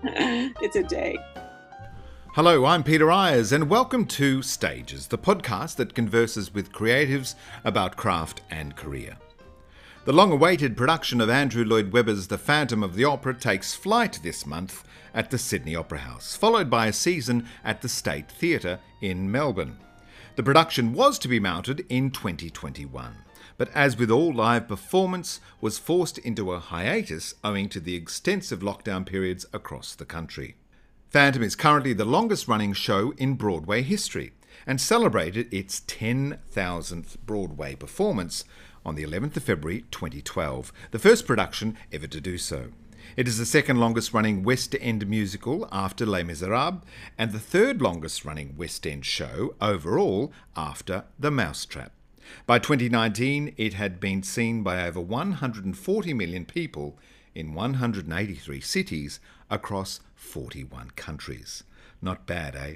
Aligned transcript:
it's 0.04 0.76
a 0.76 0.82
day. 0.84 1.18
Hello, 2.34 2.64
I'm 2.66 2.84
Peter 2.84 3.10
Ayres, 3.10 3.50
and 3.50 3.68
welcome 3.68 4.06
to 4.06 4.42
Stages, 4.42 5.08
the 5.08 5.18
podcast 5.18 5.74
that 5.74 5.92
converses 5.92 6.54
with 6.54 6.70
creatives 6.70 7.34
about 7.64 7.96
craft 7.96 8.42
and 8.48 8.76
career. 8.76 9.16
The 10.04 10.12
long 10.12 10.30
awaited 10.30 10.76
production 10.76 11.20
of 11.20 11.28
Andrew 11.28 11.64
Lloyd 11.64 11.92
Webber's 11.92 12.28
The 12.28 12.38
Phantom 12.38 12.84
of 12.84 12.94
the 12.94 13.06
Opera 13.06 13.34
takes 13.34 13.74
flight 13.74 14.20
this 14.22 14.46
month 14.46 14.84
at 15.14 15.30
the 15.30 15.38
Sydney 15.38 15.74
Opera 15.74 15.98
House, 15.98 16.36
followed 16.36 16.70
by 16.70 16.86
a 16.86 16.92
season 16.92 17.48
at 17.64 17.82
the 17.82 17.88
State 17.88 18.30
Theatre 18.30 18.78
in 19.00 19.28
Melbourne. 19.28 19.78
The 20.36 20.44
production 20.44 20.92
was 20.92 21.18
to 21.18 21.28
be 21.28 21.40
mounted 21.40 21.84
in 21.88 22.12
2021 22.12 23.16
but 23.58 23.68
as 23.74 23.98
with 23.98 24.10
all 24.10 24.32
live 24.32 24.66
performance, 24.66 25.40
was 25.60 25.78
forced 25.78 26.16
into 26.18 26.52
a 26.52 26.60
hiatus 26.60 27.34
owing 27.44 27.68
to 27.68 27.80
the 27.80 27.96
extensive 27.96 28.60
lockdown 28.60 29.04
periods 29.04 29.44
across 29.52 29.94
the 29.94 30.06
country. 30.06 30.54
Phantom 31.10 31.42
is 31.42 31.56
currently 31.56 31.92
the 31.92 32.04
longest 32.04 32.48
running 32.48 32.72
show 32.72 33.12
in 33.18 33.34
Broadway 33.34 33.82
history 33.82 34.32
and 34.66 34.80
celebrated 34.80 35.52
its 35.52 35.80
10,000th 35.80 37.16
Broadway 37.26 37.74
performance 37.74 38.44
on 38.86 38.94
the 38.94 39.04
11th 39.04 39.36
of 39.36 39.42
February 39.42 39.84
2012, 39.90 40.72
the 40.92 40.98
first 40.98 41.26
production 41.26 41.76
ever 41.92 42.06
to 42.06 42.20
do 42.20 42.38
so. 42.38 42.68
It 43.16 43.26
is 43.26 43.38
the 43.38 43.46
second 43.46 43.80
longest 43.80 44.12
running 44.12 44.42
West 44.42 44.76
End 44.80 45.06
musical 45.08 45.68
after 45.72 46.06
Les 46.06 46.22
Miserables 46.22 46.82
and 47.16 47.32
the 47.32 47.38
third 47.38 47.80
longest 47.80 48.24
running 48.24 48.54
West 48.56 48.86
End 48.86 49.04
show 49.04 49.54
overall 49.60 50.32
after 50.56 51.04
The 51.18 51.30
Mousetrap. 51.30 51.92
By 52.46 52.58
2019, 52.58 53.54
it 53.56 53.74
had 53.74 54.00
been 54.00 54.22
seen 54.22 54.62
by 54.62 54.86
over 54.86 55.00
140 55.00 56.14
million 56.14 56.44
people 56.44 56.98
in 57.34 57.54
183 57.54 58.60
cities 58.60 59.20
across 59.50 60.00
41 60.14 60.90
countries. 60.96 61.62
Not 62.02 62.26
bad, 62.26 62.56
eh? 62.56 62.74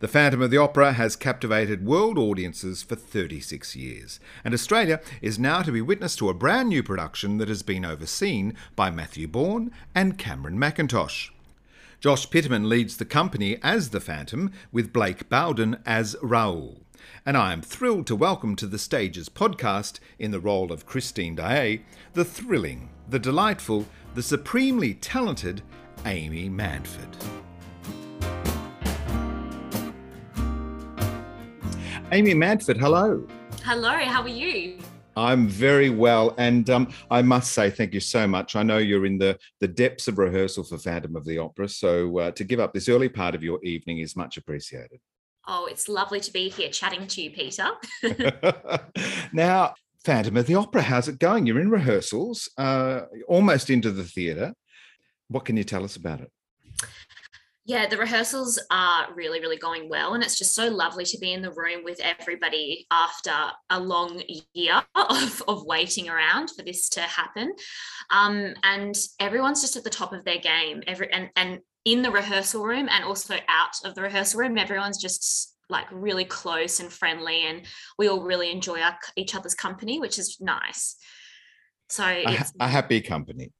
The 0.00 0.08
Phantom 0.08 0.42
of 0.42 0.50
the 0.50 0.56
Opera 0.56 0.94
has 0.94 1.16
captivated 1.16 1.86
world 1.86 2.18
audiences 2.18 2.82
for 2.82 2.96
36 2.96 3.76
years, 3.76 4.18
and 4.44 4.52
Australia 4.52 5.00
is 5.22 5.38
now 5.38 5.62
to 5.62 5.70
be 5.70 5.80
witness 5.80 6.16
to 6.16 6.28
a 6.28 6.34
brand 6.34 6.68
new 6.68 6.82
production 6.82 7.38
that 7.38 7.48
has 7.48 7.62
been 7.62 7.84
overseen 7.84 8.54
by 8.74 8.90
Matthew 8.90 9.28
Bourne 9.28 9.70
and 9.94 10.18
Cameron 10.18 10.58
Mackintosh. 10.58 11.30
Josh 12.00 12.28
Piterman 12.28 12.68
leads 12.68 12.96
the 12.96 13.04
company 13.04 13.58
as 13.62 13.90
the 13.90 14.00
Phantom, 14.00 14.52
with 14.72 14.92
Blake 14.92 15.28
Bowden 15.28 15.78
as 15.84 16.16
Raoul 16.22 16.80
and 17.24 17.36
I 17.36 17.52
am 17.52 17.62
thrilled 17.62 18.06
to 18.08 18.16
welcome 18.16 18.56
to 18.56 18.66
the 18.66 18.78
Stages 18.78 19.28
podcast, 19.28 20.00
in 20.18 20.30
the 20.30 20.40
role 20.40 20.72
of 20.72 20.86
Christine 20.86 21.34
Daae, 21.34 21.82
the 22.14 22.24
thrilling, 22.24 22.88
the 23.08 23.18
delightful, 23.18 23.86
the 24.14 24.22
supremely 24.22 24.94
talented 24.94 25.62
Amy 26.06 26.48
Manford. 26.48 27.14
Amy 32.12 32.34
Manford, 32.34 32.78
hello. 32.78 33.26
Hello, 33.62 33.90
how 33.90 34.22
are 34.22 34.28
you? 34.28 34.78
I'm 35.18 35.48
very 35.48 35.90
well, 35.90 36.34
and 36.38 36.70
um, 36.70 36.88
I 37.10 37.22
must 37.22 37.52
say 37.52 37.70
thank 37.70 37.92
you 37.92 38.00
so 38.00 38.26
much. 38.26 38.54
I 38.54 38.62
know 38.62 38.78
you're 38.78 39.04
in 39.04 39.18
the 39.18 39.36
the 39.58 39.66
depths 39.66 40.06
of 40.06 40.16
rehearsal 40.16 40.62
for 40.62 40.78
Phantom 40.78 41.16
of 41.16 41.24
the 41.24 41.38
Opera, 41.38 41.68
so 41.68 42.18
uh, 42.18 42.30
to 42.32 42.44
give 42.44 42.60
up 42.60 42.72
this 42.72 42.88
early 42.88 43.08
part 43.08 43.34
of 43.34 43.42
your 43.42 43.62
evening 43.64 43.98
is 43.98 44.16
much 44.16 44.36
appreciated. 44.36 45.00
Oh, 45.50 45.64
it's 45.64 45.88
lovely 45.88 46.20
to 46.20 46.30
be 46.30 46.50
here 46.50 46.68
chatting 46.68 47.06
to 47.06 47.22
you, 47.22 47.30
Peter. 47.30 47.68
now, 49.32 49.74
Phantom 50.04 50.36
of 50.36 50.46
the 50.46 50.54
Opera, 50.54 50.82
how's 50.82 51.08
it 51.08 51.18
going? 51.18 51.46
You're 51.46 51.60
in 51.60 51.70
rehearsals, 51.70 52.50
uh, 52.58 53.02
almost 53.26 53.70
into 53.70 53.90
the 53.90 54.04
theatre. 54.04 54.52
What 55.28 55.46
can 55.46 55.56
you 55.56 55.64
tell 55.64 55.84
us 55.84 55.96
about 55.96 56.20
it? 56.20 56.30
Yeah, 57.64 57.86
the 57.86 57.98
rehearsals 57.98 58.58
are 58.70 59.08
really, 59.14 59.40
really 59.40 59.58
going 59.58 59.90
well. 59.90 60.14
And 60.14 60.22
it's 60.22 60.38
just 60.38 60.54
so 60.54 60.68
lovely 60.68 61.04
to 61.04 61.18
be 61.18 61.34
in 61.34 61.42
the 61.42 61.52
room 61.52 61.84
with 61.84 62.00
everybody 62.00 62.86
after 62.90 63.32
a 63.68 63.78
long 63.78 64.22
year 64.54 64.82
of, 64.94 65.42
of 65.46 65.66
waiting 65.66 66.08
around 66.08 66.50
for 66.50 66.62
this 66.62 66.88
to 66.90 67.00
happen. 67.00 67.52
Um, 68.10 68.54
and 68.62 68.94
everyone's 69.20 69.60
just 69.60 69.76
at 69.76 69.84
the 69.84 69.90
top 69.90 70.14
of 70.14 70.24
their 70.24 70.38
game. 70.38 70.82
Every 70.86 71.12
and 71.12 71.28
and 71.36 71.60
in 71.92 72.02
the 72.02 72.10
rehearsal 72.10 72.64
room 72.64 72.86
and 72.90 73.02
also 73.02 73.36
out 73.48 73.74
of 73.84 73.94
the 73.94 74.02
rehearsal 74.02 74.40
room. 74.40 74.58
Everyone's 74.58 74.98
just 74.98 75.54
like 75.70 75.86
really 75.90 76.24
close 76.24 76.80
and 76.80 76.92
friendly, 76.92 77.46
and 77.46 77.62
we 77.98 78.08
all 78.08 78.22
really 78.22 78.50
enjoy 78.50 78.80
our, 78.80 78.98
each 79.16 79.34
other's 79.34 79.54
company, 79.54 79.98
which 79.98 80.18
is 80.18 80.38
nice. 80.40 80.96
So 81.88 82.04
a, 82.04 82.44
a 82.60 82.68
happy 82.68 83.00
company. 83.00 83.52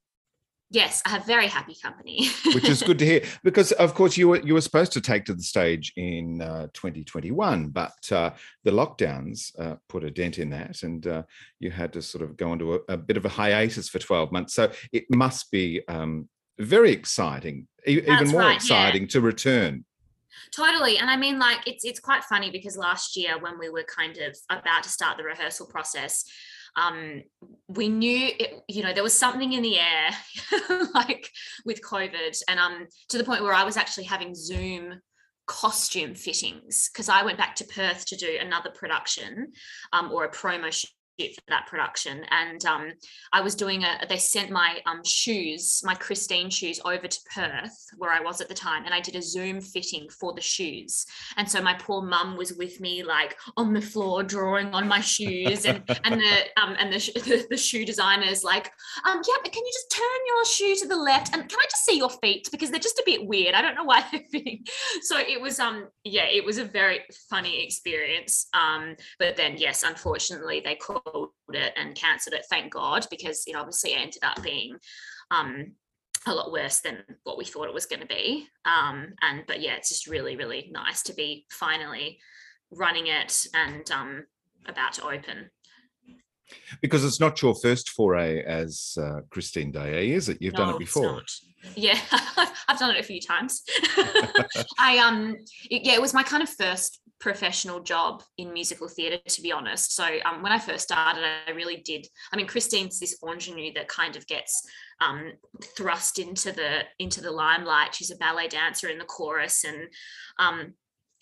Yes, 0.71 1.01
I 1.03 1.09
have 1.09 1.25
very 1.25 1.47
happy 1.47 1.75
company, 1.81 2.29
which 2.53 2.69
is 2.69 2.83
good 2.83 2.99
to 2.99 3.05
hear. 3.05 3.23
Because 3.43 3.71
of 3.71 3.95
course 3.95 4.15
you 4.15 4.27
were 4.27 4.41
you 4.41 4.53
were 4.53 4.61
supposed 4.61 4.91
to 4.91 5.01
take 5.01 5.25
to 5.25 5.33
the 5.33 5.41
stage 5.41 5.91
in 5.95 6.41
uh, 6.41 6.67
2021, 6.73 7.69
but 7.69 8.11
uh, 8.11 8.31
the 8.63 8.69
lockdowns 8.69 9.51
uh, 9.59 9.77
put 9.87 10.03
a 10.03 10.11
dent 10.11 10.37
in 10.37 10.51
that, 10.51 10.83
and 10.83 11.07
uh, 11.07 11.23
you 11.59 11.71
had 11.71 11.93
to 11.93 12.03
sort 12.03 12.23
of 12.23 12.37
go 12.37 12.53
into 12.53 12.75
a, 12.75 12.79
a, 12.89 12.97
bit 12.97 13.17
of 13.17 13.25
a 13.25 13.29
hiatus 13.29 13.89
for 13.89 13.97
12 13.97 14.31
months. 14.31 14.53
So 14.53 14.71
it 14.91 15.05
must 15.09 15.49
be 15.49 15.81
um, 15.87 16.29
very 16.59 16.91
exciting, 16.91 17.67
e- 17.87 18.01
even 18.05 18.29
more 18.29 18.41
right, 18.41 18.55
exciting 18.55 19.03
yeah. 19.03 19.07
to 19.09 19.21
return. 19.21 19.85
Totally. 20.55 20.97
And 20.97 21.09
I 21.09 21.17
mean, 21.17 21.39
like, 21.39 21.59
it's 21.67 21.85
it's 21.85 21.99
quite 21.99 22.23
funny 22.23 22.51
because 22.51 22.77
last 22.77 23.15
year 23.15 23.39
when 23.39 23.59
we 23.59 23.69
were 23.69 23.83
kind 23.83 24.17
of 24.17 24.35
about 24.49 24.83
to 24.83 24.89
start 24.89 25.17
the 25.17 25.23
rehearsal 25.23 25.67
process, 25.67 26.25
um, 26.75 27.23
we 27.67 27.89
knew 27.89 28.31
it, 28.39 28.63
you 28.67 28.83
know, 28.83 28.93
there 28.93 29.03
was 29.03 29.17
something 29.17 29.53
in 29.53 29.61
the 29.61 29.79
air, 29.79 30.87
like 30.93 31.29
with 31.65 31.81
COVID, 31.81 32.41
and 32.47 32.59
um, 32.59 32.87
to 33.09 33.17
the 33.17 33.23
point 33.23 33.43
where 33.43 33.53
I 33.53 33.63
was 33.63 33.77
actually 33.77 34.05
having 34.05 34.35
Zoom 34.35 35.01
costume 35.45 36.13
fittings 36.13 36.89
because 36.93 37.09
I 37.09 37.23
went 37.23 37.39
back 37.39 37.55
to 37.55 37.65
Perth 37.65 38.05
to 38.05 38.15
do 38.15 38.37
another 38.39 38.69
production 38.69 39.51
um, 39.93 40.11
or 40.11 40.23
a 40.25 40.31
promo 40.31 40.71
for 41.27 41.41
that 41.49 41.67
production, 41.67 42.23
and 42.31 42.63
um, 42.65 42.91
I 43.33 43.41
was 43.41 43.55
doing 43.55 43.83
a. 43.83 44.05
They 44.07 44.17
sent 44.17 44.49
my 44.49 44.79
um, 44.85 45.03
shoes, 45.03 45.81
my 45.83 45.95
Christine 45.95 46.49
shoes, 46.49 46.79
over 46.85 47.07
to 47.07 47.19
Perth, 47.33 47.85
where 47.97 48.11
I 48.11 48.21
was 48.21 48.41
at 48.41 48.47
the 48.47 48.53
time, 48.53 48.85
and 48.85 48.93
I 48.93 49.01
did 49.01 49.15
a 49.15 49.21
Zoom 49.21 49.61
fitting 49.61 50.09
for 50.09 50.33
the 50.33 50.41
shoes. 50.41 51.05
And 51.37 51.49
so 51.49 51.61
my 51.61 51.73
poor 51.73 52.01
mum 52.01 52.37
was 52.37 52.53
with 52.53 52.79
me, 52.79 53.03
like 53.03 53.37
on 53.57 53.73
the 53.73 53.81
floor, 53.81 54.23
drawing 54.23 54.73
on 54.73 54.87
my 54.87 55.01
shoes, 55.01 55.65
and 55.65 55.83
and 56.05 56.19
the 56.19 56.61
um 56.61 56.75
and 56.79 56.93
the, 56.93 56.97
the, 57.25 57.47
the 57.49 57.57
shoe 57.57 57.85
designers 57.85 58.43
like, 58.43 58.71
um, 59.05 59.21
yeah, 59.27 59.49
can 59.49 59.65
you 59.65 59.71
just 59.73 59.91
turn 59.91 60.19
your 60.27 60.45
shoe 60.45 60.75
to 60.81 60.87
the 60.87 60.95
left, 60.95 61.33
and 61.33 61.47
can 61.47 61.59
I 61.59 61.65
just 61.65 61.85
see 61.85 61.97
your 61.97 62.09
feet 62.09 62.49
because 62.51 62.71
they're 62.71 62.79
just 62.79 62.99
a 62.99 63.03
bit 63.05 63.25
weird. 63.25 63.55
I 63.55 63.61
don't 63.61 63.75
know 63.75 63.83
why 63.83 64.05
they're 64.11 64.21
fitting. 64.31 64.65
So 65.01 65.17
it 65.17 65.39
was 65.41 65.59
um 65.59 65.87
yeah, 66.03 66.25
it 66.25 66.43
was 66.43 66.57
a 66.57 66.65
very 66.65 67.01
funny 67.29 67.63
experience. 67.63 68.47
Um, 68.53 68.95
but 69.17 69.35
then 69.35 69.57
yes, 69.57 69.83
unfortunately 69.83 70.61
they 70.63 70.75
called 70.75 71.01
it 71.49 71.73
and 71.75 71.95
cancelled 71.95 72.35
it. 72.35 72.45
Thank 72.49 72.73
God, 72.73 73.05
because 73.09 73.43
it 73.47 73.55
obviously 73.55 73.93
ended 73.93 74.23
up 74.23 74.41
being 74.43 74.77
um 75.31 75.73
a 76.25 76.33
lot 76.33 76.51
worse 76.51 76.81
than 76.81 76.97
what 77.23 77.37
we 77.37 77.45
thought 77.45 77.67
it 77.67 77.73
was 77.73 77.85
going 77.85 78.01
to 78.01 78.07
be. 78.07 78.47
Um, 78.65 79.13
and 79.21 79.43
but 79.47 79.61
yeah, 79.61 79.75
it's 79.75 79.89
just 79.89 80.07
really 80.07 80.35
really 80.35 80.69
nice 80.71 81.01
to 81.03 81.13
be 81.13 81.45
finally 81.49 82.19
running 82.71 83.07
it 83.07 83.47
and 83.53 83.89
um 83.91 84.25
about 84.67 84.93
to 84.93 85.03
open. 85.03 85.49
Because 86.81 87.05
it's 87.05 87.19
not 87.19 87.41
your 87.41 87.55
first 87.55 87.91
foray 87.91 88.43
as 88.43 88.97
uh, 88.99 89.21
Christine 89.29 89.71
Daae, 89.71 90.11
is 90.11 90.29
it? 90.29 90.41
You've 90.41 90.53
no, 90.53 90.65
done 90.65 90.75
it 90.75 90.79
before. 90.79 91.21
Yeah, 91.75 91.99
I've 92.67 92.79
done 92.79 92.95
it 92.95 92.99
a 92.99 93.03
few 93.03 93.21
times. 93.21 93.63
I 94.79 94.97
um 94.97 95.37
yeah, 95.69 95.93
it 95.93 96.01
was 96.01 96.13
my 96.13 96.23
kind 96.23 96.43
of 96.43 96.49
first 96.49 97.01
professional 97.19 97.81
job 97.81 98.23
in 98.37 98.53
musical 98.53 98.87
theatre, 98.87 99.19
to 99.27 99.41
be 99.41 99.51
honest. 99.51 99.93
So 99.93 100.05
um, 100.25 100.41
when 100.41 100.51
I 100.51 100.59
first 100.59 100.83
started, 100.83 101.23
I 101.47 101.51
really 101.51 101.77
did. 101.77 102.07
I 102.31 102.37
mean, 102.37 102.47
Christine's 102.47 102.99
this 102.99 103.17
ingenue 103.27 103.73
that 103.73 103.87
kind 103.87 104.15
of 104.15 104.25
gets 104.27 104.67
um, 105.01 105.33
thrust 105.77 106.19
into 106.19 106.51
the 106.51 106.81
into 106.97 107.21
the 107.21 107.31
limelight. 107.31 107.95
She's 107.95 108.11
a 108.11 108.17
ballet 108.17 108.47
dancer 108.47 108.87
in 108.87 108.97
the 108.97 109.05
chorus, 109.05 109.63
and 109.63 109.87
um, 110.39 110.73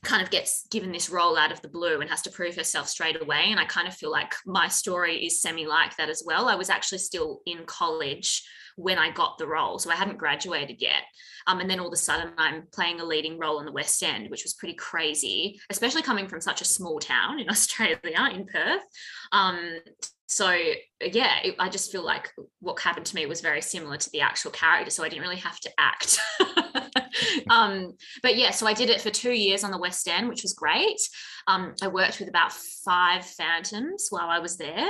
kind 0.04 0.22
of 0.22 0.30
gets 0.30 0.68
given 0.70 0.92
this 0.92 1.10
role 1.10 1.38
out 1.38 1.52
of 1.52 1.62
the 1.62 1.68
blue 1.68 2.00
and 2.00 2.10
has 2.10 2.22
to 2.22 2.32
prove 2.32 2.56
herself 2.56 2.88
straight 2.88 3.22
away. 3.22 3.46
And 3.48 3.60
I 3.60 3.66
kind 3.66 3.88
of 3.88 3.96
feel 3.96 4.12
like 4.12 4.34
my 4.46 4.68
story 4.68 5.26
is 5.26 5.42
semi 5.42 5.66
like 5.66 5.98
that 5.98 6.10
as 6.10 6.24
well. 6.26 6.48
I 6.48 6.56
was 6.56 6.70
actually 6.70 7.00
still 7.00 7.42
in 7.46 7.66
college 7.66 8.44
when 8.78 8.98
I 8.98 9.12
got 9.12 9.38
the 9.38 9.48
role. 9.48 9.80
So 9.80 9.92
I 9.92 9.96
hadn't 9.96 10.20
graduated 10.20 10.82
yet. 10.82 11.02
Um, 11.48 11.60
and 11.60 11.70
then 11.70 11.80
all 11.80 11.88
of 11.88 11.94
a 11.94 11.98
sudden, 11.98 12.32
I'm 12.38 12.68
playing 12.72 13.02
a 13.02 13.06
leading 13.06 13.40
role 13.40 13.60
in 13.60 13.66
the 13.66 13.72
West 13.72 14.02
End, 14.04 14.30
which 14.30 14.44
was 14.44 14.54
pretty 14.54 14.76
crazy, 14.76 15.60
especially 15.70 16.04
coming 16.04 16.28
from 16.28 16.42
such 16.42 16.62
a 16.62 16.66
small 16.66 17.00
town 17.00 17.40
in 17.40 17.50
Australia, 17.50 18.30
in 18.32 18.46
Perth. 18.46 18.84
Um, 19.32 19.80
so 20.28 20.56
yeah, 21.02 21.40
it, 21.44 21.56
I 21.58 21.70
just 21.70 21.92
feel 21.92 22.04
like 22.04 22.32
what 22.60 22.80
happened 22.80 23.08
to 23.08 23.16
me 23.16 23.26
was 23.26 23.42
very 23.42 23.62
similar 23.62 23.98
to 23.98 24.10
the 24.12 24.22
actual 24.22 24.52
character. 24.52 24.92
So 24.92 25.04
I 25.04 25.10
didn't 25.10 25.24
really 25.24 25.38
have 25.38 25.60
to 25.62 25.72
act. 25.80 26.20
um, 27.50 27.94
but 28.22 28.36
yeah, 28.36 28.52
so 28.52 28.68
I 28.68 28.74
did 28.74 28.90
it 28.90 29.02
for 29.02 29.10
two 29.10 29.32
years 29.32 29.64
on 29.64 29.72
the 29.72 29.78
West 29.78 30.08
End, 30.08 30.28
which 30.30 30.44
was 30.44 30.54
great. 30.54 31.00
Um, 31.48 31.74
I 31.82 31.88
worked 31.88 32.20
with 32.20 32.30
about 32.30 32.52
five 32.52 33.26
phantoms 33.26 34.08
while 34.10 34.30
I 34.30 34.40
was 34.40 34.58
there. 34.58 34.90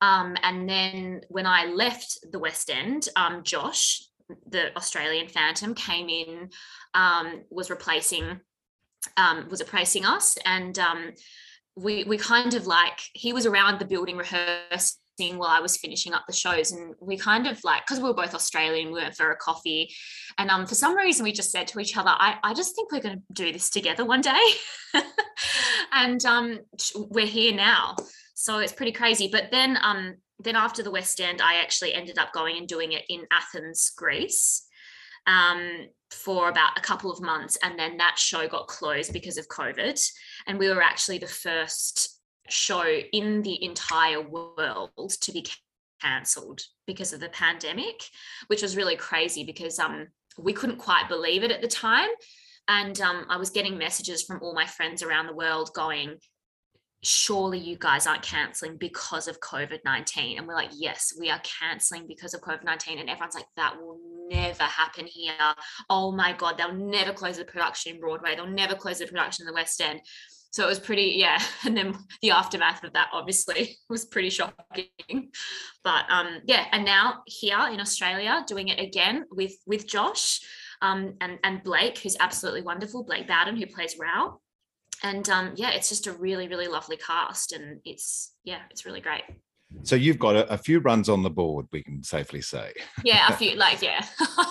Um, 0.00 0.36
and 0.42 0.68
then 0.68 1.20
when 1.28 1.46
I 1.46 1.66
left 1.66 2.18
the 2.30 2.38
West 2.38 2.70
End, 2.70 3.08
um, 3.16 3.42
Josh, 3.42 4.02
the 4.48 4.76
Australian 4.76 5.28
phantom, 5.28 5.74
came 5.74 6.08
in, 6.08 6.50
um, 6.94 7.42
was 7.50 7.70
replacing, 7.70 8.40
um, 9.16 9.48
was 9.48 9.60
replacing 9.60 10.04
us, 10.04 10.36
and 10.44 10.78
we 11.76 12.04
we 12.04 12.18
kind 12.18 12.54
of 12.54 12.66
like 12.66 13.00
he 13.12 13.32
was 13.32 13.46
around 13.46 13.78
the 13.78 13.84
building 13.84 14.16
rehearsing 14.16 14.96
while 15.18 15.48
I 15.48 15.60
was 15.60 15.76
finishing 15.76 16.12
up 16.12 16.24
the 16.26 16.32
shows. 16.32 16.72
And 16.72 16.94
we 17.00 17.16
kind 17.16 17.46
of 17.46 17.62
like, 17.64 17.86
because 17.86 17.98
we 17.98 18.08
were 18.08 18.14
both 18.14 18.34
Australian, 18.34 18.92
we 18.92 19.00
went 19.00 19.16
for 19.16 19.30
a 19.30 19.36
coffee. 19.36 19.92
And 20.38 20.50
um, 20.50 20.66
for 20.66 20.74
some 20.74 20.96
reason, 20.96 21.24
we 21.24 21.32
just 21.32 21.50
said 21.50 21.68
to 21.68 21.80
each 21.80 21.96
other, 21.96 22.10
I, 22.10 22.36
I 22.42 22.54
just 22.54 22.74
think 22.74 22.92
we're 22.92 23.00
going 23.00 23.16
to 23.16 23.22
do 23.32 23.52
this 23.52 23.70
together 23.70 24.04
one 24.04 24.20
day. 24.20 24.50
and 25.92 26.24
um, 26.24 26.60
we're 26.94 27.26
here 27.26 27.54
now. 27.54 27.96
So 28.34 28.58
it's 28.58 28.72
pretty 28.72 28.92
crazy. 28.92 29.28
But 29.30 29.50
then, 29.50 29.78
um, 29.82 30.16
then 30.38 30.56
after 30.56 30.82
the 30.82 30.90
West 30.90 31.20
End, 31.20 31.42
I 31.42 31.56
actually 31.56 31.94
ended 31.94 32.18
up 32.18 32.32
going 32.32 32.56
and 32.56 32.68
doing 32.68 32.92
it 32.92 33.04
in 33.08 33.26
Athens, 33.32 33.90
Greece. 33.96 34.64
Um, 35.26 35.88
for 36.10 36.48
about 36.48 36.78
a 36.78 36.80
couple 36.80 37.12
of 37.12 37.20
months 37.20 37.58
and 37.62 37.78
then 37.78 37.98
that 37.98 38.18
show 38.18 38.48
got 38.48 38.66
closed 38.66 39.12
because 39.12 39.36
of 39.36 39.46
covid 39.48 40.02
and 40.46 40.58
we 40.58 40.70
were 40.70 40.80
actually 40.80 41.18
the 41.18 41.26
first 41.26 42.17
show 42.48 42.84
in 42.84 43.42
the 43.42 43.62
entire 43.64 44.20
world 44.20 45.10
to 45.20 45.32
be 45.32 45.46
cancelled 46.00 46.60
because 46.86 47.12
of 47.12 47.20
the 47.20 47.28
pandemic, 47.30 48.02
which 48.46 48.62
was 48.62 48.76
really 48.76 48.96
crazy 48.96 49.44
because 49.44 49.78
um, 49.78 50.08
we 50.38 50.52
couldn't 50.52 50.78
quite 50.78 51.08
believe 51.08 51.42
it 51.42 51.50
at 51.50 51.60
the 51.60 51.68
time. 51.68 52.08
And 52.68 53.00
um, 53.00 53.26
I 53.28 53.38
was 53.38 53.50
getting 53.50 53.78
messages 53.78 54.22
from 54.22 54.40
all 54.42 54.54
my 54.54 54.66
friends 54.66 55.02
around 55.02 55.26
the 55.26 55.34
world 55.34 55.70
going, 55.74 56.16
surely 57.02 57.58
you 57.58 57.76
guys 57.78 58.06
aren't 58.06 58.22
canceling 58.22 58.76
because 58.76 59.28
of 59.28 59.40
COVID 59.40 59.78
19. 59.84 60.38
And 60.38 60.46
we're 60.46 60.54
like, 60.54 60.70
yes, 60.74 61.14
we 61.18 61.30
are 61.30 61.40
canceling 61.60 62.06
because 62.06 62.34
of 62.34 62.40
COVID 62.40 62.64
19. 62.64 62.98
And 62.98 63.08
everyone's 63.08 63.34
like, 63.34 63.46
that 63.56 63.80
will 63.80 63.98
never 64.30 64.64
happen 64.64 65.06
here. 65.06 65.32
Oh 65.88 66.12
my 66.12 66.34
God, 66.34 66.58
they'll 66.58 66.74
never 66.74 67.12
close 67.12 67.38
the 67.38 67.44
production 67.44 67.94
in 67.94 68.00
Broadway. 68.00 68.34
They'll 68.36 68.46
never 68.46 68.74
close 68.74 68.98
the 68.98 69.06
production 69.06 69.44
in 69.44 69.46
the 69.46 69.54
West 69.54 69.80
End 69.80 70.00
so 70.50 70.64
it 70.64 70.68
was 70.68 70.78
pretty 70.78 71.14
yeah 71.16 71.40
and 71.64 71.76
then 71.76 71.96
the 72.22 72.30
aftermath 72.30 72.84
of 72.84 72.92
that 72.92 73.08
obviously 73.12 73.76
was 73.88 74.04
pretty 74.04 74.30
shocking 74.30 75.30
but 75.84 76.04
um 76.10 76.40
yeah 76.44 76.66
and 76.72 76.84
now 76.84 77.22
here 77.26 77.68
in 77.70 77.80
australia 77.80 78.44
doing 78.46 78.68
it 78.68 78.80
again 78.80 79.24
with 79.30 79.54
with 79.66 79.86
josh 79.86 80.40
um 80.82 81.14
and 81.20 81.38
and 81.44 81.62
blake 81.62 81.98
who's 81.98 82.16
absolutely 82.20 82.62
wonderful 82.62 83.04
blake 83.04 83.26
bowden 83.26 83.56
who 83.56 83.66
plays 83.66 83.96
Raoul 83.98 84.40
and 85.02 85.28
um 85.28 85.52
yeah 85.56 85.70
it's 85.70 85.88
just 85.88 86.06
a 86.06 86.12
really 86.12 86.48
really 86.48 86.68
lovely 86.68 86.96
cast 86.96 87.52
and 87.52 87.80
it's 87.84 88.34
yeah 88.44 88.60
it's 88.70 88.84
really 88.84 89.00
great 89.00 89.24
so 89.82 89.96
you've 89.96 90.18
got 90.18 90.34
a, 90.34 90.50
a, 90.50 90.56
few 90.56 90.80
runs 90.80 91.10
on 91.10 91.22
the 91.22 91.30
board, 91.30 91.66
we 91.72 91.82
can 91.82 92.02
safely 92.02 92.40
say. 92.40 92.72
Yeah, 93.04 93.28
a 93.28 93.32
few, 93.34 93.54
like 93.56 93.82
yeah, 93.82 94.04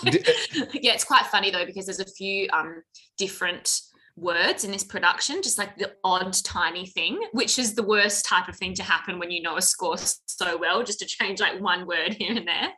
yeah. 0.03 0.93
It's 0.93 1.03
quite 1.03 1.25
funny 1.25 1.50
though 1.50 1.65
because 1.65 1.85
there's 1.85 2.00
a 2.00 2.05
few 2.05 2.47
um 2.53 2.83
different 3.17 3.81
words 4.17 4.63
in 4.63 4.71
this 4.71 4.83
production, 4.83 5.41
just 5.41 5.57
like 5.57 5.77
the 5.77 5.93
odd 6.03 6.33
tiny 6.43 6.87
thing, 6.87 7.19
which 7.31 7.59
is 7.59 7.75
the 7.75 7.83
worst 7.83 8.25
type 8.25 8.47
of 8.47 8.55
thing 8.55 8.73
to 8.73 8.83
happen 8.83 9.19
when 9.19 9.31
you 9.31 9.41
know 9.41 9.57
a 9.57 9.61
score 9.61 9.95
so 9.97 10.57
well, 10.57 10.83
just 10.83 10.99
to 10.99 11.05
change 11.05 11.39
like 11.39 11.61
one 11.61 11.85
word 11.85 12.13
here 12.13 12.35
and 12.35 12.47
there. 12.47 12.69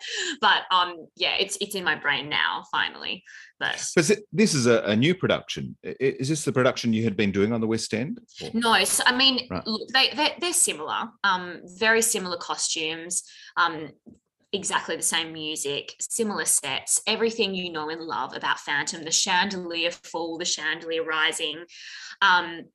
But 0.41 0.63
um, 0.71 1.07
yeah, 1.15 1.36
it's 1.39 1.57
it's 1.62 1.75
in 1.75 1.83
my 1.83 1.95
brain 1.95 2.30
now 2.30 2.63
finally. 2.71 3.24
But, 3.59 3.83
but 3.95 4.09
this 4.31 4.53
is 4.53 4.68
a, 4.68 4.81
a, 4.83 4.95
new 4.95 5.13
production. 5.13 5.75
Is 5.83 6.30
this 6.30 6.45
the 6.45 6.53
production 6.53 6.94
you 6.94 7.03
had 7.03 7.18
been 7.18 7.31
doing 7.31 7.51
on 7.51 7.59
the 7.59 7.68
West 7.68 7.94
End? 7.94 8.18
Or? 8.41 8.50
No, 8.53 8.81
so, 8.86 9.03
I 9.06 9.13
mean, 9.13 9.47
right. 9.50 9.68
look, 9.68 9.89
they 9.89 10.12
they're, 10.15 10.36
they're 10.39 10.53
similar. 10.53 11.09
Um, 11.25 11.59
very 11.65 12.01
similar 12.01 12.38
costumes. 12.38 13.24
Um, 13.57 13.89
exactly 14.51 14.96
the 14.96 15.04
same 15.04 15.34
music, 15.34 15.96
similar 16.00 16.46
sets, 16.46 17.01
everything 17.06 17.54
you 17.54 17.72
know 17.72 17.90
and 17.90 18.01
love 18.01 18.36
about 18.36 18.60
Phantom, 18.60 19.04
the 19.04 19.12
chandelier 19.12 19.92
fall, 19.92 20.38
the 20.38 20.46
chandelier 20.46 21.04
rising. 21.04 21.63
Um, 22.22 22.66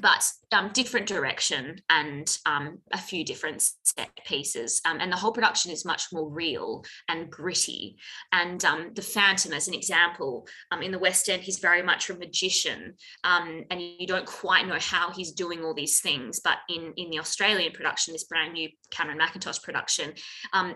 but 0.00 0.30
um, 0.52 0.70
different 0.72 1.06
direction 1.06 1.80
and 1.88 2.38
um, 2.44 2.78
a 2.92 2.98
few 2.98 3.24
different 3.24 3.62
set 3.82 4.10
pieces. 4.26 4.80
Um, 4.84 4.98
and 5.00 5.10
the 5.10 5.16
whole 5.16 5.32
production 5.32 5.72
is 5.72 5.84
much 5.84 6.04
more 6.12 6.28
real 6.28 6.84
and 7.08 7.30
gritty. 7.30 7.96
And 8.32 8.62
um, 8.64 8.90
the 8.94 9.02
Phantom, 9.02 9.52
as 9.52 9.68
an 9.68 9.74
example, 9.74 10.46
um, 10.70 10.82
in 10.82 10.92
the 10.92 10.98
West 10.98 11.28
End, 11.28 11.42
he's 11.42 11.58
very 11.58 11.82
much 11.82 12.10
a 12.10 12.14
magician. 12.14 12.94
Um, 13.24 13.64
and 13.70 13.80
you 13.80 14.06
don't 14.06 14.26
quite 14.26 14.66
know 14.66 14.78
how 14.78 15.10
he's 15.10 15.32
doing 15.32 15.64
all 15.64 15.74
these 15.74 16.00
things. 16.00 16.40
But 16.40 16.58
in, 16.68 16.92
in 16.96 17.10
the 17.10 17.18
Australian 17.18 17.72
production, 17.72 18.12
this 18.12 18.24
brand 18.24 18.52
new 18.52 18.68
Cameron 18.90 19.18
Mackintosh 19.18 19.62
production, 19.62 20.12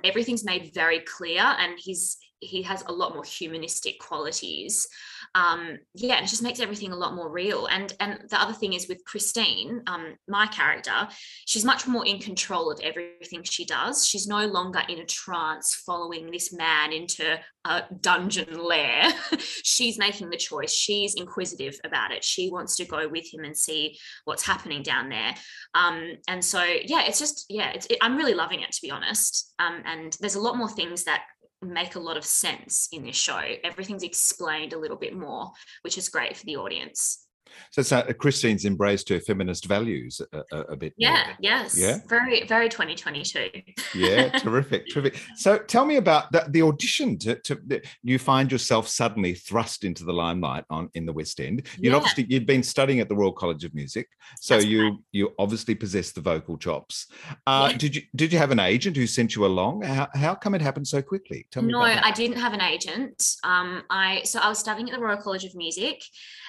everything's 0.03 0.45
made 0.45 0.73
very 0.75 1.01
clear 1.01 1.43
and 1.43 1.79
he's 1.79 2.17
he 2.41 2.63
has 2.63 2.83
a 2.87 2.93
lot 2.93 3.15
more 3.15 3.25
humanistic 3.25 3.99
qualities 3.99 4.89
um 5.35 5.79
yeah 5.95 6.23
it 6.23 6.27
just 6.27 6.43
makes 6.43 6.61
everything 6.61 6.93
a 6.93 6.97
lot 6.97 7.15
more 7.15 7.31
real. 7.31 7.67
And 7.67 7.93
and 8.01 8.25
the 8.29 8.41
other 8.41 8.53
thing 8.53 8.73
is 8.73 8.89
with 8.89 9.05
christine 9.05 9.83
um 9.87 10.15
my 10.29 10.47
character 10.47 11.09
she's 11.47 11.65
much 11.65 11.87
more 11.87 12.07
in 12.07 12.19
control 12.19 12.71
of 12.71 12.81
everything 12.83 13.43
she 13.43 13.65
does. 13.65 14.07
She's 14.07 14.27
no 14.27 14.47
longer 14.47 14.83
in 14.89 14.99
a 14.99 15.07
trance 15.07 15.75
following 15.87 16.31
this 16.31 16.53
man 16.53 16.93
into 16.93 17.39
a 17.65 17.83
dungeon 18.01 18.63
lair. 18.63 19.05
She's 19.65 19.99
making 19.99 20.31
the 20.31 20.37
choice. 20.37 20.73
She's 20.73 21.15
inquisitive 21.15 21.79
about 21.85 22.11
it. 22.11 22.25
She 22.25 22.51
wants 22.51 22.77
to 22.77 22.85
go 22.85 23.09
with 23.09 23.33
him 23.33 23.45
and 23.45 23.57
see 23.57 23.99
what's 24.25 24.45
happening 24.45 24.83
down 24.83 25.09
there. 25.09 25.35
Um 25.75 26.17
and 26.29 26.45
so 26.45 26.63
yeah 26.63 27.03
it's 27.07 27.19
just 27.19 27.47
yeah 27.49 27.71
it's, 27.71 27.87
it, 27.87 27.99
i'm 28.01 28.17
really 28.17 28.35
loving 28.35 28.61
it 28.61 28.73
to 28.73 28.83
be 28.83 28.91
honest. 28.91 29.53
Um 29.59 29.83
and 29.85 30.17
there's 30.21 30.37
a 30.37 30.41
lot 30.41 30.57
more 30.57 30.71
things 30.71 31.05
that 31.05 31.23
make 31.63 31.95
a 31.95 32.01
lot 32.01 32.17
of 32.17 32.25
sense 32.25 32.89
in 32.93 33.05
this 33.05 33.17
show. 33.17 33.41
Everything's 33.63 34.03
explained 34.03 34.73
a 34.73 34.79
little 34.79 34.97
bit 34.97 35.10
more, 35.15 35.51
which 35.83 35.99
is 35.99 36.09
great 36.09 36.37
for 36.37 36.45
the 36.47 36.57
audience. 36.57 37.27
So, 37.71 37.83
so 37.83 37.99
uh, 37.99 38.13
Christine's 38.13 38.65
embraced 38.65 39.09
her 39.09 39.21
feminist 39.21 39.67
values 39.67 40.21
a, 40.33 40.43
a, 40.53 40.61
a 40.73 40.77
bit. 40.77 40.95
Yeah, 40.97 41.25
more. 41.27 41.37
yes. 41.41 41.77
Yeah. 41.79 41.99
Very, 42.09 42.45
very 42.47 42.69
2022. 42.69 43.51
yeah, 43.95 44.29
terrific, 44.39 44.89
terrific. 44.91 45.21
So 45.37 45.59
tell 45.59 45.85
me 45.85 45.97
about 45.97 46.31
the, 46.33 46.47
the 46.49 46.63
audition. 46.63 47.19
To, 47.19 47.37
to, 47.37 47.81
you 48.03 48.19
find 48.19 48.51
yourself 48.51 48.89
suddenly 48.89 49.35
thrust 49.35 49.85
into 49.85 50.05
the 50.05 50.13
limelight 50.13 50.65
on 50.71 50.89
in 50.95 51.07
the 51.07 51.13
West 51.13 51.41
End. 51.41 51.67
You'd 51.79 51.91
Yeah. 51.91 51.97
obviously 51.97 52.27
you'd 52.29 52.47
been 52.47 52.63
studying 52.63 53.01
at 53.01 53.09
the 53.09 53.17
Royal 53.17 53.33
College 53.33 53.65
of 53.65 53.75
Music, 53.75 54.09
so 54.41 54.55
That's 54.55 54.67
you 54.67 54.83
right. 54.83 54.99
you 55.13 55.33
obviously 55.39 55.75
possess 55.75 56.13
the 56.13 56.21
vocal 56.21 56.57
chops. 56.59 57.07
Uh, 57.47 57.69
Yeah. 57.73 57.79
Did 57.79 57.97
you 57.97 58.03
did 58.17 58.33
you 58.33 58.39
have 58.39 58.51
an 58.51 58.61
agent 58.61 58.97
who 58.97 59.07
sent 59.07 59.35
you 59.35 59.47
along? 59.47 59.83
How, 59.83 60.09
how 60.15 60.35
come 60.35 60.55
it 60.55 60.61
happened 60.63 60.87
so 60.87 61.03
quickly? 61.03 61.47
Tell 61.51 61.63
me 61.63 61.73
no. 61.73 61.81
I 61.81 62.11
didn't 62.13 62.39
have 62.39 62.53
an 62.53 62.61
agent. 62.61 63.23
Um, 63.45 63.83
I 63.91 64.23
so 64.25 64.39
I 64.41 64.49
was 64.49 64.59
studying 64.59 64.89
at 64.91 64.97
the 64.97 65.03
Royal 65.03 65.17
College 65.17 65.45
of 65.45 65.55
Music, 65.55 66.03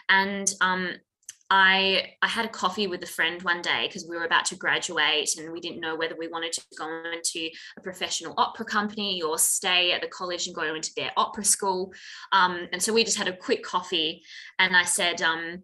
and 0.10 0.54
um, 0.62 0.91
I 1.54 2.14
I 2.22 2.30
had 2.30 2.46
a 2.46 2.50
coffee 2.50 2.88
with 2.88 3.04
a 3.04 3.08
friend 3.08 3.42
one 3.42 3.62
day 3.62 3.86
because 3.86 4.08
we 4.10 4.16
were 4.16 4.24
about 4.24 4.46
to 4.46 4.56
graduate 4.56 5.36
and 5.38 5.52
we 5.52 5.60
didn't 5.60 5.82
know 5.82 5.98
whether 5.98 6.16
we 6.18 6.30
wanted 6.30 6.54
to 6.54 6.62
go 6.78 7.04
into 7.12 7.50
a 7.78 7.82
professional 7.82 8.34
opera 8.38 8.64
company 8.64 9.22
or 9.22 9.38
stay 9.38 9.92
at 9.92 10.02
the 10.02 10.08
college 10.08 10.48
and 10.48 10.56
go 10.56 10.74
into 10.74 10.92
their 10.96 11.12
opera 11.18 11.44
school. 11.44 11.94
Um, 12.32 12.70
and 12.72 12.82
so 12.82 12.94
we 12.94 13.04
just 13.04 13.18
had 13.18 13.28
a 13.28 13.36
quick 13.36 13.64
coffee, 13.64 14.24
and 14.58 14.76
I 14.76 14.86
said. 14.86 15.22
Um, 15.22 15.64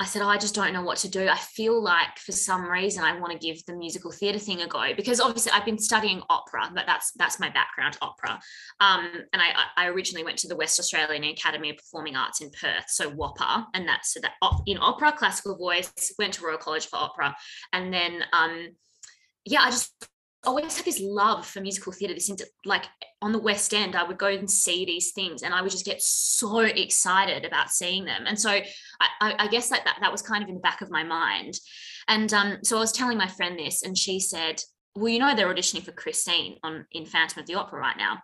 I 0.00 0.06
said, 0.06 0.22
oh, 0.22 0.28
I 0.28 0.38
just 0.38 0.54
don't 0.54 0.72
know 0.72 0.82
what 0.82 0.96
to 0.98 1.10
do. 1.10 1.28
I 1.28 1.36
feel 1.36 1.80
like 1.80 2.18
for 2.18 2.32
some 2.32 2.64
reason 2.64 3.04
I 3.04 3.20
want 3.20 3.32
to 3.32 3.38
give 3.38 3.62
the 3.66 3.76
musical 3.76 4.10
theatre 4.10 4.38
thing 4.38 4.62
a 4.62 4.66
go 4.66 4.94
because 4.96 5.20
obviously 5.20 5.52
I've 5.52 5.66
been 5.66 5.78
studying 5.78 6.22
opera, 6.30 6.70
but 6.74 6.86
that's 6.86 7.12
that's 7.12 7.38
my 7.38 7.50
background, 7.50 7.98
opera. 8.00 8.40
Um, 8.80 9.10
and 9.34 9.42
I, 9.42 9.52
I 9.76 9.86
originally 9.88 10.24
went 10.24 10.38
to 10.38 10.48
the 10.48 10.56
West 10.56 10.80
Australian 10.80 11.24
Academy 11.24 11.68
of 11.68 11.76
Performing 11.76 12.16
Arts 12.16 12.40
in 12.40 12.50
Perth, 12.50 12.86
so 12.88 13.10
WAAPA, 13.10 13.66
and 13.74 13.86
that's 13.86 14.14
so 14.14 14.20
that 14.20 14.32
op- 14.40 14.62
in 14.66 14.78
opera, 14.78 15.12
classical 15.12 15.58
voice, 15.58 15.92
went 16.18 16.32
to 16.34 16.44
Royal 16.46 16.56
College 16.56 16.86
for 16.86 16.96
opera, 16.96 17.36
and 17.74 17.92
then 17.92 18.24
um, 18.32 18.68
yeah, 19.44 19.60
I 19.60 19.70
just 19.70 19.92
always 20.44 20.76
had 20.76 20.86
this 20.86 21.00
love 21.00 21.46
for 21.46 21.60
musical 21.60 21.92
theatre. 21.92 22.14
This 22.14 22.30
like 22.64 22.84
on 23.20 23.32
the 23.32 23.38
West 23.38 23.74
End, 23.74 23.94
I 23.94 24.02
would 24.02 24.18
go 24.18 24.28
and 24.28 24.50
see 24.50 24.84
these 24.84 25.12
things, 25.12 25.42
and 25.42 25.52
I 25.52 25.62
would 25.62 25.70
just 25.70 25.84
get 25.84 26.00
so 26.00 26.60
excited 26.60 27.44
about 27.44 27.70
seeing 27.70 28.04
them. 28.04 28.24
And 28.26 28.40
so 28.40 28.50
I, 28.50 28.64
I, 29.20 29.34
I 29.38 29.48
guess 29.48 29.70
like 29.70 29.84
that 29.84 29.98
that 30.00 30.12
was 30.12 30.22
kind 30.22 30.42
of 30.42 30.48
in 30.48 30.56
the 30.56 30.60
back 30.60 30.80
of 30.80 30.90
my 30.90 31.04
mind. 31.04 31.54
And 32.08 32.32
um, 32.32 32.58
so 32.62 32.76
I 32.76 32.80
was 32.80 32.92
telling 32.92 33.18
my 33.18 33.28
friend 33.28 33.58
this, 33.58 33.82
and 33.82 33.96
she 33.96 34.20
said, 34.20 34.62
"Well, 34.94 35.08
you 35.08 35.18
know, 35.18 35.34
they're 35.34 35.52
auditioning 35.52 35.84
for 35.84 35.92
Christine 35.92 36.56
on 36.62 36.86
in 36.92 37.06
Phantom 37.06 37.40
of 37.40 37.46
the 37.46 37.54
Opera 37.54 37.80
right 37.80 37.96
now." 37.96 38.18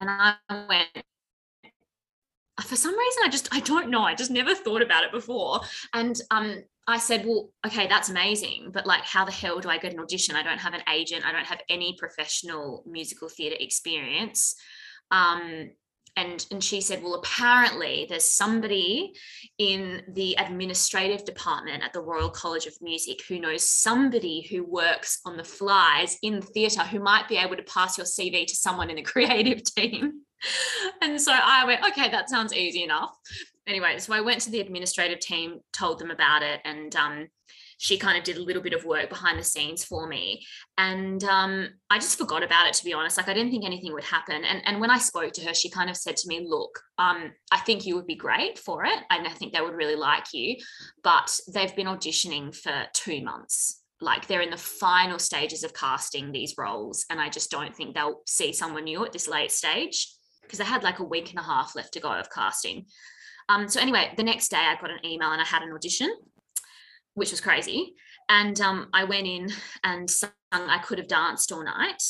And 0.00 0.08
I 0.08 0.34
went, 0.66 1.04
for 2.62 2.76
some 2.76 2.96
reason, 2.98 3.22
I 3.24 3.28
just 3.28 3.48
I 3.52 3.60
don't 3.60 3.90
know. 3.90 4.02
I 4.02 4.14
just 4.14 4.30
never 4.30 4.54
thought 4.54 4.82
about 4.82 5.04
it 5.04 5.12
before. 5.12 5.60
And 5.94 6.20
um, 6.30 6.62
I 6.86 6.98
said, 6.98 7.24
well, 7.24 7.50
okay, 7.66 7.86
that's 7.86 8.08
amazing, 8.08 8.70
but 8.72 8.86
like, 8.86 9.02
how 9.02 9.24
the 9.24 9.32
hell 9.32 9.60
do 9.60 9.68
I 9.68 9.78
get 9.78 9.92
an 9.92 10.00
audition? 10.00 10.34
I 10.34 10.42
don't 10.42 10.58
have 10.58 10.74
an 10.74 10.82
agent. 10.92 11.24
I 11.24 11.32
don't 11.32 11.46
have 11.46 11.60
any 11.68 11.96
professional 11.98 12.82
musical 12.86 13.28
theatre 13.28 13.56
experience. 13.60 14.56
Um, 15.10 15.70
and 16.16 16.44
and 16.50 16.62
she 16.62 16.80
said, 16.80 17.02
well, 17.02 17.14
apparently 17.14 18.06
there's 18.08 18.24
somebody 18.24 19.12
in 19.58 20.02
the 20.12 20.34
administrative 20.38 21.24
department 21.24 21.82
at 21.82 21.92
the 21.92 22.02
Royal 22.02 22.30
College 22.30 22.66
of 22.66 22.74
Music 22.80 23.20
who 23.28 23.38
knows 23.38 23.68
somebody 23.68 24.46
who 24.50 24.64
works 24.64 25.20
on 25.24 25.36
the 25.36 25.44
flies 25.44 26.18
in 26.22 26.42
theatre 26.42 26.82
who 26.82 27.00
might 27.00 27.28
be 27.28 27.36
able 27.36 27.56
to 27.56 27.62
pass 27.62 27.96
your 27.96 28.06
CV 28.06 28.46
to 28.46 28.56
someone 28.56 28.90
in 28.90 28.96
the 28.96 29.02
creative 29.14 29.62
team. 29.64 30.22
And 31.02 31.20
so 31.20 31.32
I 31.32 31.64
went, 31.64 31.84
okay, 31.88 32.10
that 32.10 32.30
sounds 32.30 32.54
easy 32.54 32.82
enough. 32.82 33.14
Anyway, 33.70 33.96
so 33.98 34.12
I 34.12 34.20
went 34.20 34.40
to 34.40 34.50
the 34.50 34.58
administrative 34.58 35.20
team, 35.20 35.60
told 35.72 36.00
them 36.00 36.10
about 36.10 36.42
it, 36.42 36.60
and 36.64 36.94
um, 36.96 37.28
she 37.78 37.96
kind 37.96 38.18
of 38.18 38.24
did 38.24 38.36
a 38.36 38.42
little 38.42 38.62
bit 38.62 38.72
of 38.72 38.84
work 38.84 39.08
behind 39.08 39.38
the 39.38 39.44
scenes 39.44 39.84
for 39.84 40.08
me. 40.08 40.44
And 40.76 41.22
um, 41.22 41.68
I 41.88 41.98
just 41.98 42.18
forgot 42.18 42.42
about 42.42 42.66
it, 42.66 42.74
to 42.74 42.84
be 42.84 42.92
honest. 42.92 43.16
Like, 43.16 43.28
I 43.28 43.32
didn't 43.32 43.52
think 43.52 43.64
anything 43.64 43.92
would 43.92 44.02
happen. 44.02 44.44
And, 44.44 44.60
and 44.66 44.80
when 44.80 44.90
I 44.90 44.98
spoke 44.98 45.32
to 45.34 45.46
her, 45.46 45.54
she 45.54 45.70
kind 45.70 45.88
of 45.88 45.96
said 45.96 46.16
to 46.16 46.26
me, 46.26 46.44
Look, 46.44 46.80
um, 46.98 47.30
I 47.52 47.58
think 47.58 47.86
you 47.86 47.94
would 47.94 48.08
be 48.08 48.16
great 48.16 48.58
for 48.58 48.84
it. 48.84 48.98
And 49.08 49.24
I 49.24 49.30
think 49.30 49.52
they 49.52 49.60
would 49.60 49.76
really 49.76 49.94
like 49.94 50.32
you. 50.32 50.56
But 51.04 51.38
they've 51.54 51.76
been 51.76 51.86
auditioning 51.86 52.52
for 52.52 52.86
two 52.92 53.22
months. 53.22 53.84
Like, 54.00 54.26
they're 54.26 54.40
in 54.40 54.50
the 54.50 54.56
final 54.56 55.20
stages 55.20 55.62
of 55.62 55.74
casting 55.74 56.32
these 56.32 56.56
roles. 56.58 57.06
And 57.08 57.20
I 57.20 57.28
just 57.28 57.52
don't 57.52 57.76
think 57.76 57.94
they'll 57.94 58.22
see 58.26 58.52
someone 58.52 58.82
new 58.82 59.04
at 59.04 59.12
this 59.12 59.28
late 59.28 59.52
stage 59.52 60.12
because 60.42 60.58
they 60.58 60.64
had 60.64 60.82
like 60.82 60.98
a 60.98 61.04
week 61.04 61.30
and 61.30 61.38
a 61.38 61.44
half 61.44 61.76
left 61.76 61.92
to 61.92 62.00
go 62.00 62.10
of 62.10 62.28
casting. 62.30 62.86
Um, 63.50 63.68
so 63.68 63.80
anyway, 63.80 64.12
the 64.16 64.22
next 64.22 64.50
day 64.50 64.58
I 64.58 64.80
got 64.80 64.90
an 64.90 65.04
email 65.04 65.32
and 65.32 65.40
I 65.40 65.44
had 65.44 65.62
an 65.62 65.72
audition, 65.72 66.14
which 67.14 67.32
was 67.32 67.40
crazy. 67.40 67.94
And 68.28 68.60
um, 68.60 68.88
I 68.94 69.04
went 69.04 69.26
in 69.26 69.48
and 69.82 70.08
sung 70.08 70.30
I 70.52 70.78
Could 70.78 70.98
Have 70.98 71.08
Danced 71.08 71.50
All 71.50 71.64
Night. 71.64 72.02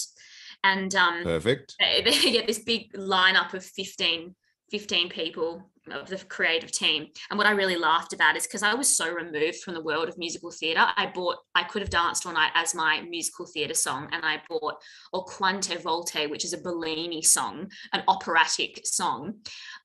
And 0.63 0.95
um, 0.95 1.23
Perfect. 1.23 1.77
they, 1.81 2.03
they 2.03 2.33
get 2.33 2.47
this 2.47 2.59
big 2.59 2.93
lineup 2.93 3.55
of 3.55 3.65
15, 3.65 4.35
15 4.71 5.09
people 5.09 5.71
of 5.91 6.09
the 6.09 6.19
creative 6.27 6.71
team. 6.71 7.09
And 7.31 7.39
what 7.39 7.47
I 7.47 7.53
really 7.53 7.77
laughed 7.77 8.13
about 8.13 8.37
is 8.37 8.47
because 8.47 8.63
I 8.63 8.75
was 8.75 8.97
so 8.97 9.13
removed 9.13 9.57
from 9.57 9.75
the 9.75 9.83
world 9.83 10.09
of 10.09 10.19
musical 10.19 10.51
theatre, 10.51 10.87
I 10.97 11.07
bought 11.07 11.39
I 11.55 11.65
Could 11.65 11.83
Have 11.83 11.91
Danced 11.91 12.27
All 12.27 12.33
Night 12.33 12.53
as 12.55 12.75
my 12.75 13.01
musical 13.09 13.47
theatre 13.47 13.75
song. 13.75 14.09
And 14.13 14.25
I 14.25 14.41
bought 14.49 14.77
O 15.13 15.23
Quante 15.23 15.81
Volte, 15.81 16.29
which 16.29 16.45
is 16.45 16.53
a 16.53 16.59
Bellini 16.59 17.23
song, 17.23 17.71
an 17.93 18.03
operatic 18.09 18.81
song, 18.85 19.35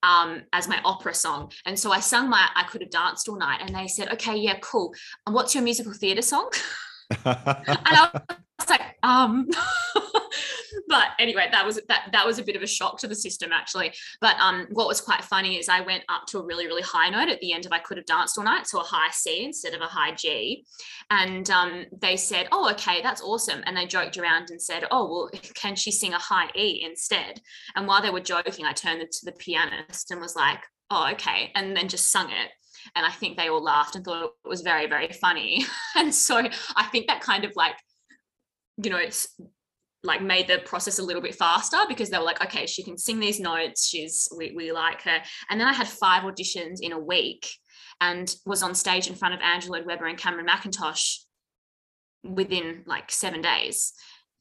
um, 0.04 0.44
as 0.54 0.68
my 0.68 0.80
opera 0.84 1.14
song. 1.14 1.52
And 1.66 1.78
so 1.80 1.92
I 1.92 2.00
sung 2.00 2.30
my 2.30 2.48
I 2.56 2.64
Could 2.64 2.82
Have 2.82 2.92
Danced 2.92 3.28
All 3.30 3.38
Night. 3.38 3.62
And 3.62 3.76
they 3.76 3.88
said, 3.88 4.12
okay, 4.14 4.36
yeah, 4.36 4.58
cool. 4.62 4.94
And 5.26 5.34
what's 5.34 5.56
your 5.56 5.64
musical 5.64 5.94
theatre 5.94 6.22
song? 6.22 6.50
and 7.10 7.20
I 7.26 8.10
was 8.60 8.70
like, 8.70 8.82
um, 9.04 9.48
but 10.88 11.10
anyway, 11.20 11.48
that 11.52 11.66
was 11.66 11.80
that 11.88 12.10
that 12.12 12.26
was 12.26 12.40
a 12.40 12.44
bit 12.44 12.56
of 12.56 12.62
a 12.62 12.68
shock 12.68 13.00
to 13.00 13.08
the 13.08 13.16
system 13.16 13.52
actually. 13.52 13.94
But 14.22 14.38
um, 14.40 14.68
what 14.72 14.88
was 14.88 15.02
quite 15.02 15.24
funny 15.24 15.58
is 15.58 15.70
I 15.70 15.82
went 15.82 16.04
up 16.10 16.26
to 16.28 16.40
a 16.40 16.46
really 16.46 16.68
really 16.68 16.82
high 16.82 17.10
note 17.10 17.30
at 17.30 17.40
the 17.42 17.54
end 17.54 17.66
of 17.66 17.72
I 17.72 17.80
could 17.80 17.98
have 17.98 18.06
danced 18.06 18.38
all 18.38 18.44
night, 18.44 18.68
so 18.68 18.80
a 18.80 18.84
high 18.84 19.12
C 19.12 19.44
instead 19.44 19.74
of 19.74 19.82
a 19.82 19.86
high 19.86 20.14
G, 20.14 20.66
and 21.10 21.50
um, 21.50 21.86
they 22.02 22.18
said, 22.18 22.48
oh 22.52 22.70
okay, 22.72 23.02
that's 23.02 23.22
awesome, 23.22 23.62
and 23.66 23.76
they 23.76 23.86
joked 23.86 24.18
around 24.18 24.50
and 24.50 24.62
said, 24.62 24.86
oh 24.92 25.10
well, 25.10 25.30
can 25.54 25.76
she 25.76 25.92
sing 25.92 26.14
a 26.14 26.20
high 26.20 26.50
E 26.56 26.84
instead? 26.86 27.42
And 27.76 27.88
while 27.88 28.02
they 28.02 28.10
were 28.10 28.20
joking, 28.20 28.66
I 28.66 28.74
turned 28.74 29.02
to 29.02 29.26
the 29.26 29.34
pianist 29.34 30.12
and 30.12 30.22
was 30.22 30.36
like, 30.36 30.60
oh 30.90 31.12
okay, 31.14 31.52
and 31.56 31.76
then 31.76 31.88
just 31.88 32.12
sung 32.12 32.30
it 32.30 32.52
and 32.96 33.06
I 33.06 33.12
think 33.12 33.38
they 33.38 33.50
all 33.50 33.64
laughed 33.64 33.96
and 33.96 34.04
thought 34.04 34.24
it 34.24 34.48
was 34.48 34.62
very, 34.62 34.88
very 34.88 35.10
funny. 35.10 35.66
and 35.96 36.14
so 36.14 36.38
I 36.76 36.84
think 36.86 37.08
that 37.08 37.22
kind 37.22 37.46
of 37.46 37.54
like, 37.56 37.76
you 38.84 38.90
know, 38.90 39.00
like 40.06 40.22
made 40.22 40.48
the 40.48 40.60
process 40.66 41.00
a 41.00 41.04
little 41.04 41.22
bit 41.22 41.36
faster 41.36 41.78
because 41.88 42.10
they 42.10 42.18
were 42.18 42.24
like, 42.24 42.42
okay, 42.42 42.66
she 42.66 42.84
can 42.84 42.98
sing 42.98 43.20
these 43.20 43.40
notes. 43.40 43.88
She's 43.88 44.30
we, 44.36 44.54
we 44.56 44.72
like 44.72 45.02
her. 45.04 45.20
And 45.50 45.60
then 45.60 45.68
I 45.68 45.74
had 45.74 45.88
five 45.88 46.24
auditions 46.24 46.80
in 46.82 46.92
a 46.92 47.00
week 47.00 47.50
and 48.02 48.34
was 48.46 48.64
on 48.64 48.76
stage 48.76 49.08
in 49.08 49.16
front 49.16 49.34
of 49.34 49.42
Andrew 49.42 49.72
Lloyd 49.72 49.86
Webber 49.86 50.06
and 50.06 50.18
Cameron 50.18 50.48
Mackintosh 50.48 51.20
within 52.24 52.84
like 52.86 53.12
seven 53.12 53.42
days. 53.42 53.94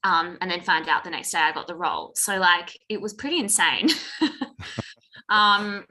Um, 0.03 0.37
and 0.39 0.51
then 0.51 0.61
found 0.61 0.87
out 0.87 1.03
the 1.03 1.09
next 1.09 1.31
day 1.31 1.39
I 1.39 1.51
got 1.51 1.67
the 1.67 1.75
role. 1.75 2.11
So 2.15 2.37
like 2.37 2.77
it 2.89 3.01
was 3.01 3.13
pretty 3.13 3.39
insane. 3.39 3.89
um, 5.29 5.85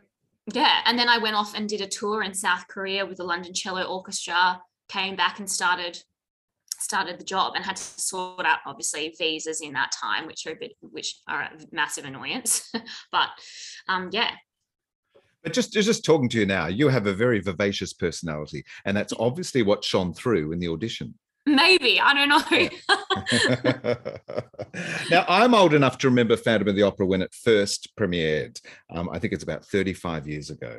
yeah 0.52 0.80
and 0.84 0.98
then 0.98 1.08
i 1.08 1.18
went 1.18 1.36
off 1.36 1.54
and 1.54 1.68
did 1.68 1.80
a 1.80 1.86
tour 1.86 2.22
in 2.22 2.34
south 2.34 2.66
korea 2.68 3.06
with 3.06 3.16
the 3.16 3.24
london 3.24 3.54
cello 3.54 3.82
orchestra 3.84 4.60
came 4.88 5.16
back 5.16 5.38
and 5.38 5.50
started 5.50 5.98
started 6.84 7.18
the 7.18 7.24
job 7.24 7.54
and 7.56 7.64
had 7.64 7.76
to 7.76 7.82
sort 7.82 8.44
out 8.46 8.58
obviously 8.66 9.14
visas 9.18 9.60
in 9.60 9.72
that 9.72 9.90
time 9.92 10.26
which 10.26 10.46
are 10.46 10.52
a 10.52 10.56
bit 10.56 10.72
which 10.80 11.16
are 11.26 11.42
a 11.42 11.50
massive 11.72 12.04
annoyance 12.04 12.70
but 13.12 13.28
um 13.88 14.08
yeah 14.12 14.30
But 15.42 15.52
just 15.52 15.72
just 15.72 16.04
talking 16.04 16.28
to 16.30 16.38
you 16.40 16.46
now, 16.46 16.66
you 16.68 16.88
have 16.88 17.06
a 17.06 17.12
very 17.24 17.40
vivacious 17.40 17.92
personality, 17.92 18.64
and 18.86 18.96
that's 18.96 19.12
obviously 19.18 19.62
what 19.62 19.84
shone 19.84 20.12
through 20.14 20.52
in 20.52 20.58
the 20.58 20.68
audition. 20.68 21.08
maybe 21.46 22.00
i 22.00 22.10
don't 22.16 22.32
know 22.34 22.44
now, 25.10 25.24
I'm 25.28 25.54
old 25.54 25.74
enough 25.74 25.98
to 25.98 26.08
remember 26.08 26.36
Phantom 26.36 26.68
of 26.68 26.76
the 26.76 26.82
Opera 26.82 27.06
when 27.06 27.22
it 27.22 27.32
first 27.34 27.92
premiered. 27.98 28.58
Um, 28.90 29.08
I 29.12 29.18
think 29.18 29.32
it's 29.32 29.44
about 29.44 29.64
35 29.64 30.26
years 30.26 30.50
ago. 30.50 30.78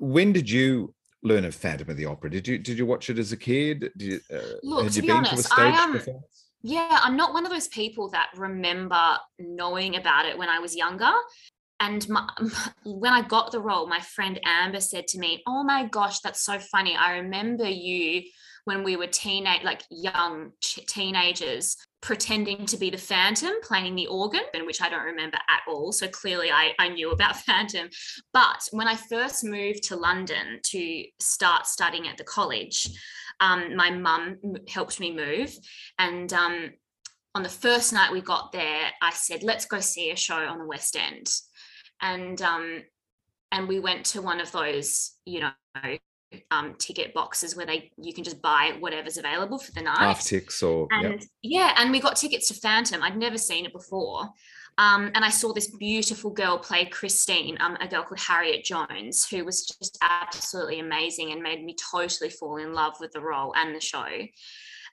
When 0.00 0.32
did 0.32 0.48
you 0.48 0.94
learn 1.26 1.44
of 1.44 1.54
Phantom 1.54 1.90
of 1.90 1.96
the 1.96 2.06
Opera? 2.06 2.30
Did 2.30 2.48
you 2.48 2.58
did 2.58 2.78
you 2.78 2.86
watch 2.86 3.10
it 3.10 3.18
as 3.18 3.32
a 3.32 3.36
kid? 3.36 3.90
Did 3.96 4.02
you, 4.02 4.20
uh, 4.32 4.54
Look, 4.62 4.84
had 4.84 4.92
to 4.92 4.96
you 4.96 5.02
be 5.02 5.08
been 5.08 5.16
honest, 5.16 5.34
to 5.34 5.40
a 5.40 5.42
stage 5.42 5.58
I 5.58 5.82
am. 5.82 5.92
performance? 5.92 6.44
Yeah, 6.62 6.98
I'm 7.02 7.16
not 7.16 7.32
one 7.32 7.44
of 7.44 7.52
those 7.52 7.68
people 7.68 8.10
that 8.10 8.30
remember 8.36 9.18
knowing 9.38 9.96
about 9.96 10.26
it 10.26 10.36
when 10.36 10.48
I 10.48 10.58
was 10.58 10.74
younger. 10.74 11.12
And 11.78 12.08
my, 12.08 12.28
when 12.84 13.12
I 13.12 13.22
got 13.22 13.52
the 13.52 13.60
role, 13.60 13.86
my 13.86 14.00
friend 14.00 14.40
Amber 14.44 14.80
said 14.80 15.06
to 15.08 15.18
me, 15.18 15.42
"Oh 15.46 15.62
my 15.64 15.86
gosh, 15.86 16.20
that's 16.20 16.42
so 16.42 16.58
funny! 16.58 16.96
I 16.96 17.18
remember 17.18 17.68
you 17.68 18.22
when 18.64 18.82
we 18.82 18.96
were 18.96 19.06
teenage, 19.06 19.62
like 19.62 19.82
young 19.90 20.52
ch- 20.60 20.84
teenagers, 20.86 21.76
pretending 22.06 22.64
to 22.64 22.76
be 22.76 22.88
the 22.88 22.96
Phantom 22.96 23.52
playing 23.64 23.96
the 23.96 24.06
organ, 24.06 24.42
which 24.62 24.80
I 24.80 24.88
don't 24.88 25.04
remember 25.04 25.38
at 25.50 25.62
all. 25.66 25.90
So 25.90 26.06
clearly 26.06 26.52
I, 26.52 26.72
I 26.78 26.88
knew 26.88 27.10
about 27.10 27.36
Phantom. 27.48 27.88
But 28.32 28.62
when 28.70 28.86
I 28.86 28.94
first 28.94 29.42
moved 29.42 29.82
to 29.88 29.96
London 29.96 30.60
to 30.62 31.04
start 31.18 31.66
studying 31.66 32.06
at 32.06 32.16
the 32.16 32.22
college, 32.22 32.88
um, 33.40 33.74
my 33.74 33.90
mum 33.90 34.38
helped 34.68 35.00
me 35.00 35.16
move. 35.16 35.52
And 35.98 36.32
um, 36.32 36.70
on 37.34 37.42
the 37.42 37.48
first 37.48 37.92
night 37.92 38.12
we 38.12 38.20
got 38.20 38.52
there, 38.52 38.82
I 39.02 39.10
said, 39.10 39.42
let's 39.42 39.66
go 39.66 39.80
see 39.80 40.12
a 40.12 40.16
show 40.16 40.36
on 40.36 40.58
the 40.58 40.66
West 40.66 40.96
End. 40.96 41.28
And 42.00 42.40
um, 42.40 42.84
and 43.50 43.66
we 43.66 43.80
went 43.80 44.06
to 44.06 44.22
one 44.22 44.40
of 44.40 44.52
those, 44.52 45.12
you 45.24 45.40
know, 45.40 45.50
um, 46.50 46.74
ticket 46.78 47.14
boxes 47.14 47.56
where 47.56 47.66
they 47.66 47.90
you 47.96 48.12
can 48.12 48.24
just 48.24 48.42
buy 48.42 48.76
whatever's 48.80 49.18
available 49.18 49.58
for 49.58 49.72
the 49.72 49.82
night. 49.82 49.98
Half 49.98 50.24
ticks 50.24 50.62
or 50.62 50.88
and 50.90 51.26
yeah. 51.42 51.66
yeah, 51.68 51.74
and 51.78 51.90
we 51.90 52.00
got 52.00 52.16
tickets 52.16 52.48
to 52.48 52.54
Phantom. 52.54 53.02
I'd 53.02 53.16
never 53.16 53.38
seen 53.38 53.64
it 53.64 53.72
before. 53.72 54.28
Um, 54.78 55.10
and 55.14 55.24
I 55.24 55.30
saw 55.30 55.54
this 55.54 55.74
beautiful 55.74 56.30
girl 56.30 56.58
play 56.58 56.84
Christine, 56.84 57.56
um, 57.60 57.78
a 57.80 57.88
girl 57.88 58.02
called 58.02 58.20
Harriet 58.20 58.62
Jones, 58.62 59.26
who 59.26 59.42
was 59.42 59.64
just 59.64 59.96
absolutely 60.02 60.80
amazing 60.80 61.32
and 61.32 61.42
made 61.42 61.64
me 61.64 61.74
totally 61.90 62.28
fall 62.28 62.58
in 62.58 62.74
love 62.74 62.94
with 63.00 63.12
the 63.12 63.20
role 63.22 63.54
and 63.56 63.74
the 63.74 63.80
show. 63.80 64.06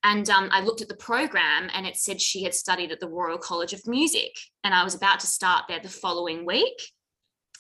And 0.04 0.30
um, 0.30 0.50
I 0.52 0.62
looked 0.62 0.82
at 0.82 0.88
the 0.88 0.96
program 0.96 1.70
and 1.74 1.86
it 1.86 1.98
said 1.98 2.22
she 2.22 2.44
had 2.44 2.54
studied 2.54 2.92
at 2.92 3.00
the 3.00 3.10
Royal 3.10 3.38
College 3.38 3.74
of 3.74 3.86
Music. 3.88 4.32
And 4.64 4.74
I 4.74 4.84
was 4.84 4.96
about 4.96 5.20
to 5.22 5.28
start 5.28 5.66
there 5.68 5.80
the 5.80 5.90
following 5.90 6.46
week. 6.46 6.82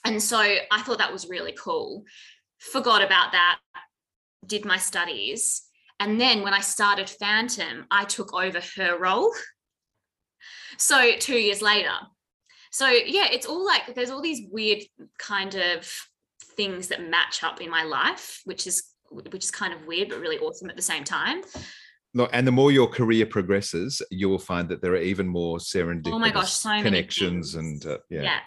And 0.06 0.22
so 0.22 0.38
I 0.40 0.82
thought 0.82 0.98
that 0.98 1.14
was 1.14 1.30
really 1.30 1.56
cool. 1.58 2.04
Forgot 2.72 3.04
about 3.04 3.34
that, 3.34 3.60
did 4.46 4.66
my 4.66 4.78
studies. 4.78 5.64
And 6.00 6.20
then 6.20 6.42
when 6.44 6.54
I 6.54 6.62
started 6.62 7.10
Phantom, 7.10 7.86
I 7.92 8.06
took 8.06 8.34
over 8.34 8.62
her 8.78 8.98
role. 8.98 9.32
So 10.78 11.12
two 11.20 11.38
years 11.38 11.62
later. 11.62 11.94
So 12.72 12.88
yeah, 12.88 13.28
it's 13.32 13.46
all 13.46 13.64
like 13.66 13.94
there's 13.94 14.10
all 14.10 14.22
these 14.22 14.48
weird 14.50 14.80
kind 15.20 15.54
of 15.56 15.92
things 16.56 16.88
that 16.88 17.08
match 17.08 17.44
up 17.44 17.62
in 17.62 17.70
my 17.70 17.84
life, 17.84 18.42
which 18.46 18.66
is 18.66 18.84
which 19.12 19.44
is 19.44 19.52
kind 19.52 19.74
of 19.74 19.86
weird 19.86 20.10
but 20.10 20.20
really 20.20 20.40
awesome 20.40 20.70
at 20.70 20.76
the 20.76 20.82
same 20.82 21.04
time. 21.04 21.44
Look, 22.16 22.30
and 22.34 22.48
the 22.48 22.52
more 22.52 22.72
your 22.72 22.88
career 22.88 23.26
progresses, 23.26 24.02
you 24.10 24.30
will 24.30 24.40
find 24.40 24.68
that 24.70 24.82
there 24.82 24.94
are 24.94 24.98
even 24.98 25.28
more 25.28 25.58
serendipitous 25.58 26.14
oh 26.14 26.32
gosh, 26.32 26.54
so 26.54 26.82
connections 26.82 27.56
and 27.56 27.86
uh, 27.86 27.98
yeah. 28.10 28.22
yeah 28.24 28.40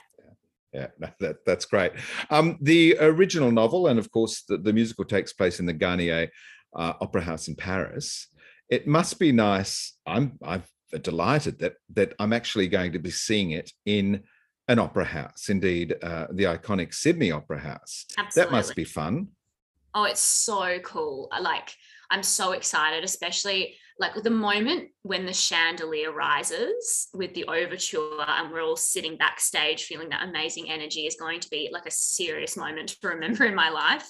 yeah 0.76 1.11
that, 1.21 1.37
that's 1.45 1.64
great. 1.64 1.92
Um, 2.30 2.59
the 2.61 2.97
original 3.00 3.50
novel 3.50 3.88
and 3.88 3.99
of 3.99 4.11
course 4.11 4.42
the, 4.49 4.59
the 4.59 4.73
musical 4.73 5.04
takes 5.04 5.33
place 5.33 5.61
in 5.61 5.66
the 5.66 5.73
garnier 5.73 6.28
uh, 6.75 6.92
opera 7.00 7.23
house 7.23 7.49
in 7.49 7.56
paris. 7.56 8.28
It 8.68 8.87
must 8.87 9.18
be 9.18 9.33
nice 9.33 9.97
i'm 10.06 10.38
i'm 10.42 10.62
delighted 11.02 11.59
that 11.61 11.75
that 11.95 12.14
i'm 12.18 12.33
actually 12.33 12.68
going 12.68 12.92
to 12.92 12.99
be 12.99 13.11
seeing 13.11 13.50
it 13.52 13.71
in 13.85 14.23
an 14.68 14.78
opera 14.78 15.04
house 15.04 15.49
indeed 15.49 15.95
uh, 16.02 16.26
the 16.33 16.45
iconic 16.45 16.92
sydney 16.92 17.30
opera 17.30 17.61
house. 17.61 18.06
Absolutely. 18.18 18.50
that 18.50 18.56
must 18.56 18.75
be 18.75 18.85
fun. 18.85 19.28
Oh 19.95 20.04
it's 20.04 20.21
so 20.21 20.78
cool. 20.80 21.28
Like 21.40 21.71
i'm 22.11 22.23
so 22.23 22.53
excited 22.53 23.05
especially 23.05 23.75
like 23.99 24.13
the 24.23 24.31
moment 24.31 24.89
when 25.03 25.25
the 25.25 25.33
chandelier 25.33 26.13
rises 26.13 27.09
with 27.15 27.33
the 27.35 27.45
overture 27.47 28.21
and 28.27 28.53
we're 28.53 28.63
all 28.63 28.77
sitting 28.77 29.17
backstage 29.17 29.85
feeling 29.85 30.11
that 30.11 30.29
amazing 30.29 30.71
energy 30.71 31.07
is 31.07 31.17
going 31.17 31.41
to 31.41 31.49
be 31.49 31.71
like 31.73 31.87
a 31.87 31.91
serious 31.91 32.57
moment 32.57 32.89
to 32.89 33.09
remember 33.09 33.45
in 33.45 33.55
my 33.55 33.71
life 33.71 34.07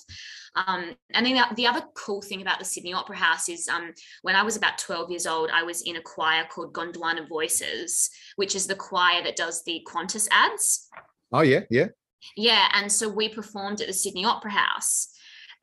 um, 0.57 0.97
and 1.13 1.27
then 1.27 1.35
the, 1.35 1.55
the, 1.55 1.67
other 1.67 1.83
cool 1.95 2.23
thing 2.23 2.41
about 2.41 2.59
the 2.59 2.65
Sydney 2.65 2.95
Opera 2.95 3.17
House 3.17 3.49
is 3.49 3.69
um, 3.69 3.93
when 4.23 4.35
I 4.35 4.43
was 4.43 4.57
about 4.57 4.79
12 4.79 5.11
years 5.11 5.27
old, 5.27 5.51
I 5.53 5.63
was 5.63 5.83
in 5.83 5.97
a 5.97 6.01
choir 6.01 6.45
called 6.51 6.73
Gondwana 6.73 7.29
Voices, 7.29 8.09
which 8.37 8.57
is 8.57 8.67
the 8.67 8.75
choir 8.75 9.23
that 9.23 9.37
does 9.37 9.63
the 9.65 9.87
Qantas 9.87 10.27
ads. 10.31 10.89
Oh, 11.31 11.43
yeah, 11.43 11.61
yeah. 11.69 11.89
Yeah. 12.37 12.69
And 12.73 12.91
so 12.91 13.07
we 13.09 13.29
performed 13.29 13.83
at 13.83 13.87
the 13.87 13.93
Sydney 13.93 14.25
Opera 14.25 14.53
House 14.53 15.09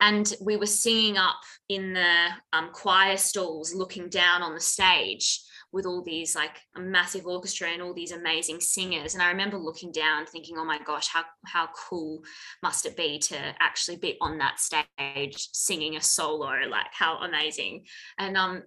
and 0.04 0.34
we 0.42 0.58
were 0.58 0.66
singing 0.66 1.16
up 1.16 1.40
in 1.70 1.94
the 1.94 2.28
um, 2.52 2.68
choir 2.72 3.16
stalls 3.16 3.74
looking 3.74 4.10
down 4.10 4.42
on 4.42 4.52
the 4.52 4.60
stage 4.60 5.40
with 5.72 5.86
all 5.86 6.02
these 6.02 6.36
like 6.36 6.58
a 6.76 6.80
massive 6.80 7.26
orchestra 7.26 7.68
and 7.68 7.80
all 7.80 7.94
these 7.94 8.12
amazing 8.12 8.60
singers. 8.60 9.14
And 9.14 9.22
i 9.22 9.28
remember 9.28 9.56
looking 9.56 9.90
down 9.90 10.26
thinking 10.26 10.56
oh 10.58 10.64
my 10.64 10.78
gosh 10.78 11.08
how 11.08 11.24
how 11.46 11.68
cool 11.88 12.22
must 12.62 12.84
it 12.84 12.96
be 12.96 13.18
to 13.18 13.38
actually 13.60 13.96
be 13.96 14.16
on 14.20 14.38
that 14.38 14.60
stage 14.60 15.48
singing 15.52 15.96
a 15.96 16.00
solo 16.02 16.52
like 16.68 16.92
how 16.92 17.16
amazing. 17.18 17.84
And 18.18 18.36
um 18.36 18.62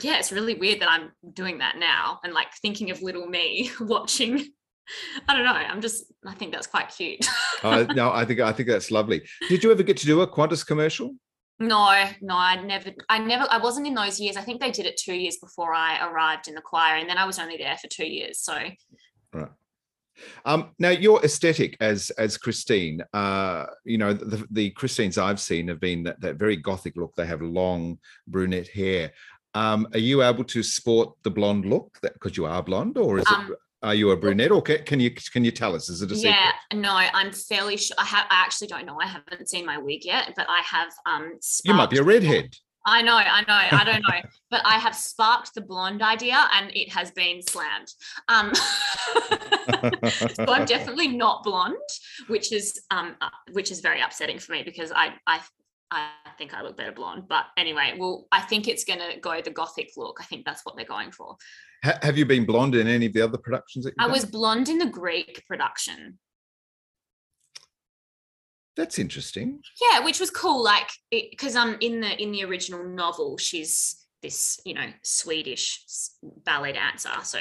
yeah 0.00 0.18
it's 0.18 0.32
really 0.32 0.54
weird 0.54 0.80
that 0.80 0.90
i'm 0.90 1.12
doing 1.34 1.58
that 1.58 1.76
now 1.78 2.18
and 2.24 2.32
like 2.32 2.52
thinking 2.60 2.90
of 2.90 3.00
little 3.00 3.28
me 3.28 3.70
watching 3.80 4.44
I 5.28 5.34
don't 5.34 5.44
know. 5.44 5.52
I'm 5.52 5.80
just. 5.80 6.12
I 6.26 6.34
think 6.34 6.52
that's 6.52 6.66
quite 6.66 6.88
cute. 6.88 7.26
uh, 7.62 7.84
no, 7.94 8.12
I 8.12 8.24
think 8.24 8.40
I 8.40 8.52
think 8.52 8.68
that's 8.68 8.90
lovely. 8.90 9.22
Did 9.48 9.62
you 9.62 9.70
ever 9.70 9.82
get 9.82 9.96
to 9.98 10.06
do 10.06 10.20
a 10.20 10.28
Qantas 10.28 10.66
commercial? 10.66 11.14
No, 11.60 12.04
no, 12.20 12.34
I 12.34 12.60
never. 12.62 12.90
I 13.08 13.18
never. 13.18 13.46
I 13.50 13.58
wasn't 13.58 13.86
in 13.86 13.94
those 13.94 14.18
years. 14.20 14.36
I 14.36 14.42
think 14.42 14.60
they 14.60 14.70
did 14.70 14.86
it 14.86 14.96
two 14.96 15.14
years 15.14 15.36
before 15.36 15.74
I 15.74 16.04
arrived 16.06 16.48
in 16.48 16.54
the 16.54 16.60
choir, 16.60 16.96
and 16.96 17.08
then 17.08 17.18
I 17.18 17.24
was 17.24 17.38
only 17.38 17.56
there 17.56 17.76
for 17.76 17.88
two 17.88 18.06
years. 18.06 18.40
So. 18.40 18.58
Right. 19.32 19.48
Um, 20.44 20.70
now 20.78 20.90
your 20.90 21.24
aesthetic 21.24 21.76
as 21.80 22.10
as 22.10 22.36
Christine, 22.36 23.02
uh, 23.12 23.66
you 23.84 23.98
know 23.98 24.12
the, 24.12 24.46
the 24.50 24.70
Christines 24.70 25.18
I've 25.18 25.40
seen 25.40 25.68
have 25.68 25.80
been 25.80 26.04
that, 26.04 26.20
that 26.20 26.36
very 26.36 26.56
gothic 26.56 26.96
look. 26.96 27.14
They 27.16 27.26
have 27.26 27.42
long 27.42 27.98
brunette 28.26 28.68
hair. 28.68 29.12
Um, 29.54 29.86
are 29.92 29.98
you 29.98 30.22
able 30.22 30.44
to 30.44 30.62
sport 30.62 31.14
the 31.22 31.30
blonde 31.30 31.64
look 31.64 31.98
That 32.02 32.14
because 32.14 32.36
you 32.36 32.46
are 32.46 32.62
blonde, 32.62 32.98
or 32.98 33.18
is 33.18 33.24
um, 33.32 33.52
it 33.52 33.58
are 33.84 33.94
you 33.94 34.10
a 34.10 34.16
brunette, 34.16 34.50
or 34.50 34.62
can, 34.62 34.82
can 34.84 34.98
you 34.98 35.10
can 35.10 35.44
you 35.44 35.50
tell 35.50 35.74
us? 35.74 35.88
Is 35.88 36.02
it 36.02 36.10
a 36.10 36.16
secret? 36.16 36.34
Yeah, 36.34 36.78
no, 36.80 36.92
I'm 36.92 37.32
fairly 37.32 37.76
sure. 37.76 37.96
I 37.98 38.04
have. 38.04 38.26
I 38.30 38.42
actually 38.42 38.68
don't 38.68 38.86
know. 38.86 38.98
I 39.00 39.06
haven't 39.06 39.48
seen 39.48 39.64
my 39.64 39.78
wig 39.78 40.04
yet, 40.04 40.32
but 40.36 40.46
I 40.48 40.60
have. 40.64 40.92
Um, 41.06 41.38
you 41.64 41.74
might 41.74 41.90
be 41.90 41.98
a 41.98 42.02
redhead. 42.02 42.56
I 42.86 43.00
know, 43.00 43.16
I 43.16 43.40
know, 43.40 43.78
I 43.78 43.84
don't 43.84 44.02
know, 44.02 44.20
but 44.50 44.60
I 44.64 44.78
have 44.78 44.94
sparked 44.94 45.54
the 45.54 45.62
blonde 45.62 46.02
idea, 46.02 46.48
and 46.52 46.70
it 46.74 46.92
has 46.92 47.10
been 47.12 47.40
slammed. 47.40 47.88
Um, 48.28 48.52
so 50.34 50.52
I'm 50.52 50.64
definitely 50.66 51.08
not 51.08 51.44
blonde, 51.44 51.76
which 52.26 52.52
is 52.52 52.82
um, 52.90 53.16
uh, 53.20 53.30
which 53.52 53.70
is 53.70 53.80
very 53.80 54.00
upsetting 54.00 54.38
for 54.38 54.52
me 54.52 54.62
because 54.62 54.92
I 54.92 55.14
I 55.26 55.40
I 55.94 56.30
think 56.36 56.54
I 56.54 56.62
look 56.62 56.76
better 56.76 56.92
blonde. 56.92 57.24
But 57.28 57.46
anyway, 57.56 57.94
well, 57.98 58.26
I 58.32 58.40
think 58.40 58.68
it's 58.68 58.84
going 58.84 59.00
to 59.00 59.18
go 59.20 59.40
the 59.40 59.50
gothic 59.50 59.92
look. 59.96 60.18
I 60.20 60.24
think 60.24 60.44
that's 60.44 60.64
what 60.64 60.76
they're 60.76 60.84
going 60.84 61.12
for. 61.12 61.36
Ha- 61.84 61.98
have 62.02 62.18
you 62.18 62.26
been 62.26 62.44
blonde 62.44 62.74
in 62.74 62.86
any 62.86 63.06
of 63.06 63.12
the 63.12 63.22
other 63.22 63.38
productions? 63.38 63.86
I 63.86 64.04
done? 64.04 64.12
was 64.12 64.24
blonde 64.24 64.68
in 64.68 64.78
the 64.78 64.86
Greek 64.86 65.44
production. 65.46 66.18
That's 68.76 68.98
interesting. 68.98 69.60
Yeah, 69.80 70.00
which 70.00 70.18
was 70.18 70.30
cool. 70.30 70.62
Like, 70.62 70.88
because 71.10 71.54
um, 71.54 71.76
in 71.80 72.00
the 72.00 72.20
in 72.20 72.32
the 72.32 72.44
original 72.44 72.84
novel, 72.84 73.38
she's 73.38 74.04
this 74.20 74.58
you 74.64 74.74
know 74.74 74.88
Swedish 75.02 75.84
ballet 76.44 76.72
dancer, 76.72 77.10
so 77.22 77.38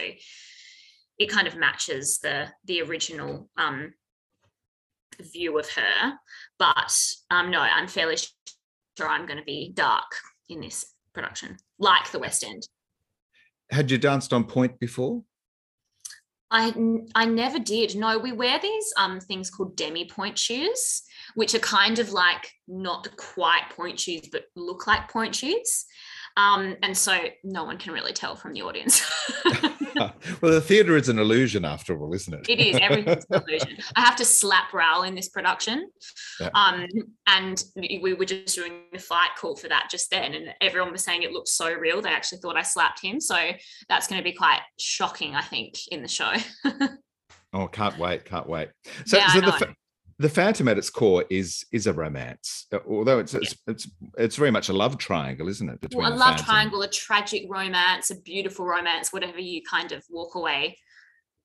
it 1.17 1.29
kind 1.29 1.47
of 1.47 1.55
matches 1.55 2.19
the 2.19 2.49
the 2.65 2.81
original 2.83 3.49
um 3.57 3.93
view 5.19 5.57
of 5.57 5.69
her. 5.71 6.13
But 6.63 6.97
um, 7.29 7.51
no, 7.51 7.59
I'm 7.59 7.87
fairly 7.87 8.17
sure 8.97 9.07
I'm 9.07 9.25
going 9.25 9.39
to 9.39 9.43
be 9.45 9.71
dark 9.73 10.11
in 10.47 10.61
this 10.61 10.93
production, 11.13 11.57
like 11.77 12.11
the 12.11 12.19
West 12.19 12.43
End 12.43 12.67
had 13.73 13.91
you 13.91 13.97
danced 13.97 14.31
on 14.33 14.45
point 14.45 14.79
before? 14.79 15.23
I 16.51 16.73
I 17.15 17.25
never 17.25 17.57
did. 17.57 17.95
No, 17.95 18.17
we 18.19 18.31
wear 18.31 18.59
these 18.59 18.93
um 18.97 19.19
things 19.19 19.49
called 19.49 19.75
demi 19.75 20.05
pointe 20.05 20.37
shoes, 20.37 21.01
which 21.35 21.55
are 21.55 21.59
kind 21.59 21.99
of 21.99 22.11
like 22.11 22.51
not 22.67 23.07
quite 23.17 23.63
pointe 23.75 23.99
shoes, 23.99 24.29
but 24.31 24.43
look 24.55 24.85
like 24.85 25.09
pointe 25.11 25.35
shoes. 25.35 25.85
Um, 26.35 26.77
and 26.81 26.97
so 26.97 27.15
no 27.43 27.63
one 27.63 27.77
can 27.77 27.93
really 27.93 28.13
tell 28.13 28.35
from 28.35 28.53
the 28.53 28.61
audience. 28.61 29.03
well, 30.41 30.51
the 30.51 30.61
theatre 30.61 30.95
is 30.95 31.09
an 31.09 31.19
illusion 31.19 31.65
after 31.65 31.97
all, 31.99 32.13
isn't 32.13 32.33
it? 32.33 32.49
It 32.49 32.59
is. 32.59 32.77
Everything's 32.81 33.25
an 33.29 33.43
illusion. 33.47 33.77
I 33.95 34.01
have 34.01 34.15
to 34.17 34.25
slap 34.25 34.73
Raoul 34.73 35.03
in 35.03 35.15
this 35.15 35.29
production. 35.29 35.89
Yeah. 36.39 36.49
Um, 36.53 36.87
and 37.27 37.63
we 37.75 38.13
were 38.13 38.25
just 38.25 38.55
doing 38.55 38.83
the 38.91 38.99
fight 38.99 39.31
call 39.37 39.55
for 39.55 39.67
that 39.69 39.87
just 39.89 40.09
then. 40.09 40.33
And 40.33 40.53
everyone 40.61 40.91
was 40.91 41.03
saying 41.03 41.23
it 41.23 41.31
looked 41.31 41.49
so 41.49 41.73
real. 41.73 42.01
They 42.01 42.09
actually 42.09 42.39
thought 42.39 42.57
I 42.57 42.63
slapped 42.63 43.01
him. 43.01 43.19
So 43.19 43.37
that's 43.89 44.07
going 44.07 44.19
to 44.19 44.23
be 44.23 44.33
quite 44.35 44.61
shocking, 44.79 45.35
I 45.35 45.41
think, 45.41 45.75
in 45.89 46.01
the 46.01 46.07
show. 46.07 46.33
oh, 47.53 47.67
can't 47.67 47.97
wait. 47.97 48.25
Can't 48.25 48.47
wait. 48.47 48.69
So, 49.05 49.17
yeah, 49.17 49.27
so 49.27 49.41
the, 49.41 49.75
the 50.19 50.29
Phantom 50.29 50.67
at 50.67 50.77
its 50.77 50.89
core 50.89 51.25
is 51.29 51.65
is 51.71 51.87
a 51.87 51.93
romance, 51.93 52.67
uh, 52.71 52.79
although 52.87 53.19
it's 53.19 53.33
it's 53.33 53.55
yeah. 53.67 53.73
it's, 53.73 53.87
it's 54.17 54.35
very 54.35 54.51
much 54.51 54.69
a 54.69 54.73
love 54.73 54.97
triangle, 54.97 55.47
isn't 55.47 55.69
it? 55.69 55.81
Between 55.81 56.03
well, 56.03 56.13
a 56.13 56.15
love 56.15 56.37
triangle, 56.37 56.81
a 56.81 56.87
tragic 56.87 57.45
romance, 57.49 58.11
a 58.11 58.19
beautiful 58.21 58.65
romance, 58.65 59.11
whatever 59.11 59.39
you 59.39 59.61
kind 59.69 59.91
of 59.91 60.03
walk 60.09 60.35
away. 60.35 60.77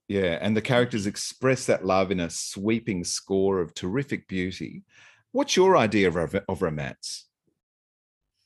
Yeah, 0.09 0.39
and 0.41 0.57
the 0.57 0.63
characters 0.63 1.07
express 1.07 1.67
that 1.67 1.85
love 1.85 2.11
in 2.11 2.21
a 2.21 2.31
sweeping 2.31 3.05
score 3.05 3.61
of 3.61 3.75
terrific 3.75 4.27
beauty. 4.29 4.85
What's 5.33 5.57
your 5.57 5.77
idea 5.77 6.09
of 6.09 6.35
of 6.49 6.63
romance? 6.63 7.27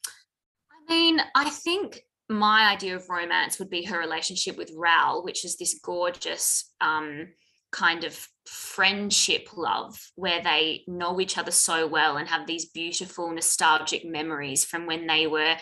I 0.06 0.92
mean, 0.92 1.20
I 1.34 1.50
think 1.50 2.02
my 2.28 2.70
idea 2.70 2.96
of 2.96 3.08
romance 3.08 3.58
would 3.58 3.70
be 3.70 3.84
her 3.84 3.98
relationship 3.98 4.56
with 4.56 4.72
Raoul, 4.74 5.22
which 5.22 5.44
is 5.44 5.56
this 5.56 5.78
gorgeous 5.82 6.72
um, 6.80 7.28
kind 7.72 8.04
of 8.04 8.28
friendship 8.46 9.48
love 9.56 9.98
where 10.14 10.42
they 10.42 10.84
know 10.86 11.20
each 11.20 11.38
other 11.38 11.50
so 11.50 11.86
well 11.86 12.16
and 12.16 12.28
have 12.28 12.46
these 12.46 12.66
beautiful 12.66 13.30
nostalgic 13.30 14.04
memories 14.04 14.64
from 14.64 14.86
when 14.86 15.06
they 15.06 15.26
were 15.26 15.56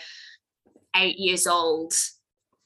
eight 0.97 1.17
years 1.19 1.47
old 1.47 1.95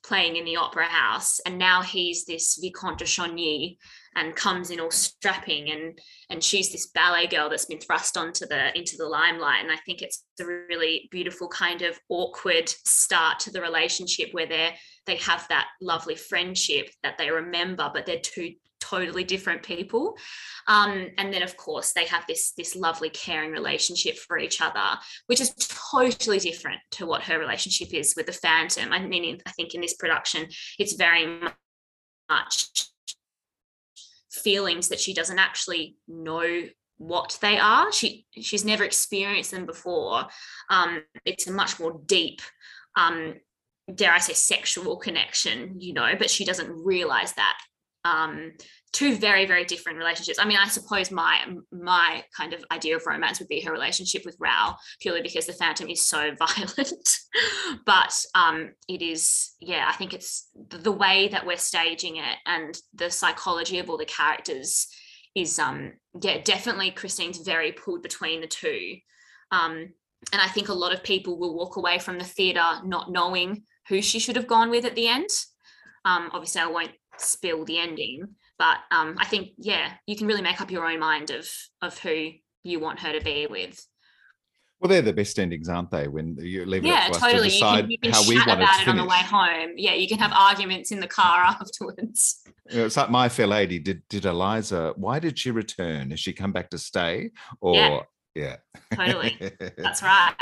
playing 0.05 0.37
in 0.37 0.45
the 0.45 0.57
opera 0.57 0.85
house. 0.85 1.41
And 1.47 1.59
now 1.59 1.83
he's 1.83 2.25
this 2.25 2.59
vicomte 2.63 2.99
de 2.99 3.05
chagny 3.05 3.79
and 4.17 4.37
comes 4.37 4.71
in 4.71 4.79
all 4.79 4.91
strapping 4.91 5.71
and 5.71 5.99
and 6.31 6.43
she's 6.43 6.71
this 6.71 6.89
ballet 6.95 7.27
girl 7.27 7.49
that's 7.49 7.65
been 7.65 7.81
thrust 7.81 8.17
onto 8.17 8.47
the 8.47 8.77
into 8.79 8.97
the 8.97 9.07
limelight. 9.07 9.63
And 9.63 9.73
i 9.73 9.77
think 9.85 10.03
it's 10.03 10.23
a 10.41 10.45
really 10.45 11.09
beautiful 11.11 11.49
kind 11.49 11.83
of 11.83 11.99
awkward 12.09 12.69
start 12.69 13.41
to 13.41 13.51
the 13.51 13.61
relationship 13.61 14.29
where 14.33 14.47
they 14.47 14.77
they 15.07 15.17
have 15.17 15.47
that 15.49 15.67
lovely 15.81 16.15
friendship 16.15 16.91
that 17.03 17.19
they 17.19 17.31
remember 17.31 17.91
but 17.93 18.07
they're 18.07 18.21
two 18.21 18.53
totally 18.91 19.25
different 19.25 19.63
people. 19.63 20.17
Um, 20.67 21.09
and 21.19 21.33
then 21.33 21.43
of 21.43 21.57
course 21.57 21.93
they 21.93 22.07
have 22.07 22.27
this 22.27 22.53
this 22.53 22.77
lovely 22.77 23.11
caring 23.11 23.51
relationship 23.53 24.17
for 24.17 24.39
each 24.39 24.61
other 24.61 24.99
which 25.27 25.41
is 25.41 25.55
totally 25.91 26.39
different 26.39 26.81
to 26.93 27.07
what 27.07 27.23
her 27.23 27.39
relationship 27.39 27.93
is 27.93 28.15
with 28.17 28.27
the 28.27 28.33
phantom. 28.33 28.93
I 28.93 29.01
mean 29.01 29.41
i 29.47 29.51
think 29.53 29.75
in 29.75 29.81
this 29.81 29.95
production 29.95 30.47
it's 30.79 30.95
very 30.95 31.41
much 32.31 32.89
feelings 34.31 34.89
that 34.89 35.01
she 35.01 35.15
doesn't 35.15 35.39
actually 35.39 35.97
know 36.09 36.65
what 36.97 37.39
they 37.41 37.59
are. 37.59 37.93
She 37.93 38.27
she's 38.33 38.65
never 38.65 38.85
experienced 38.85 39.51
them 39.51 39.67
before. 39.67 40.27
Um, 40.71 41.03
it's 41.25 41.47
a 41.47 41.53
much 41.53 41.79
more 41.79 42.01
deep 42.07 42.41
um, 42.97 43.35
dare 43.93 44.13
i 44.13 44.19
say 44.19 44.33
sexual 44.33 44.97
connection 44.97 45.81
you 45.81 45.93
know 45.93 46.13
but 46.19 46.31
she 46.31 46.45
doesn't 46.45 46.71
realize 46.85 47.35
that 47.35 47.59
um, 48.05 48.53
two 48.95 49.17
very 49.17 49.45
very 49.45 49.65
different 49.65 49.99
relationships. 49.99 50.39
I 50.39 50.47
mean 50.47 50.57
i 50.57 50.69
suppose 50.69 51.11
my 51.11 51.45
my 51.73 52.23
kind 52.35 52.55
of 52.55 52.65
idea 52.71 52.97
of 52.97 53.05
romance 53.07 53.41
would 53.41 53.49
be 53.49 53.61
her 53.61 53.73
relationship 53.73 54.25
with 54.25 54.37
Raoul 54.39 54.77
purely 55.01 55.21
because 55.21 55.47
the 55.47 55.53
phantom 55.53 55.89
is 55.89 56.07
so 56.07 56.31
violent. 56.39 57.19
But 57.85 58.15
um 58.35 58.71
it 58.89 59.03
is 59.03 59.53
yeah 59.61 59.87
i 59.89 59.93
think 59.97 60.15
it's 60.15 60.49
the 60.71 60.93
way 60.93 61.29
that 61.29 61.45
we're 61.45 61.57
staging 61.57 62.17
it 62.17 62.39
and 62.47 62.79
the 62.95 63.11
psychology 63.11 63.81
of 63.81 63.91
all 63.91 63.99
the 63.99 64.05
characters 64.05 64.87
is 65.35 65.59
um 65.59 65.93
yeah 66.23 66.41
definitely 66.43 66.93
christine's 66.93 67.39
very 67.39 67.73
pulled 67.73 68.03
between 68.03 68.41
the 68.41 68.47
two. 68.47 68.97
Um 69.51 69.93
and 70.33 70.41
i 70.41 70.47
think 70.47 70.69
a 70.69 70.75
lot 70.75 70.95
of 70.95 71.03
people 71.03 71.37
will 71.39 71.57
walk 71.57 71.77
away 71.77 71.99
from 71.99 72.19
the 72.19 72.25
theatre 72.25 72.81
not 72.85 73.11
knowing 73.11 73.65
who 73.89 74.01
she 74.01 74.19
should 74.21 74.37
have 74.37 74.47
gone 74.47 74.71
with 74.71 74.85
at 74.85 74.95
the 74.95 75.09
end. 75.09 75.29
Um 76.05 76.31
obviously 76.33 76.61
i 76.61 76.67
won't 76.67 76.93
spill 77.19 77.65
the 77.65 77.79
ending 77.79 78.29
but 78.59 78.79
um, 78.91 79.17
I 79.19 79.25
think 79.25 79.51
yeah, 79.59 79.93
you 80.07 80.17
can 80.17 80.27
really 80.27 80.43
make 80.43 80.61
up 80.61 80.71
your 80.71 80.87
own 80.87 81.01
mind 81.01 81.31
of 81.31 81.49
of 81.83 81.99
who 81.99 82.31
you 82.63 82.81
want 82.81 83.01
her 83.01 83.13
to 83.13 83.25
be 83.25 83.47
with. 83.47 83.85
Well, 84.81 84.89
they're 84.89 85.03
the 85.03 85.13
best 85.13 85.39
endings, 85.39 85.69
aren't 85.69 85.91
they? 85.91 86.09
When 86.09 86.37
you 86.39 86.65
leave 86.67 86.85
yeah, 86.85 87.09
it 87.09 87.15
to 87.15 87.21
totally. 87.21 87.47
us 87.47 87.55
to 87.55 87.59
decide 87.59 87.91
you 87.91 87.99
can, 87.99 88.11
you 88.11 88.13
can 88.13 88.13
how 88.13 88.29
we 88.29 88.37
chat 88.37 88.47
want 88.47 88.61
it 88.61 88.63
about 88.65 88.77
to 88.77 88.83
it 88.83 88.89
on 88.89 88.97
the 88.97 89.05
way 89.05 89.17
home. 89.17 89.73
Yeah, 89.77 89.95
you 89.95 90.07
can 90.07 90.19
have 90.19 90.33
arguments 90.33 90.93
in 90.93 91.01
the 91.01 91.07
car 91.07 91.41
afterwards. 91.45 92.43
It's 92.67 92.97
like 92.97 93.11
My 93.11 93.29
Fair 93.29 93.47
Lady. 93.47 93.79
Did 93.79 94.03
did 94.09 94.25
Eliza? 94.25 94.93
Why 94.97 95.19
did 95.19 95.39
she 95.39 95.51
return? 95.51 96.11
Has 96.11 96.21
she 96.21 96.33
come 96.33 96.53
back 96.53 96.71
to 96.71 96.79
stay? 96.79 97.31
Or 97.61 98.07
Yeah. 98.35 98.57
yeah, 98.93 98.97
Totally. 98.97 99.37
That's 99.79 100.03
right. 100.03 100.35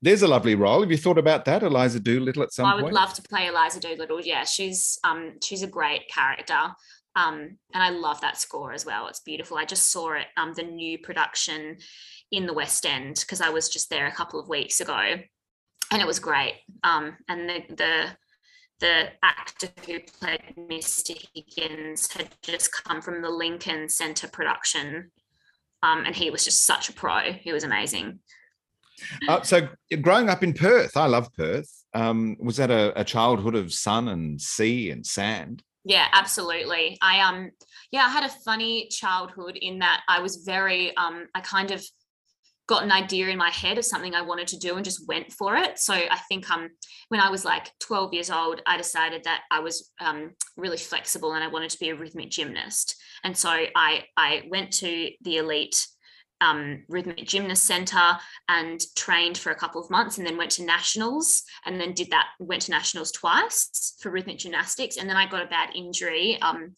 There's 0.00 0.22
a 0.22 0.28
lovely 0.28 0.54
role. 0.54 0.82
Have 0.82 0.90
you 0.90 0.96
thought 0.96 1.18
about 1.18 1.44
that, 1.46 1.62
Eliza 1.62 1.98
Doolittle? 1.98 2.44
At 2.44 2.52
some 2.52 2.64
point? 2.64 2.72
I 2.72 2.76
would 2.76 2.82
point, 2.82 2.94
love 2.94 3.14
to 3.14 3.22
play 3.22 3.48
Eliza 3.48 3.80
Doolittle. 3.80 4.20
Yeah, 4.20 4.44
she's 4.44 4.98
um 5.02 5.34
she's 5.42 5.62
a 5.62 5.66
great 5.66 6.08
character. 6.08 6.72
Um, 7.16 7.58
and 7.74 7.82
I 7.82 7.90
love 7.90 8.20
that 8.20 8.38
score 8.38 8.72
as 8.72 8.86
well. 8.86 9.08
It's 9.08 9.20
beautiful. 9.20 9.56
I 9.56 9.64
just 9.64 9.90
saw 9.90 10.12
it, 10.12 10.26
um, 10.36 10.52
the 10.54 10.62
new 10.62 10.98
production 10.98 11.78
in 12.30 12.46
the 12.46 12.52
West 12.52 12.86
End 12.86 13.16
because 13.20 13.40
I 13.40 13.48
was 13.48 13.68
just 13.68 13.90
there 13.90 14.06
a 14.06 14.12
couple 14.12 14.38
of 14.38 14.48
weeks 14.48 14.80
ago, 14.80 15.16
and 15.90 16.00
it 16.00 16.06
was 16.06 16.20
great. 16.20 16.54
Um, 16.84 17.16
and 17.28 17.48
the 17.48 17.74
the 17.74 18.04
the 18.80 19.08
actor 19.24 19.68
who 19.84 19.98
played 20.20 20.54
Mr. 20.56 21.20
Higgins 21.34 22.12
had 22.12 22.28
just 22.42 22.72
come 22.72 23.02
from 23.02 23.20
the 23.20 23.30
Lincoln 23.30 23.88
Center 23.88 24.28
production, 24.28 25.10
um, 25.82 26.04
and 26.06 26.14
he 26.14 26.30
was 26.30 26.44
just 26.44 26.64
such 26.64 26.88
a 26.88 26.92
pro. 26.92 27.32
He 27.32 27.52
was 27.52 27.64
amazing. 27.64 28.20
Uh, 29.28 29.42
so, 29.42 29.68
growing 30.00 30.28
up 30.28 30.42
in 30.42 30.52
Perth, 30.52 30.96
I 30.96 31.06
love 31.06 31.32
Perth. 31.34 31.70
Um, 31.94 32.36
was 32.40 32.56
that 32.58 32.70
a, 32.70 32.98
a 32.98 33.04
childhood 33.04 33.54
of 33.54 33.72
sun 33.72 34.08
and 34.08 34.40
sea 34.40 34.90
and 34.90 35.04
sand? 35.06 35.62
Yeah, 35.84 36.06
absolutely. 36.12 36.98
I 37.00 37.20
um 37.20 37.50
yeah, 37.90 38.02
I 38.02 38.10
had 38.10 38.24
a 38.24 38.28
funny 38.28 38.88
childhood 38.88 39.56
in 39.56 39.78
that 39.78 40.02
I 40.06 40.20
was 40.20 40.44
very 40.44 40.94
um 40.96 41.28
I 41.34 41.40
kind 41.40 41.70
of 41.70 41.82
got 42.66 42.82
an 42.82 42.92
idea 42.92 43.28
in 43.28 43.38
my 43.38 43.48
head 43.48 43.78
of 43.78 43.84
something 43.86 44.14
I 44.14 44.20
wanted 44.20 44.48
to 44.48 44.58
do 44.58 44.76
and 44.76 44.84
just 44.84 45.08
went 45.08 45.32
for 45.32 45.56
it. 45.56 45.78
So 45.78 45.94
I 45.94 46.18
think 46.28 46.50
um 46.50 46.68
when 47.08 47.20
I 47.20 47.30
was 47.30 47.44
like 47.44 47.72
12 47.80 48.12
years 48.12 48.30
old, 48.30 48.60
I 48.66 48.76
decided 48.76 49.24
that 49.24 49.44
I 49.50 49.60
was 49.60 49.90
um 50.00 50.32
really 50.58 50.76
flexible 50.76 51.32
and 51.32 51.42
I 51.42 51.48
wanted 51.48 51.70
to 51.70 51.78
be 51.78 51.88
a 51.88 51.94
rhythmic 51.96 52.30
gymnast. 52.30 52.94
And 53.24 53.36
so 53.36 53.48
I 53.48 54.04
I 54.16 54.42
went 54.50 54.72
to 54.74 55.10
the 55.22 55.38
elite 55.38 55.86
um, 56.40 56.84
rhythmic 56.88 57.26
gymnast 57.26 57.64
center 57.64 58.16
and 58.48 58.80
trained 58.96 59.38
for 59.38 59.50
a 59.50 59.56
couple 59.56 59.82
of 59.82 59.90
months 59.90 60.18
and 60.18 60.26
then 60.26 60.36
went 60.36 60.52
to 60.52 60.64
nationals 60.64 61.42
and 61.66 61.80
then 61.80 61.92
did 61.92 62.10
that 62.10 62.28
went 62.38 62.62
to 62.62 62.70
nationals 62.70 63.12
twice 63.12 63.96
for 64.00 64.10
rhythmic 64.10 64.38
gymnastics. 64.38 64.96
And 64.96 65.08
then 65.08 65.16
i 65.16 65.26
got 65.26 65.42
a 65.42 65.48
bad 65.48 65.70
injury 65.74 66.38
um, 66.42 66.74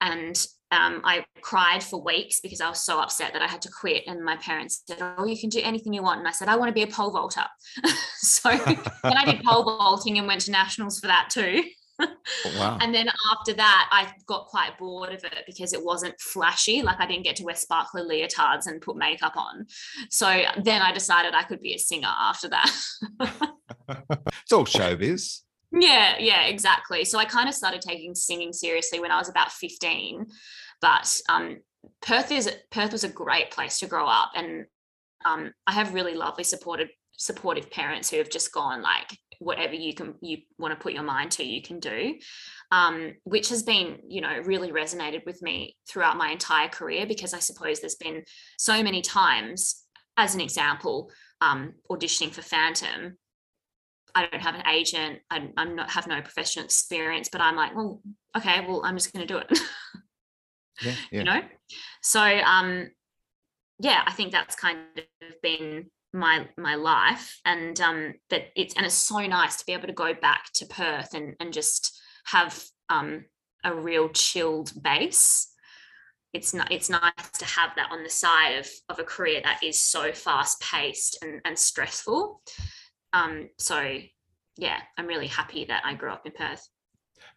and 0.00 0.46
um, 0.72 1.00
i 1.04 1.24
cried 1.40 1.82
for 1.82 2.02
weeks 2.02 2.40
because 2.40 2.60
i 2.60 2.68
was 2.68 2.84
so 2.84 3.00
upset 3.00 3.32
that 3.32 3.42
i 3.42 3.46
had 3.46 3.62
to 3.62 3.70
quit 3.70 4.04
and 4.06 4.24
my 4.24 4.36
parents 4.36 4.82
said 4.86 4.98
oh 5.18 5.26
you 5.26 5.38
can 5.38 5.50
do 5.50 5.60
anything 5.62 5.92
you 5.92 6.02
want. 6.02 6.20
And 6.20 6.28
i 6.28 6.32
said 6.32 6.48
i 6.48 6.56
want 6.56 6.68
to 6.68 6.74
be 6.74 6.82
a 6.82 6.86
pole 6.86 7.10
vaulter. 7.10 7.44
So 8.22 8.50
then 8.50 9.16
i 9.16 9.24
did 9.24 9.42
pole 9.42 9.64
vaulting 9.64 10.18
and 10.18 10.26
went 10.26 10.42
to 10.42 10.50
nationals 10.50 11.00
for 11.00 11.06
that 11.06 11.30
too 11.30 11.62
wow. 12.58 12.78
and 12.80 12.94
then 12.94 13.08
after 13.32 13.52
that, 13.54 13.88
I 13.92 14.12
got 14.26 14.46
quite 14.46 14.78
bored 14.78 15.12
of 15.12 15.24
it 15.24 15.44
because 15.46 15.72
it 15.72 15.84
wasn't 15.84 16.18
flashy. 16.20 16.82
Like 16.82 17.00
I 17.00 17.06
didn't 17.06 17.24
get 17.24 17.36
to 17.36 17.44
wear 17.44 17.54
sparkly 17.54 18.02
leotards 18.02 18.66
and 18.66 18.80
put 18.80 18.96
makeup 18.96 19.36
on. 19.36 19.66
So 20.10 20.42
then 20.62 20.82
I 20.82 20.92
decided 20.92 21.34
I 21.34 21.44
could 21.44 21.60
be 21.60 21.74
a 21.74 21.78
singer 21.78 22.08
after 22.08 22.48
that. 22.48 22.70
It's 24.42 24.52
all 24.52 24.64
showbiz. 24.64 25.42
yeah, 25.72 26.16
yeah, 26.18 26.46
exactly. 26.46 27.04
So 27.04 27.18
I 27.18 27.24
kind 27.24 27.48
of 27.48 27.54
started 27.54 27.80
taking 27.80 28.14
singing 28.14 28.52
seriously 28.52 29.00
when 29.00 29.12
I 29.12 29.18
was 29.18 29.28
about 29.28 29.52
15. 29.52 30.26
But 30.80 31.20
um, 31.28 31.58
Perth 32.02 32.32
is 32.32 32.50
Perth 32.70 32.92
was 32.92 33.04
a 33.04 33.08
great 33.08 33.50
place 33.50 33.78
to 33.78 33.86
grow 33.86 34.06
up, 34.06 34.32
and 34.34 34.66
um, 35.24 35.52
I 35.66 35.72
have 35.72 35.94
really 35.94 36.14
lovely 36.14 36.44
supported 36.44 36.88
supportive 37.20 37.70
parents 37.70 38.08
who 38.08 38.16
have 38.16 38.30
just 38.30 38.50
gone 38.50 38.80
like 38.80 39.14
whatever 39.40 39.74
you 39.74 39.94
can 39.94 40.14
you 40.22 40.38
want 40.58 40.72
to 40.72 40.82
put 40.82 40.94
your 40.94 41.02
mind 41.02 41.30
to 41.30 41.44
you 41.44 41.60
can 41.62 41.78
do. 41.78 42.14
Um, 42.72 43.14
which 43.24 43.50
has 43.50 43.62
been 43.62 43.98
you 44.08 44.22
know 44.22 44.38
really 44.44 44.72
resonated 44.72 45.26
with 45.26 45.42
me 45.42 45.76
throughout 45.88 46.16
my 46.16 46.30
entire 46.30 46.68
career 46.68 47.04
because 47.06 47.34
i 47.34 47.40
suppose 47.40 47.80
there's 47.80 47.96
been 47.96 48.22
so 48.58 48.82
many 48.82 49.02
times 49.02 49.84
as 50.16 50.34
an 50.34 50.40
example 50.40 51.10
um, 51.40 51.74
auditioning 51.90 52.30
for 52.30 52.42
phantom. 52.42 53.16
I 54.14 54.26
don't 54.26 54.42
have 54.42 54.56
an 54.56 54.66
agent 54.66 55.20
I, 55.30 55.48
i'm 55.56 55.76
not 55.76 55.90
have 55.90 56.08
no 56.08 56.20
professional 56.20 56.64
experience 56.64 57.28
but 57.30 57.40
i'm 57.40 57.54
like 57.54 57.76
well 57.76 58.02
okay 58.36 58.64
well 58.66 58.82
i'm 58.84 58.96
just 58.96 59.12
going 59.12 59.26
to 59.26 59.32
do 59.34 59.38
it. 59.38 59.58
Yeah, 60.82 60.94
yeah. 61.12 61.18
you 61.18 61.24
know? 61.24 61.40
So 62.02 62.20
um 62.22 62.88
yeah 63.78 64.02
i 64.06 64.12
think 64.12 64.32
that's 64.32 64.56
kind 64.56 64.78
of 64.96 65.42
been 65.42 65.90
my 66.12 66.48
my 66.56 66.74
life 66.74 67.38
and 67.44 67.80
um 67.80 68.14
that 68.30 68.46
it's 68.56 68.74
and 68.76 68.84
it's 68.84 68.94
so 68.94 69.20
nice 69.26 69.56
to 69.56 69.66
be 69.66 69.72
able 69.72 69.86
to 69.86 69.92
go 69.92 70.12
back 70.12 70.46
to 70.52 70.66
perth 70.66 71.14
and 71.14 71.34
and 71.38 71.52
just 71.52 72.00
have 72.24 72.64
um 72.88 73.24
a 73.64 73.74
real 73.74 74.08
chilled 74.08 74.72
base 74.82 75.52
it's 76.32 76.52
not 76.52 76.70
it's 76.72 76.90
nice 76.90 77.30
to 77.38 77.44
have 77.44 77.70
that 77.76 77.90
on 77.92 78.02
the 78.02 78.10
side 78.10 78.56
of 78.58 78.68
of 78.88 78.98
a 78.98 79.04
career 79.04 79.40
that 79.44 79.60
is 79.62 79.80
so 79.80 80.12
fast 80.12 80.60
paced 80.60 81.18
and, 81.22 81.40
and 81.44 81.58
stressful 81.58 82.40
um 83.12 83.48
so 83.58 83.98
yeah 84.56 84.78
i'm 84.98 85.06
really 85.06 85.28
happy 85.28 85.64
that 85.64 85.82
i 85.84 85.94
grew 85.94 86.10
up 86.10 86.26
in 86.26 86.32
perth 86.32 86.68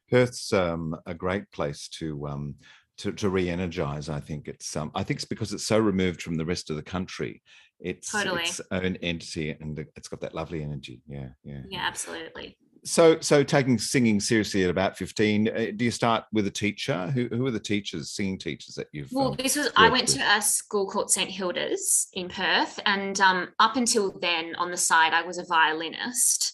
Perth's 0.09 0.53
um, 0.53 0.95
a 1.05 1.13
great 1.13 1.49
place 1.51 1.87
to 1.99 2.27
um, 2.27 2.55
to, 2.97 3.11
to 3.13 3.29
re-energize. 3.29 4.09
I 4.09 4.19
think 4.19 4.47
it's 4.47 4.75
um, 4.75 4.91
I 4.93 5.03
think 5.03 5.17
it's 5.17 5.25
because 5.25 5.53
it's 5.53 5.65
so 5.65 5.79
removed 5.79 6.21
from 6.21 6.35
the 6.35 6.45
rest 6.45 6.69
of 6.69 6.75
the 6.75 6.83
country. 6.83 7.41
It's 7.83 8.11
Totally. 8.11 8.43
its 8.43 8.61
own 8.71 8.95
entity, 9.01 9.51
and 9.51 9.85
it's 9.97 10.07
got 10.07 10.21
that 10.21 10.33
lovely 10.33 10.63
energy. 10.63 11.01
Yeah, 11.05 11.27
yeah. 11.43 11.61
yeah 11.69 11.85
absolutely 11.85 12.57
So, 12.85 13.19
so 13.19 13.43
taking 13.43 13.77
singing 13.77 14.21
seriously 14.21 14.63
at 14.63 14.69
about 14.69 14.97
fifteen, 14.97 15.49
uh, 15.49 15.67
do 15.75 15.83
you 15.83 15.91
start 15.91 16.23
with 16.31 16.47
a 16.47 16.51
teacher? 16.51 17.11
Who 17.13 17.27
who 17.27 17.45
are 17.45 17.51
the 17.51 17.59
teachers, 17.59 18.11
singing 18.11 18.37
teachers 18.39 18.75
that 18.75 18.87
you've? 18.93 19.11
Well, 19.11 19.31
um, 19.31 19.35
this 19.37 19.57
was 19.57 19.69
I 19.75 19.89
went 19.89 20.07
with? 20.07 20.15
to 20.15 20.37
a 20.37 20.41
school 20.41 20.87
called 20.87 21.11
St 21.11 21.29
Hilda's 21.29 22.07
in 22.13 22.29
Perth, 22.29 22.79
and 22.85 23.19
um, 23.19 23.49
up 23.59 23.75
until 23.75 24.17
then, 24.19 24.55
on 24.55 24.71
the 24.71 24.77
side, 24.77 25.13
I 25.13 25.23
was 25.23 25.37
a 25.37 25.45
violinist, 25.45 26.53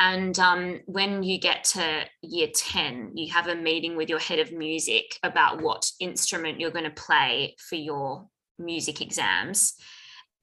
And 0.00 0.38
um, 0.38 0.80
when 0.86 1.22
you 1.22 1.38
get 1.38 1.64
to 1.64 2.04
year 2.22 2.48
10, 2.54 3.12
you 3.14 3.32
have 3.32 3.46
a 3.46 3.54
meeting 3.54 3.96
with 3.96 4.08
your 4.08 4.18
head 4.18 4.40
of 4.40 4.52
music 4.52 5.18
about 5.22 5.62
what 5.62 5.88
instrument 6.00 6.58
you're 6.58 6.70
going 6.70 6.84
to 6.84 6.90
play 6.90 7.54
for 7.58 7.76
your 7.76 8.26
music 8.58 9.00
exams. 9.00 9.74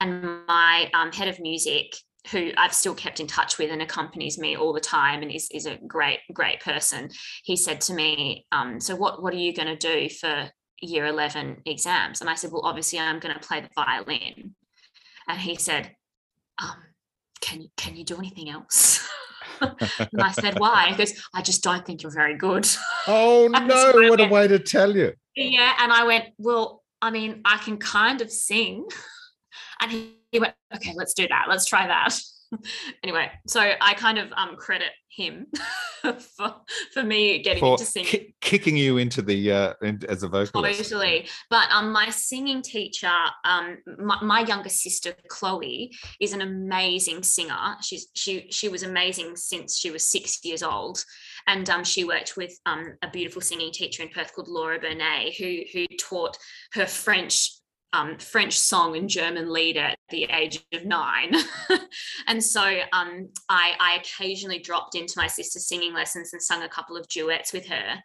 And 0.02 0.46
my 0.48 0.90
um, 0.94 1.12
head 1.12 1.30
of 1.30 1.40
music, 1.40 1.96
who 2.32 2.52
I've 2.58 2.74
still 2.74 2.94
kept 2.94 3.20
in 3.20 3.28
touch 3.28 3.58
with 3.58 3.72
and 3.72 3.82
accompanies 3.82 4.38
me 4.38 4.58
all 4.58 4.74
the 4.74 4.82
time 4.82 5.22
and 5.22 5.32
is, 5.32 5.48
is 5.52 5.66
a 5.66 5.78
great, 5.88 6.20
great 6.34 6.60
person, 6.60 7.10
he 7.44 7.56
said 7.56 7.80
to 7.82 7.94
me, 7.94 8.46
um, 8.52 8.82
So, 8.82 8.96
what, 8.96 9.24
what 9.24 9.34
are 9.34 9.38
you 9.38 9.54
going 9.54 9.68
to 9.68 9.78
do 9.78 10.10
for 10.10 10.50
year 10.82 11.06
11 11.06 11.62
exams? 11.66 12.20
And 12.20 12.30
I 12.30 12.36
said, 12.36 12.52
Well, 12.52 12.66
obviously, 12.66 13.00
I'm 13.00 13.20
going 13.20 13.34
to 13.34 13.48
play 13.48 13.62
the 13.62 13.70
violin. 13.76 14.56
And 15.28 15.40
he 15.40 15.56
said, 15.56 15.96
um, 16.62 16.76
can, 17.40 17.70
can 17.78 17.96
you 17.96 18.04
do 18.04 18.18
anything 18.18 18.50
else? 18.50 19.08
and 19.62 20.22
I 20.22 20.32
said, 20.32 20.60
why? 20.60 20.88
He 20.90 20.96
goes, 20.96 21.14
I 21.34 21.42
just 21.42 21.64
don't 21.64 21.86
think 21.86 22.04
you're 22.04 22.14
very 22.14 22.36
good. 22.36 22.68
Oh 23.08 23.48
no, 23.52 24.10
what 24.10 24.20
a 24.20 24.28
way 24.28 24.48
to 24.48 24.60
tell 24.60 24.96
you. 24.96 25.14
Yeah. 25.36 25.74
And 25.80 25.92
I 25.92 26.06
went, 26.06 26.26
well, 26.38 26.84
I 27.02 27.12
mean, 27.12 27.42
I 27.46 27.58
can 27.58 27.78
kind 27.78 28.22
of 28.22 28.32
sing. 28.32 28.86
And 29.82 29.92
he, 29.92 30.16
he 30.32 30.40
went, 30.40 30.54
okay, 30.76 30.94
let's 30.96 31.14
do 31.14 31.28
that. 31.28 31.46
Let's 31.50 31.66
try 31.66 31.88
that. 31.88 32.18
anyway, 33.04 33.32
so 33.48 33.60
I 33.80 33.94
kind 33.94 34.18
of 34.18 34.32
um 34.34 34.56
credit 34.58 34.90
him 35.10 35.48
for 36.02 36.56
for 36.94 37.04
me 37.04 37.42
getting 37.42 37.62
for 37.62 37.74
into 37.74 37.86
singing, 37.86 38.10
ki- 38.10 38.36
kicking 38.42 38.78
you 38.78 38.98
into 38.98 39.22
the 39.22 39.52
uh 39.52 39.74
in, 39.82 40.02
as 40.10 40.24
a 40.24 40.28
vocalist. 40.28 40.90
Totally, 40.90 41.30
but 41.50 41.70
um, 41.72 41.92
my 41.92 42.10
singing 42.10 42.62
teacher, 42.62 43.12
um, 43.46 43.78
my, 44.00 44.22
my 44.22 44.40
younger 44.42 44.70
sister 44.70 45.14
Chloe 45.30 45.92
is 46.20 46.34
an 46.34 46.42
amazing 46.42 47.24
singer. 47.24 47.76
She's 47.82 48.08
she 48.16 48.48
she 48.52 48.68
was 48.68 48.84
amazing 48.84 49.36
since 49.36 49.78
she 49.78 49.92
was 49.92 50.08
six 50.08 50.44
years 50.44 50.64
old, 50.64 51.04
and 51.48 51.70
um, 51.70 51.84
she 51.84 52.04
worked 52.04 52.36
with 52.36 52.58
um 52.66 52.98
a 53.02 53.10
beautiful 53.10 53.42
singing 53.42 53.72
teacher 53.72 54.04
in 54.04 54.10
Perth 54.10 54.34
called 54.34 54.50
Laura 54.50 54.80
Bernet, 54.80 55.36
who 55.38 55.62
who 55.74 55.88
taught 55.98 56.38
her 56.74 56.86
French 56.86 57.61
um, 57.94 58.18
French 58.18 58.58
song 58.58 58.96
and 58.96 59.10
German 59.10 59.50
lied 59.50 59.78
at 59.78 59.98
the 60.10 60.24
age 60.26 60.66
of 60.74 60.86
nine. 60.86 61.36
and 62.28 62.44
so 62.44 62.62
um, 62.94 63.30
I, 63.50 63.74
I, 63.80 63.98
occasionally 64.00 64.60
dropped 64.60 64.96
into 64.96 65.14
my 65.18 65.28
sister's 65.28 65.68
singing 65.68 65.94
lessons 65.94 66.32
and 66.32 66.42
sung 66.42 66.64
a 66.64 66.70
couple 66.70 66.96
of 66.96 67.08
duets 67.10 67.52
with 67.52 67.68
her. 67.68 68.02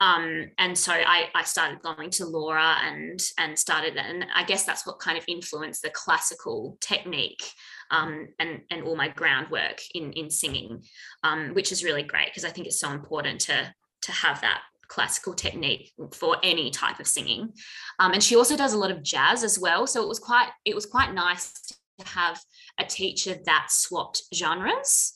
Um, 0.00 0.50
and 0.58 0.76
so 0.76 0.92
I, 0.92 1.28
I, 1.34 1.42
started 1.44 1.82
going 1.82 2.10
to 2.10 2.26
Laura 2.26 2.76
and 2.82 3.18
and 3.38 3.58
started 3.58 3.96
and 3.96 4.26
I 4.34 4.44
guess 4.44 4.64
that's 4.64 4.86
what 4.86 4.98
kind 4.98 5.16
of 5.16 5.24
influenced 5.26 5.80
the 5.80 5.88
classical 5.88 6.76
technique 6.82 7.42
um, 7.90 8.28
and 8.38 8.60
and 8.70 8.82
all 8.82 8.96
my 8.96 9.08
groundwork 9.08 9.80
in 9.94 10.12
in 10.12 10.30
singing, 10.30 10.82
um, 11.24 11.54
which 11.54 11.72
is 11.72 11.82
really 11.82 12.02
great 12.02 12.26
because 12.26 12.44
I 12.44 12.50
think 12.50 12.66
it's 12.66 12.80
so 12.80 12.90
important 12.90 13.40
to 13.42 13.74
to 14.02 14.12
have 14.12 14.42
that 14.42 14.60
classical 14.88 15.34
technique 15.34 15.92
for 16.12 16.36
any 16.42 16.70
type 16.70 17.00
of 17.00 17.06
singing. 17.06 17.52
Um, 17.98 18.12
and 18.12 18.22
she 18.22 18.36
also 18.36 18.56
does 18.56 18.72
a 18.72 18.78
lot 18.78 18.90
of 18.90 19.02
jazz 19.02 19.44
as 19.44 19.58
well. 19.58 19.86
So 19.86 20.02
it 20.02 20.08
was 20.08 20.18
quite 20.18 20.48
it 20.64 20.74
was 20.74 20.86
quite 20.86 21.12
nice 21.12 21.52
to 21.98 22.06
have 22.06 22.40
a 22.78 22.84
teacher 22.84 23.36
that 23.46 23.68
swapped 23.70 24.22
genres. 24.34 25.12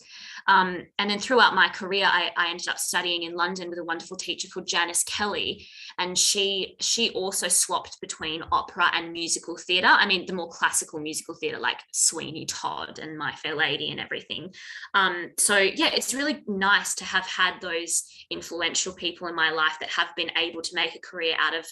Um, 0.47 0.87
and 0.99 1.11
then 1.11 1.19
throughout 1.19 1.55
my 1.55 1.69
career, 1.69 2.07
I, 2.07 2.31
I, 2.37 2.51
ended 2.51 2.69
up 2.69 2.79
studying 2.79 3.25
in 3.25 3.35
London 3.35 3.69
with 3.69 3.79
a 3.79 3.85
wonderful 3.85 4.17
teacher 4.17 4.49
called 4.49 4.67
Janis 4.67 5.05
Kelly, 5.05 5.67
and 6.01 6.19
she 6.19 6.77
she 6.81 7.11
also 7.11 7.47
swapped 7.47 8.01
between 8.01 8.43
opera 8.51 8.91
and 8.95 9.13
musical 9.13 9.57
theatre. 9.57 9.87
I 9.87 10.07
mean, 10.07 10.25
the 10.25 10.33
more 10.33 10.49
classical 10.49 10.99
musical 10.99 11.35
theatre, 11.35 11.59
like 11.59 11.81
Sweeney 11.93 12.47
Todd 12.47 12.99
and 12.99 13.17
My 13.19 13.33
Fair 13.35 13.55
Lady 13.55 13.91
and 13.91 14.01
everything. 14.01 14.53
Um, 14.95 15.31
so 15.39 15.59
yeah, 15.59 15.91
it's 15.93 16.15
really 16.15 16.43
nice 16.49 16.95
to 16.97 17.05
have 17.05 17.27
had 17.27 17.61
those 17.61 18.05
influential 18.31 18.95
people 18.95 19.29
in 19.29 19.35
my 19.37 19.51
life 19.51 19.77
that 19.81 19.91
have 19.91 20.09
been 20.17 20.31
able 20.39 20.63
to 20.63 20.75
make 20.75 20.95
a 20.97 21.01
career 21.01 21.37
out 21.39 21.55
of 21.55 21.67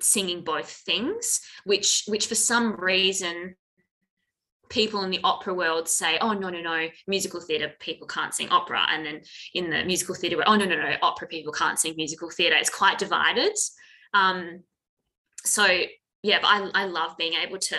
singing 0.00 0.44
both 0.44 0.70
things 0.70 1.40
which 1.64 2.04
which 2.06 2.28
for 2.28 2.36
some 2.36 2.76
reason 2.76 3.56
people 4.68 5.02
in 5.02 5.10
the 5.10 5.20
opera 5.24 5.54
world 5.54 5.88
say, 5.88 6.18
oh, 6.20 6.32
no, 6.32 6.50
no, 6.50 6.60
no, 6.60 6.88
musical 7.06 7.40
theatre 7.40 7.72
people 7.80 8.06
can't 8.06 8.34
sing 8.34 8.48
opera. 8.50 8.86
And 8.90 9.04
then 9.04 9.20
in 9.54 9.70
the 9.70 9.84
musical 9.84 10.14
theatre 10.14 10.42
oh, 10.46 10.56
no, 10.56 10.64
no, 10.64 10.76
no, 10.76 10.96
opera 11.02 11.28
people 11.28 11.52
can't 11.52 11.78
sing 11.78 11.94
musical 11.96 12.30
theatre. 12.30 12.56
It's 12.56 12.70
quite 12.70 12.98
divided. 12.98 13.52
Um, 14.14 14.64
so, 15.44 15.66
yeah, 16.22 16.38
but 16.40 16.48
I, 16.48 16.82
I 16.82 16.84
love 16.86 17.16
being 17.16 17.34
able 17.34 17.58
to 17.58 17.76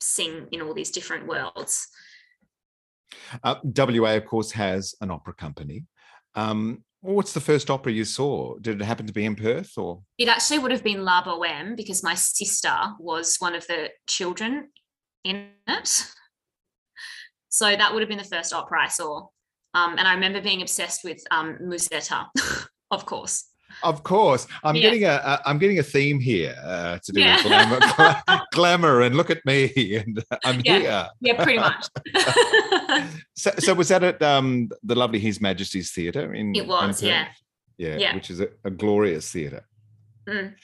sing 0.00 0.48
in 0.52 0.62
all 0.62 0.74
these 0.74 0.90
different 0.90 1.26
worlds. 1.26 1.88
Uh, 3.42 3.56
WA, 3.62 4.14
of 4.14 4.26
course, 4.26 4.52
has 4.52 4.94
an 5.00 5.10
opera 5.10 5.34
company. 5.34 5.84
Um, 6.34 6.84
what's 7.00 7.32
the 7.32 7.40
first 7.40 7.70
opera 7.70 7.92
you 7.92 8.04
saw? 8.04 8.56
Did 8.58 8.80
it 8.80 8.84
happen 8.84 9.06
to 9.06 9.12
be 9.12 9.24
in 9.24 9.36
Perth 9.36 9.72
or? 9.76 10.02
It 10.18 10.28
actually 10.28 10.58
would 10.58 10.72
have 10.72 10.82
been 10.84 11.04
La 11.04 11.22
Boheme 11.22 11.76
because 11.76 12.02
my 12.02 12.14
sister 12.14 12.74
was 12.98 13.36
one 13.38 13.54
of 13.54 13.66
the 13.66 13.90
children 14.06 14.68
in 15.24 15.48
it. 15.66 16.06
So 17.48 17.76
that 17.76 17.92
would 17.92 18.02
have 18.02 18.08
been 18.08 18.18
the 18.18 18.24
first 18.24 18.52
opera 18.52 18.84
I 18.84 18.88
saw. 18.88 19.28
Um, 19.74 19.96
and 19.98 20.06
I 20.06 20.14
remember 20.14 20.40
being 20.40 20.62
obsessed 20.62 21.04
with 21.04 21.22
um, 21.30 21.58
Musetta, 21.62 22.26
of 22.90 23.06
course. 23.06 23.50
Of 23.82 24.04
course, 24.04 24.46
I'm 24.62 24.76
yeah. 24.76 24.82
getting 24.82 25.04
a, 25.04 25.20
a 25.24 25.42
I'm 25.46 25.58
getting 25.58 25.80
a 25.80 25.82
theme 25.82 26.20
here 26.20 26.54
uh, 26.62 26.98
to 27.02 27.12
do 27.12 27.20
yeah. 27.20 27.36
with 27.36 27.44
glamour, 27.46 28.42
glamour, 28.52 29.00
and 29.00 29.16
look 29.16 29.30
at 29.30 29.44
me, 29.44 29.72
and 29.96 30.24
I'm 30.44 30.60
yeah. 30.64 30.78
here. 30.78 31.08
Yeah, 31.20 31.42
pretty 31.42 31.58
much. 31.58 31.88
so, 33.34 33.50
so 33.58 33.74
was 33.74 33.88
that 33.88 34.04
at 34.04 34.22
um, 34.22 34.70
the 34.84 34.94
lovely 34.94 35.18
His 35.18 35.40
Majesty's 35.40 35.90
Theatre 35.90 36.34
in? 36.34 36.54
It 36.54 36.68
was, 36.68 37.02
in 37.02 37.08
yeah. 37.08 37.28
yeah. 37.76 37.96
yeah, 37.96 38.14
which 38.14 38.30
is 38.30 38.40
a, 38.40 38.48
a 38.64 38.70
glorious 38.70 39.28
theatre. 39.30 39.66
Mm 40.28 40.54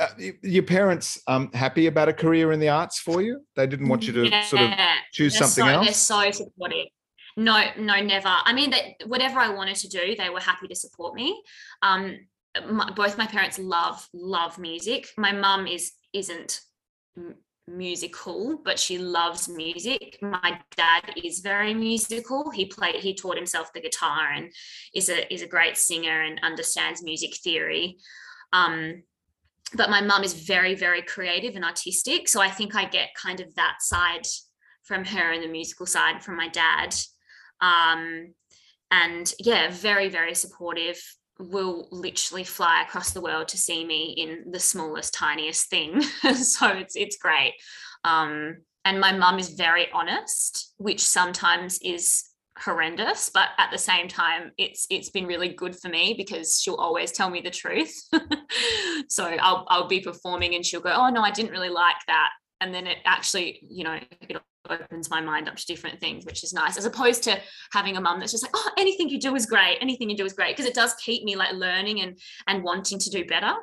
uh, 0.00 0.32
your 0.42 0.62
parents 0.62 1.20
um, 1.26 1.50
happy 1.52 1.86
about 1.86 2.08
a 2.08 2.12
career 2.12 2.52
in 2.52 2.60
the 2.60 2.68
arts 2.68 2.98
for 2.98 3.22
you? 3.22 3.44
They 3.56 3.66
didn't 3.66 3.88
want 3.88 4.06
you 4.06 4.12
to 4.14 4.28
yeah, 4.28 4.44
sort 4.44 4.62
of 4.62 4.70
choose 5.12 5.36
something 5.36 5.64
so, 5.64 5.70
else. 5.70 5.86
They're 5.86 5.94
so 5.94 6.30
supportive. 6.30 6.86
No, 7.36 7.62
no, 7.78 8.00
never. 8.00 8.28
I 8.28 8.52
mean, 8.52 8.70
that 8.70 9.06
whatever 9.06 9.38
I 9.38 9.48
wanted 9.48 9.76
to 9.76 9.88
do, 9.88 10.14
they 10.16 10.30
were 10.30 10.40
happy 10.40 10.68
to 10.68 10.74
support 10.74 11.14
me. 11.14 11.40
Um, 11.82 12.18
my, 12.68 12.90
both 12.90 13.16
my 13.16 13.26
parents 13.26 13.58
love 13.58 14.06
love 14.12 14.58
music. 14.58 15.08
My 15.16 15.32
mum 15.32 15.66
is 15.66 15.92
isn't 16.12 16.60
m- 17.16 17.36
musical, 17.68 18.60
but 18.64 18.78
she 18.78 18.98
loves 18.98 19.48
music. 19.48 20.18
My 20.20 20.60
dad 20.76 21.12
is 21.22 21.40
very 21.40 21.74
musical. 21.74 22.50
He 22.50 22.66
played 22.66 22.96
he 22.96 23.14
taught 23.14 23.36
himself 23.36 23.72
the 23.72 23.80
guitar 23.80 24.32
and 24.34 24.50
is 24.94 25.08
a 25.08 25.32
is 25.32 25.42
a 25.42 25.46
great 25.46 25.76
singer 25.76 26.22
and 26.22 26.40
understands 26.42 27.02
music 27.02 27.36
theory. 27.36 27.98
Um, 28.52 29.04
but 29.74 29.90
my 29.90 30.00
mum 30.00 30.22
is 30.24 30.34
very 30.34 30.74
very 30.74 31.02
creative 31.02 31.56
and 31.56 31.64
artistic. 31.64 32.28
So 32.28 32.40
i 32.40 32.50
think 32.50 32.74
i 32.74 32.84
get 32.84 33.14
kind 33.14 33.40
of 33.40 33.54
that 33.54 33.76
side 33.80 34.26
from 34.84 35.04
her 35.04 35.32
and 35.32 35.42
the 35.42 35.48
musical 35.48 35.86
side 35.86 36.22
from 36.22 36.36
my 36.36 36.48
dad. 36.48 36.94
Um, 37.60 38.34
and 38.90 39.32
yeah 39.38 39.70
very 39.70 40.08
very 40.08 40.34
supportive. 40.34 41.00
Will 41.38 41.88
literally 41.90 42.44
fly 42.44 42.82
across 42.82 43.12
the 43.12 43.22
world 43.22 43.48
to 43.48 43.56
see 43.58 43.84
me 43.84 44.14
in 44.18 44.50
the 44.50 44.60
smallest 44.60 45.14
tiniest 45.14 45.70
thing. 45.70 46.02
So 46.34 46.68
it's 46.68 46.96
it's 46.96 47.16
great. 47.16 47.54
Um, 48.04 48.58
and 48.84 48.98
my 49.00 49.12
mum 49.12 49.38
is 49.38 49.50
very 49.50 49.90
honest 49.92 50.74
which 50.78 51.00
sometimes 51.00 51.78
is 51.82 52.29
horrendous 52.60 53.30
but 53.32 53.48
at 53.58 53.70
the 53.70 53.78
same 53.78 54.06
time 54.08 54.50
it's 54.58 54.86
it's 54.90 55.10
been 55.10 55.26
really 55.26 55.48
good 55.48 55.74
for 55.74 55.88
me 55.88 56.14
because 56.16 56.60
she'll 56.60 56.74
always 56.74 57.12
tell 57.12 57.30
me 57.30 57.40
the 57.40 57.50
truth. 57.50 57.94
So 59.08 59.24
I'll, 59.24 59.64
I'll 59.68 59.88
be 59.88 60.00
performing 60.00 60.54
and 60.54 60.64
she'll 60.64 60.80
go 60.80 60.92
oh 60.92 61.08
no 61.08 61.22
i 61.22 61.30
didn't 61.30 61.52
really 61.52 61.68
like 61.68 61.96
that. 62.06 62.30
And 62.60 62.74
then 62.74 62.86
it 62.86 62.98
actually 63.04 63.60
you 63.68 63.84
know 63.84 63.98
it 64.28 64.36
opens 64.68 65.10
my 65.10 65.20
mind 65.20 65.48
up 65.48 65.56
to 65.56 65.66
different 65.66 65.98
things 66.00 66.24
which 66.26 66.44
is 66.44 66.52
nice 66.52 66.76
as 66.76 66.84
opposed 66.84 67.22
to 67.24 67.40
having 67.72 67.96
a 67.96 68.00
mum 68.00 68.20
that's 68.20 68.32
just 68.32 68.44
like 68.44 68.52
oh 68.54 68.70
anything 68.78 69.08
you 69.08 69.18
do 69.18 69.34
is 69.34 69.46
great 69.46 69.78
anything 69.80 70.10
you 70.10 70.16
do 70.16 70.24
is 70.24 70.34
great 70.34 70.54
because 70.54 70.68
it 70.68 70.74
does 70.74 70.94
keep 70.94 71.24
me 71.24 71.34
like 71.34 71.52
learning 71.54 72.02
and 72.02 72.18
and 72.46 72.62
wanting 72.62 72.98
to 72.98 73.10
do 73.10 73.24
better. 73.24 73.54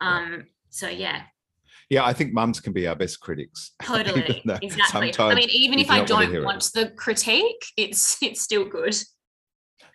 Um 0.00 0.44
so 0.70 0.88
yeah 0.88 1.22
yeah, 1.88 2.04
I 2.04 2.12
think 2.12 2.32
mums 2.32 2.60
can 2.60 2.72
be 2.72 2.86
our 2.86 2.96
best 2.96 3.20
critics. 3.20 3.72
Totally, 3.82 4.42
exactly. 4.62 5.12
I 5.18 5.34
mean, 5.34 5.48
even 5.50 5.78
if 5.78 5.90
I 5.90 6.04
don't 6.04 6.44
want 6.44 6.70
the 6.74 6.90
critique, 6.96 7.64
it's 7.76 8.22
it's 8.22 8.40
still 8.40 8.64
good. 8.64 8.96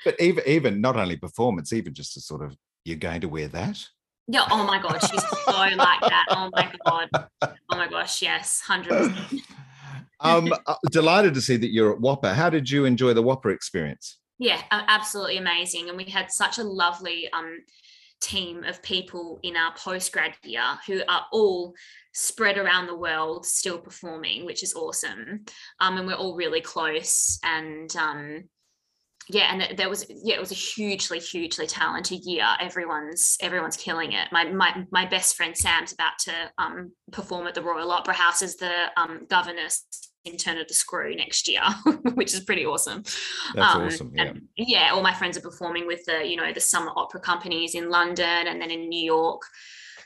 But 0.06 0.20
even 0.20 0.44
even 0.48 0.82
not 0.82 0.96
only 0.96 1.18
performance, 1.18 1.74
even 1.74 1.94
just 1.94 2.18
a 2.18 2.22
sort 2.22 2.44
of 2.44 2.56
you're 2.86 2.98
going 2.98 3.22
to 3.22 3.30
wear 3.30 3.48
that. 3.50 3.78
Yeah. 4.28 4.46
Oh 4.50 4.66
my 4.66 4.82
god, 4.82 5.00
she's 5.02 5.22
so 5.22 5.52
like 5.52 6.02
that. 6.02 6.26
Oh 6.30 6.50
my 6.54 6.72
god. 6.86 7.10
Oh 7.42 7.78
my 7.78 7.88
gosh. 7.88 8.22
Yes, 8.22 8.62
hundred. 8.62 9.14
Um, 10.24 10.54
uh, 10.68 10.76
delighted 10.92 11.34
to 11.34 11.42
see 11.42 11.58
that 11.58 11.72
you're 11.72 11.94
at 11.94 12.00
WAAPA. 12.00 12.36
How 12.36 12.48
did 12.48 12.70
you 12.70 12.86
enjoy 12.86 13.14
the 13.16 13.24
WAAPA 13.24 13.56
experience? 13.56 14.20
Yeah, 14.38 14.62
absolutely 14.72 15.38
amazing. 15.38 15.90
And 15.90 15.98
we 15.98 16.04
had 16.04 16.32
such 16.32 16.60
a 16.60 16.64
lovely 16.64 17.28
um, 17.34 17.58
team 18.22 18.64
of 18.64 18.82
people 18.84 19.40
in 19.44 19.58
our 19.58 19.74
postgrad 19.74 20.34
year 20.44 20.64
who 20.88 21.02
are 21.10 21.26
all 21.32 21.74
spread 22.14 22.58
around 22.58 22.88
the 22.88 22.98
world 22.98 23.46
still 23.46 23.80
performing 23.80 24.46
which 24.46 24.64
is 24.64 24.74
awesome 24.74 25.44
um, 25.80 25.98
and 25.98 26.08
we're 26.08 26.14
all 26.14 26.36
really 26.36 26.62
close 26.62 27.40
and 27.44 27.96
um, 27.96 28.44
yeah, 29.30 29.54
and 29.54 29.78
there 29.78 29.90
was 29.90 30.06
yeah, 30.10 30.36
it 30.36 30.40
was 30.40 30.52
a 30.52 30.56
hugely, 30.56 31.20
hugely 31.20 31.68
talented 31.68 32.26
year. 32.26 32.46
Everyone's 32.60 33.38
everyone's 33.40 33.78
killing 33.78 34.14
it. 34.14 34.28
My 34.32 34.46
my 34.46 34.86
my 34.92 35.06
best 35.06 35.36
friend 35.36 35.56
Sam's 35.56 35.94
about 35.94 36.18
to 36.22 36.34
um, 36.58 36.92
perform 37.12 37.48
at 37.48 37.54
the 37.54 37.62
Royal 37.62 37.92
Opera 37.92 38.14
House 38.14 38.42
as 38.42 38.56
the 38.56 38.88
um, 38.98 39.28
governess 39.30 39.86
in 40.26 40.38
Turn 40.38 40.58
of 40.58 40.68
the 40.68 40.74
Screw 40.74 41.16
next 41.16 41.48
year, 41.48 41.62
which 42.14 42.34
is 42.34 42.42
pretty 42.42 42.66
awesome. 42.66 43.04
That's 43.56 43.76
um, 43.76 43.84
awesome. 43.84 44.12
Yeah. 44.16 44.24
And 44.24 44.42
yeah, 44.56 44.92
all 44.94 45.02
my 45.02 45.14
friends 45.14 45.38
are 45.38 45.42
performing 45.42 45.88
with 45.88 46.04
the 46.06 46.26
you 46.26 46.36
know 46.36 46.54
the 46.54 46.62
summer 46.62 46.92
opera 46.96 47.20
companies 47.22 47.76
in 47.76 47.90
London 47.90 48.48
and 48.48 48.62
then 48.62 48.72
in 48.72 48.90
New 48.90 49.04
York 49.04 49.42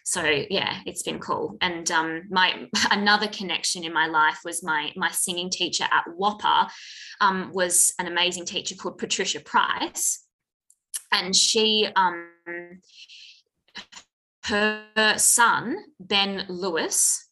so 0.06 0.24
yeah 0.52 0.82
it's 0.86 1.02
been 1.02 1.20
cool 1.20 1.58
and 1.62 1.92
um, 1.92 2.24
my 2.30 2.68
another 2.92 3.28
connection 3.28 3.84
in 3.84 3.92
my 3.92 4.06
life 4.06 4.40
was 4.46 4.64
my 4.64 4.92
my 4.96 5.10
singing 5.12 5.50
teacher 5.50 5.86
at 5.92 6.06
WAAPA 6.18 6.70
um, 7.20 7.52
was 7.54 7.94
an 8.00 8.08
amazing 8.08 8.46
teacher 8.46 8.76
called 8.76 8.98
patricia 8.98 9.40
price 9.40 10.24
and 11.12 11.36
she 11.36 11.88
um, 11.96 12.28
her 14.44 14.84
son 15.18 15.76
ben 16.00 16.46
lewis 16.50 17.25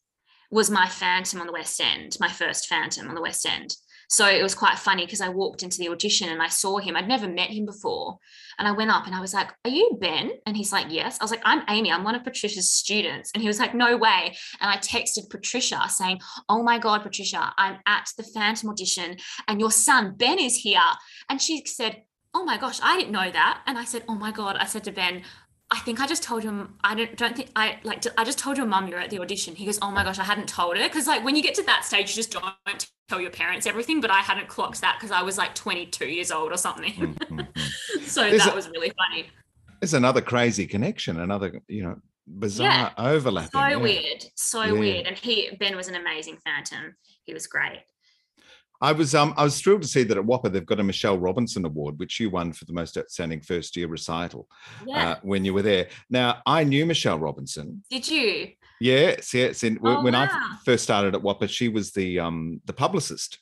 was 0.53 0.69
my 0.69 0.87
phantom 0.87 1.41
on 1.41 1.47
the 1.47 1.53
west 1.53 1.81
end 1.81 2.15
my 2.19 2.29
first 2.29 2.67
phantom 2.67 3.07
on 3.07 3.15
the 3.15 3.21
west 3.21 3.45
end 3.45 3.75
so 4.13 4.27
it 4.27 4.43
was 4.43 4.53
quite 4.53 4.77
funny 4.77 5.05
because 5.05 5.21
I 5.21 5.29
walked 5.29 5.63
into 5.63 5.79
the 5.79 5.89
audition 5.89 6.29
and 6.29 6.39
I 6.39 6.47
saw 6.47 6.77
him. 6.77 6.95
I'd 6.95 7.07
never 7.07 7.27
met 7.27 7.49
him 7.49 7.65
before. 7.65 8.19
And 8.59 8.67
I 8.67 8.71
went 8.71 8.91
up 8.91 9.07
and 9.07 9.15
I 9.15 9.19
was 9.19 9.33
like, 9.33 9.49
Are 9.65 9.71
you 9.71 9.97
Ben? 9.99 10.33
And 10.45 10.55
he's 10.55 10.71
like, 10.71 10.85
Yes. 10.89 11.17
I 11.19 11.23
was 11.23 11.31
like, 11.31 11.41
I'm 11.43 11.63
Amy. 11.67 11.91
I'm 11.91 12.03
one 12.03 12.13
of 12.13 12.23
Patricia's 12.23 12.71
students. 12.71 13.31
And 13.33 13.41
he 13.41 13.47
was 13.47 13.57
like, 13.57 13.73
No 13.73 13.97
way. 13.97 14.35
And 14.61 14.69
I 14.69 14.77
texted 14.77 15.31
Patricia 15.31 15.81
saying, 15.89 16.21
Oh 16.47 16.61
my 16.61 16.77
God, 16.77 17.01
Patricia, 17.01 17.53
I'm 17.57 17.79
at 17.87 18.11
the 18.15 18.21
Phantom 18.21 18.69
audition 18.69 19.17
and 19.47 19.59
your 19.59 19.71
son, 19.71 20.13
Ben, 20.15 20.37
is 20.37 20.57
here. 20.57 20.79
And 21.27 21.41
she 21.41 21.65
said, 21.65 22.03
Oh 22.35 22.45
my 22.45 22.59
gosh, 22.59 22.79
I 22.83 22.97
didn't 22.97 23.13
know 23.13 23.31
that. 23.31 23.63
And 23.65 23.79
I 23.79 23.83
said, 23.83 24.03
Oh 24.07 24.15
my 24.15 24.31
God. 24.31 24.57
I 24.57 24.65
said 24.65 24.83
to 24.83 24.91
Ben, 24.91 25.23
I 25.73 25.79
think 25.79 25.99
I 25.99 26.05
just 26.05 26.21
told 26.21 26.43
him 26.43 26.75
I 26.83 26.93
don't 26.93 27.17
don't 27.17 27.35
think 27.35 27.49
I 27.55 27.79
like 27.83 28.05
I 28.15 28.23
just 28.23 28.37
told 28.37 28.57
your 28.57 28.67
mum 28.67 28.87
you're 28.87 28.99
at 28.99 29.09
the 29.09 29.19
audition. 29.19 29.55
He 29.55 29.65
goes, 29.65 29.79
Oh 29.81 29.89
my 29.89 30.03
gosh, 30.03 30.19
I 30.19 30.23
hadn't 30.23 30.47
told 30.47 30.77
her. 30.77 30.87
Cause 30.87 31.07
like 31.07 31.25
when 31.25 31.35
you 31.35 31.41
get 31.41 31.55
to 31.55 31.63
that 31.63 31.83
stage, 31.83 32.09
you 32.09 32.15
just 32.15 32.31
don't 32.31 32.87
tell 33.09 33.19
your 33.19 33.31
parents 33.31 33.65
everything, 33.65 33.99
but 33.99 34.11
I 34.11 34.19
hadn't 34.19 34.47
clocked 34.47 34.81
that 34.81 34.97
because 34.99 35.09
I 35.09 35.23
was 35.23 35.39
like 35.39 35.55
22 35.55 36.05
years 36.05 36.29
old 36.29 36.51
or 36.51 36.57
something. 36.57 36.93
Mm-hmm. 36.93 38.01
so 38.05 38.21
there's 38.21 38.43
that 38.43 38.53
a, 38.53 38.55
was 38.55 38.69
really 38.69 38.91
funny. 38.91 39.31
There's 39.81 39.95
another 39.95 40.21
crazy 40.21 40.67
connection, 40.67 41.19
another, 41.19 41.59
you 41.67 41.83
know, 41.83 41.95
bizarre 42.27 42.67
yeah, 42.67 42.91
overlapping. 42.95 43.49
So 43.51 43.65
yeah. 43.65 43.75
weird. 43.75 44.25
So 44.35 44.63
yeah. 44.63 44.71
weird. 44.73 45.07
And 45.07 45.17
he 45.17 45.57
Ben 45.59 45.75
was 45.75 45.87
an 45.87 45.95
amazing 45.95 46.37
phantom. 46.45 46.95
He 47.23 47.33
was 47.33 47.47
great. 47.47 47.79
I 48.83 48.91
was 48.91 49.15
um 49.15 49.33
I 49.37 49.45
was 49.45 49.61
thrilled 49.61 49.81
to 49.83 49.87
see 49.87 50.03
that 50.03 50.17
at 50.17 50.25
WAAPA 50.25 50.51
they've 50.51 50.65
got 50.65 50.81
a 50.81 50.83
Michelle 50.83 51.17
Robinson 51.17 51.65
Award, 51.65 51.97
which 51.97 52.19
you 52.19 52.29
won 52.29 52.51
for 52.51 52.65
the 52.65 52.73
most 52.73 52.97
outstanding 52.97 53.41
first 53.41 53.77
year 53.77 53.87
recital 53.87 54.47
yeah. 54.85 55.11
uh, 55.11 55.15
when 55.23 55.45
you 55.45 55.53
were 55.53 55.61
there. 55.61 55.87
Now 56.09 56.41
I 56.45 56.65
knew 56.65 56.85
Michelle 56.85 57.17
Robinson. 57.17 57.81
Did 57.89 58.09
you? 58.09 58.49
Yes, 58.81 59.33
yes. 59.33 59.63
Oh, 59.63 60.03
when 60.03 60.13
wow. 60.13 60.27
I 60.29 60.57
first 60.65 60.83
started 60.83 61.15
at 61.15 61.21
WAAPA, 61.21 61.47
she 61.47 61.69
was 61.69 61.93
the 61.93 62.19
um, 62.19 62.59
the 62.65 62.73
publicist, 62.73 63.39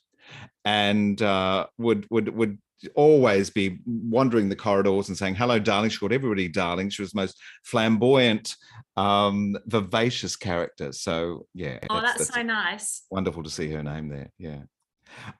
and 0.64 1.20
uh, 1.20 1.66
would 1.76 2.06
would 2.10 2.28
would 2.28 2.58
always 2.94 3.50
be 3.50 3.78
wandering 3.86 4.48
the 4.48 4.56
corridors 4.56 5.08
and 5.08 5.16
saying 5.16 5.36
hello 5.36 5.56
darling 5.56 5.88
she 5.88 5.98
called 5.98 6.12
everybody 6.12 6.48
darling 6.48 6.90
she 6.90 7.00
was 7.00 7.12
the 7.12 7.20
most 7.20 7.40
flamboyant 7.62 8.56
um 8.96 9.56
vivacious 9.66 10.34
character 10.34 10.90
so 10.90 11.46
yeah 11.54 11.78
oh 11.90 12.00
that's, 12.00 12.18
that's, 12.18 12.34
so 12.34 12.42
nice 12.42 13.02
wonderful 13.08 13.40
to 13.40 13.50
see 13.50 13.70
her 13.70 13.84
name 13.84 14.08
there 14.08 14.28
yeah 14.36 14.62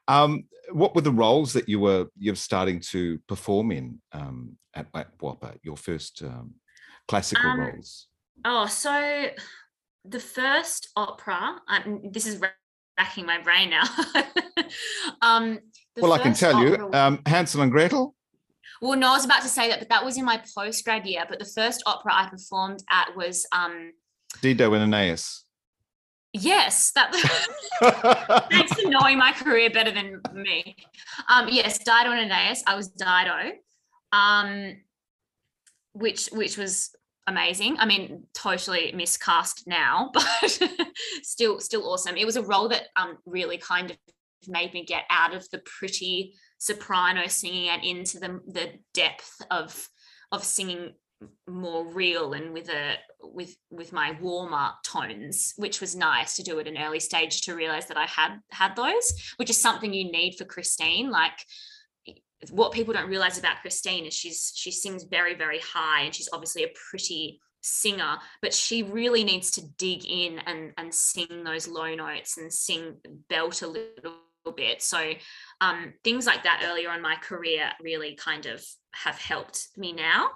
um 0.09 0.45
what 0.71 0.95
were 0.95 1.01
the 1.01 1.13
roles 1.13 1.53
that 1.53 1.69
you 1.69 1.81
were 1.81 2.07
you're 2.19 2.35
starting 2.35 2.81
to 2.81 3.19
perform 3.29 3.73
in 3.73 4.01
um 4.13 4.57
at, 4.75 4.87
at 4.95 5.19
WAAPA 5.19 5.59
your 5.63 5.77
first 5.77 6.23
um 6.23 6.55
classical 7.09 7.51
um, 7.51 7.61
roles 7.61 8.09
oh 8.45 8.67
so 8.67 9.31
the 10.05 10.21
first 10.21 10.89
opera, 10.97 11.61
um, 11.69 12.01
this 12.11 12.27
is 12.27 12.41
racking 12.99 13.27
my 13.27 13.41
brain 13.41 13.71
now. 13.71 13.85
um, 15.23 15.59
well, 15.97 16.13
I 16.13 16.19
can 16.19 16.35
tell 16.35 16.63
you, 16.63 16.91
um, 16.93 17.21
Hansel 17.27 17.63
and 17.63 17.71
Gretel. 17.71 18.15
Well, 18.81 18.99
no, 18.99 19.11
I 19.11 19.13
was 19.13 19.25
about 19.25 19.43
to 19.43 19.49
say 19.49 19.69
that, 19.69 19.79
but 19.79 19.89
that 19.91 20.05
was 20.05 20.19
in 20.19 20.25
my 20.25 20.43
post 20.57 20.85
grad 20.85 21.07
year. 21.07 21.25
But 21.29 21.39
the 21.39 21.45
first 21.45 21.83
opera 21.87 22.13
I 22.15 22.29
performed 22.29 22.83
at 22.91 23.15
was 23.17 23.47
um, 23.53 23.93
Dido 24.41 24.75
and 24.75 24.93
Aeneas. 24.93 25.42
Yes, 26.33 26.93
that. 26.93 27.13
thanks 28.51 28.73
for 28.73 28.89
knowing 28.89 29.19
my 29.19 29.33
career 29.33 29.71
better 29.71 29.91
than 29.91 30.21
me. 30.33 30.77
Um, 31.29 31.49
yes, 31.51 31.79
Dido 31.79 32.11
and 32.11 32.31
Aeneas. 32.31 32.63
I 32.67 32.75
was 32.75 32.89
Dido, 32.89 33.53
um, 34.13 34.77
which 35.93 36.29
which 36.33 36.57
was 36.57 36.91
amazing. 37.27 37.77
I 37.79 37.87
mean, 37.87 38.25
totally 38.35 38.93
miscast 38.93 39.65
now, 39.67 40.11
but 40.15 40.61
still, 41.23 41.61
still 41.61 41.89
awesome. 41.89 42.17
It 42.17 42.27
was 42.27 42.37
a 42.37 42.43
role 42.43 42.69
that 42.69 42.89
um 42.97 43.19
really 43.27 43.59
kind 43.59 43.91
of 43.91 43.97
made 44.49 44.73
me 44.73 44.85
get 44.85 45.05
out 45.11 45.35
of 45.35 45.49
the 45.51 45.59
pretty 45.59 46.35
soprano 46.59 47.27
singing 47.27 47.69
and 47.69 47.85
into 47.85 48.19
the 48.19 48.41
the 48.47 48.73
depth 48.95 49.43
of 49.51 49.89
of 50.31 50.43
singing 50.45 50.95
more 51.47 51.87
real 51.93 52.33
and 52.33 52.53
with 52.53 52.69
a 52.69 52.95
with 53.23 53.57
with 53.71 53.93
my 53.93 54.17
warmer 54.21 54.71
tones 54.85 55.55
which 55.57 55.81
was 55.81 55.95
nice 55.95 56.37
to 56.37 56.43
do 56.43 56.59
at 56.59 56.67
an 56.67 56.77
early 56.77 57.01
stage 57.01 57.43
to 57.43 57.55
realize 57.55 57.87
that 57.87 57.97
i 57.97 58.07
had 58.07 58.39
had 58.51 58.75
those 58.77 59.13
which 59.37 59.51
is 59.51 59.61
something 59.61 59.93
you 59.95 60.11
need 60.11 60.35
for 60.37 60.45
christine. 60.45 61.11
Like 61.11 61.39
what 62.51 62.73
people 62.73 62.93
don't 62.93 63.09
realize 63.09 63.39
about 63.39 63.61
Christine 63.61 64.07
is 64.07 64.15
she's 64.15 64.53
she 64.55 64.71
sings 64.71 65.05
very 65.05 65.35
very 65.35 65.61
high 65.61 66.03
and 66.03 66.15
she's 66.15 66.29
obviously 66.33 66.65
a 66.65 66.73
pretty 66.91 67.41
singer 67.61 68.17
but 68.41 68.53
she 68.53 68.83
really 68.83 69.23
needs 69.23 69.53
to 69.53 69.63
dig 69.79 70.05
in 70.05 70.41
and 70.41 70.73
and 70.77 70.93
sing 70.93 71.45
those 71.45 71.69
low 71.69 71.95
notes 71.95 72.39
and 72.39 72.53
sing 72.53 72.97
belt 73.29 73.63
a 73.63 73.67
little 73.69 74.17
bit. 74.57 74.83
So 74.83 75.13
um, 75.63 75.95
things 76.03 76.27
like 76.27 76.43
that 76.43 76.65
earlier 76.67 76.91
on 76.91 77.01
my 77.01 77.15
career 77.15 77.71
really 77.81 78.17
kind 78.17 78.47
of 78.47 78.65
have 78.95 79.17
helped 79.17 79.69
me 79.77 79.93
now. 79.93 80.31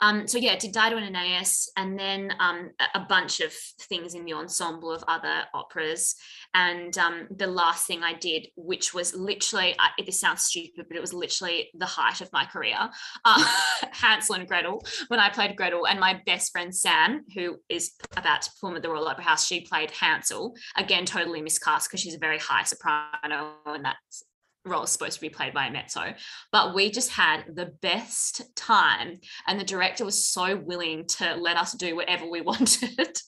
Um, 0.00 0.26
so 0.26 0.38
yeah, 0.38 0.56
did 0.56 0.72
Dido 0.72 0.96
and 0.96 1.04
Aeneas, 1.04 1.70
and 1.76 1.98
then 1.98 2.32
um, 2.38 2.70
a 2.94 3.00
bunch 3.00 3.40
of 3.40 3.52
things 3.52 4.14
in 4.14 4.24
the 4.24 4.32
ensemble 4.32 4.92
of 4.92 5.04
other 5.08 5.42
operas. 5.52 6.14
And 6.54 6.96
um, 6.96 7.26
the 7.36 7.48
last 7.48 7.86
thing 7.86 8.02
I 8.02 8.14
did, 8.14 8.46
which 8.56 8.94
was 8.94 9.14
literally, 9.14 9.74
uh, 9.78 9.88
this 10.06 10.20
sounds 10.20 10.44
stupid, 10.44 10.86
but 10.88 10.96
it 10.96 11.00
was 11.00 11.12
literally 11.12 11.70
the 11.74 11.84
height 11.84 12.20
of 12.20 12.32
my 12.32 12.44
career, 12.44 12.78
uh, 13.24 13.44
Hansel 13.92 14.36
and 14.36 14.48
Gretel, 14.48 14.82
when 15.08 15.20
I 15.20 15.28
played 15.28 15.56
Gretel. 15.56 15.86
And 15.86 16.00
my 16.00 16.22
best 16.24 16.52
friend 16.52 16.74
Sam, 16.74 17.24
who 17.34 17.56
is 17.68 17.92
about 18.16 18.42
to 18.42 18.50
perform 18.52 18.76
at 18.76 18.82
the 18.82 18.90
Royal 18.90 19.08
Opera 19.08 19.24
House, 19.24 19.44
she 19.44 19.62
played 19.62 19.90
Hansel. 19.90 20.54
Again, 20.76 21.04
totally 21.04 21.42
miscast 21.42 21.90
because 21.90 22.00
she's 22.00 22.14
a 22.14 22.18
very 22.18 22.38
high 22.38 22.62
soprano, 22.62 23.54
and 23.66 23.84
that's 23.84 24.22
role 24.68 24.82
is 24.82 24.90
supposed 24.90 25.14
to 25.14 25.20
be 25.20 25.28
played 25.28 25.54
by 25.54 25.68
mezzo 25.70 26.14
but 26.52 26.74
we 26.74 26.90
just 26.90 27.10
had 27.10 27.44
the 27.54 27.72
best 27.82 28.42
time 28.56 29.18
and 29.46 29.58
the 29.58 29.64
director 29.64 30.04
was 30.04 30.26
so 30.26 30.56
willing 30.56 31.06
to 31.06 31.34
let 31.36 31.56
us 31.56 31.72
do 31.72 31.96
whatever 31.96 32.28
we 32.28 32.40
wanted. 32.48 33.18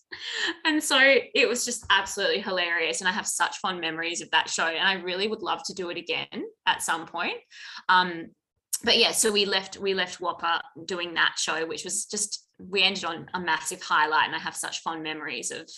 And 0.65 0.83
so 0.83 0.99
it 1.01 1.49
was 1.49 1.65
just 1.65 1.85
absolutely 1.91 2.41
hilarious 2.41 3.01
and 3.01 3.09
i 3.09 3.13
have 3.13 3.27
such 3.27 3.59
fond 3.59 3.81
memories 3.81 4.21
of 4.21 4.31
that 4.31 4.49
show 4.49 4.67
and 4.67 4.87
i 4.87 4.95
really 4.95 5.29
would 5.29 5.43
love 5.43 5.63
to 5.65 5.75
do 5.75 5.91
it 5.91 5.97
again 5.97 6.45
at 6.67 6.83
some 6.83 7.07
point. 7.07 7.39
Um, 7.89 8.29
but 8.83 8.99
yeah 8.99 9.11
so 9.11 9.31
we 9.31 9.45
left 9.45 9.79
we 9.79 9.95
left 9.95 10.21
WAAPA 10.21 10.61
doing 10.87 11.15
that 11.15 11.35
show 11.37 11.67
which 11.67 11.85
was 11.85 12.07
just 12.07 12.47
we 12.59 12.83
ended 12.83 13.05
on 13.05 13.27
a 13.35 13.41
massive 13.41 13.83
highlight 13.83 14.27
and 14.27 14.35
i 14.35 14.39
have 14.39 14.57
such 14.57 14.81
fond 14.81 15.03
memories 15.03 15.51
of 15.51 15.69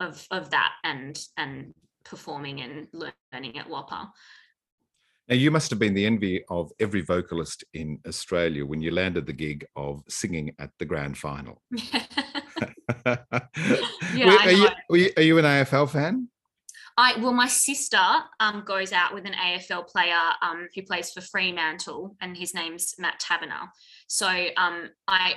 of 0.00 0.26
of 0.30 0.50
that 0.50 0.72
and 0.84 1.18
and 1.36 1.74
performing 2.04 2.60
and 2.60 2.86
learning 2.92 3.58
at 3.58 3.68
WAAPA 3.68 4.08
now, 5.28 5.34
you 5.34 5.50
must 5.50 5.70
have 5.70 5.80
been 5.80 5.94
the 5.94 6.06
envy 6.06 6.44
of 6.48 6.70
every 6.78 7.00
vocalist 7.00 7.64
in 7.74 7.98
Australia 8.06 8.64
when 8.64 8.80
you 8.80 8.92
landed 8.92 9.26
the 9.26 9.32
gig 9.32 9.66
of 9.74 10.04
singing 10.08 10.54
at 10.60 10.70
the 10.78 10.84
grand 10.84 11.18
final. 11.18 11.60
yeah, 11.72 13.16
are, 14.14 14.52
you, 14.52 14.68
are, 14.90 14.96
you, 14.96 15.10
are 15.16 15.22
you 15.22 15.38
an 15.38 15.44
AFL 15.44 15.90
fan? 15.90 16.28
I 16.96 17.18
well, 17.18 17.32
my 17.32 17.48
sister 17.48 18.00
um, 18.40 18.62
goes 18.64 18.92
out 18.92 19.12
with 19.12 19.26
an 19.26 19.34
AFL 19.34 19.88
player 19.88 20.14
um, 20.42 20.68
who 20.74 20.82
plays 20.82 21.10
for 21.10 21.20
Fremantle, 21.20 22.16
and 22.20 22.36
his 22.36 22.54
name's 22.54 22.94
Matt 22.98 23.20
Taberner. 23.20 23.68
So 24.06 24.28
um, 24.28 24.90
I, 25.06 25.34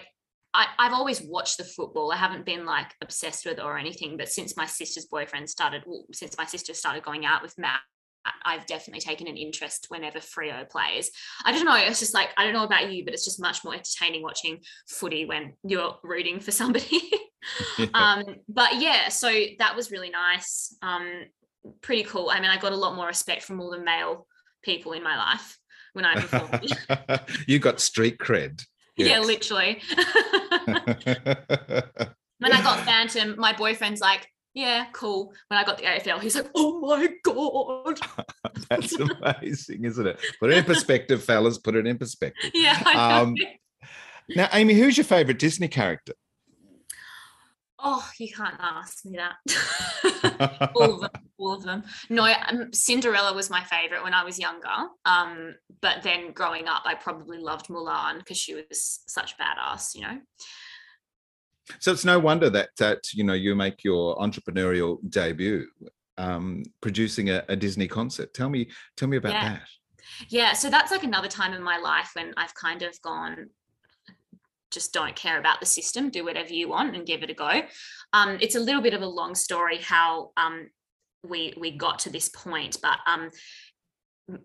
I 0.53 0.67
I've 0.77 0.93
always 0.93 1.21
watched 1.21 1.57
the 1.57 1.65
football. 1.65 2.11
I 2.11 2.17
haven't 2.17 2.45
been 2.45 2.65
like 2.65 2.93
obsessed 3.01 3.45
with 3.45 3.57
it 3.57 3.63
or 3.63 3.77
anything, 3.77 4.17
but 4.17 4.29
since 4.29 4.55
my 4.55 4.67
sister's 4.67 5.07
boyfriend 5.07 5.49
started, 5.49 5.83
well, 5.85 6.05
since 6.13 6.37
my 6.37 6.45
sister 6.45 6.73
started 6.73 7.03
going 7.03 7.25
out 7.25 7.41
with 7.41 7.57
Matt, 7.57 7.81
I've 8.45 8.65
definitely 8.65 9.01
taken 9.01 9.27
an 9.27 9.37
interest 9.37 9.87
whenever 9.89 10.19
Freo 10.19 10.69
plays. 10.69 11.11
I 11.45 11.51
don't 11.51 11.65
know. 11.65 11.75
It's 11.75 11.99
just 11.99 12.13
like, 12.13 12.29
I 12.37 12.43
don't 12.43 12.53
know 12.53 12.63
about 12.63 12.91
you, 12.91 13.03
but 13.05 13.13
it's 13.13 13.25
just 13.25 13.41
much 13.41 13.63
more 13.63 13.73
entertaining 13.73 14.21
watching 14.21 14.59
footy 14.87 15.25
when 15.25 15.53
you're 15.63 15.97
rooting 16.03 16.39
for 16.39 16.51
somebody. 16.51 17.01
yeah. 17.01 17.17
Um, 17.93 18.23
but 18.49 18.81
yeah, 18.81 19.07
so 19.07 19.31
that 19.59 19.73
was 19.73 19.91
really 19.91 20.09
nice. 20.09 20.75
Um, 20.81 21.23
pretty 21.81 22.03
cool. 22.03 22.29
I 22.29 22.41
mean, 22.41 22.49
I 22.49 22.57
got 22.57 22.73
a 22.73 22.77
lot 22.77 22.95
more 22.95 23.07
respect 23.07 23.43
from 23.43 23.61
all 23.61 23.71
the 23.71 23.79
male 23.79 24.27
people 24.61 24.91
in 24.91 25.03
my 25.03 25.15
life. 25.17 25.57
when 25.93 26.05
I 26.05 26.15
performed. 26.15 27.21
you 27.47 27.59
got 27.59 27.79
street 27.79 28.17
cred. 28.17 28.63
yeah, 28.97 29.19
literally. 29.19 29.81
when 32.39 32.51
I 32.51 32.61
got 32.61 32.81
Phantom, 32.81 33.35
my 33.37 33.53
boyfriend's 33.53 34.01
like, 34.01 34.27
yeah, 34.53 34.87
cool. 34.93 35.33
When 35.47 35.59
I 35.59 35.63
got 35.63 35.77
the 35.77 35.83
AFL, 35.83 36.21
he's 36.21 36.35
like, 36.35 36.49
oh 36.55 36.79
my 36.79 37.09
God. 37.23 37.99
That's 38.69 38.93
amazing, 39.41 39.85
isn't 39.85 40.07
it? 40.07 40.19
Put 40.39 40.51
it 40.51 40.57
in 40.57 40.63
perspective, 40.63 41.23
fellas. 41.23 41.57
Put 41.57 41.75
it 41.75 41.85
in 41.85 41.97
perspective. 41.97 42.51
Yeah. 42.53 42.81
I 42.85 43.23
know. 43.23 43.35
now, 44.35 44.49
Amy, 44.53 44.73
who's 44.73 44.97
your 44.97 45.05
favorite 45.05 45.39
Disney 45.39 45.67
character? 45.67 46.13
Oh, 47.81 48.05
you 48.17 48.27
can't 48.27 48.55
ask 48.59 49.05
me 49.05 49.17
that. 49.17 50.71
all 50.75 50.95
of 50.95 51.01
them, 51.01 51.09
all 51.37 51.53
of 51.53 51.63
them. 51.63 51.83
No, 52.09 52.25
um, 52.25 52.73
Cinderella 52.73 53.33
was 53.33 53.49
my 53.49 53.63
favorite 53.63 54.03
when 54.03 54.13
I 54.13 54.25
was 54.25 54.37
younger. 54.37 54.67
Um, 55.05 55.55
but 55.81 56.03
then 56.03 56.33
growing 56.33 56.67
up, 56.67 56.81
I 56.83 56.95
probably 56.95 57.37
loved 57.37 57.67
Mulan 57.67 58.17
because 58.17 58.37
she 58.37 58.53
was 58.53 58.99
such 59.07 59.37
badass, 59.37 59.95
you 59.95 60.01
know. 60.01 60.17
So 61.79 61.91
it's 61.91 62.05
no 62.05 62.19
wonder 62.19 62.49
that 62.49 62.69
that 62.77 63.13
you 63.13 63.23
know 63.23 63.33
you 63.33 63.55
make 63.55 63.83
your 63.83 64.17
entrepreneurial 64.17 64.97
debut 65.09 65.67
um, 66.19 66.63
producing 66.81 67.29
a, 67.29 67.43
a, 67.47 67.55
Disney 67.55 67.87
concert. 67.87 68.33
Tell 68.33 68.49
me, 68.49 68.67
tell 68.97 69.07
me 69.07 69.17
about 69.17 69.31
yeah. 69.31 69.49
that. 69.49 69.61
Yeah, 70.27 70.53
so 70.53 70.69
that's 70.69 70.91
like 70.91 71.03
another 71.03 71.29
time 71.29 71.53
in 71.53 71.63
my 71.63 71.77
life 71.77 72.11
when 72.13 72.33
I've 72.35 72.53
kind 72.53 72.81
of 72.81 73.01
gone, 73.01 73.49
just 74.69 74.93
don't 74.93 75.15
care 75.15 75.39
about 75.39 75.61
the 75.61 75.65
system, 75.65 76.09
do 76.09 76.25
whatever 76.25 76.53
you 76.53 76.67
want 76.67 76.95
and 76.95 77.05
give 77.05 77.23
it 77.23 77.29
a 77.29 77.33
go. 77.33 77.61
Um, 78.11 78.37
it's 78.41 78.55
a 78.55 78.59
little 78.59 78.81
bit 78.81 78.93
of 78.93 79.01
a 79.01 79.07
long 79.07 79.33
story 79.33 79.77
how 79.77 80.31
um, 80.35 80.69
we 81.23 81.53
we 81.57 81.71
got 81.71 81.99
to 81.99 82.09
this 82.09 82.27
point, 82.29 82.77
but 82.81 82.99
um, 83.07 83.29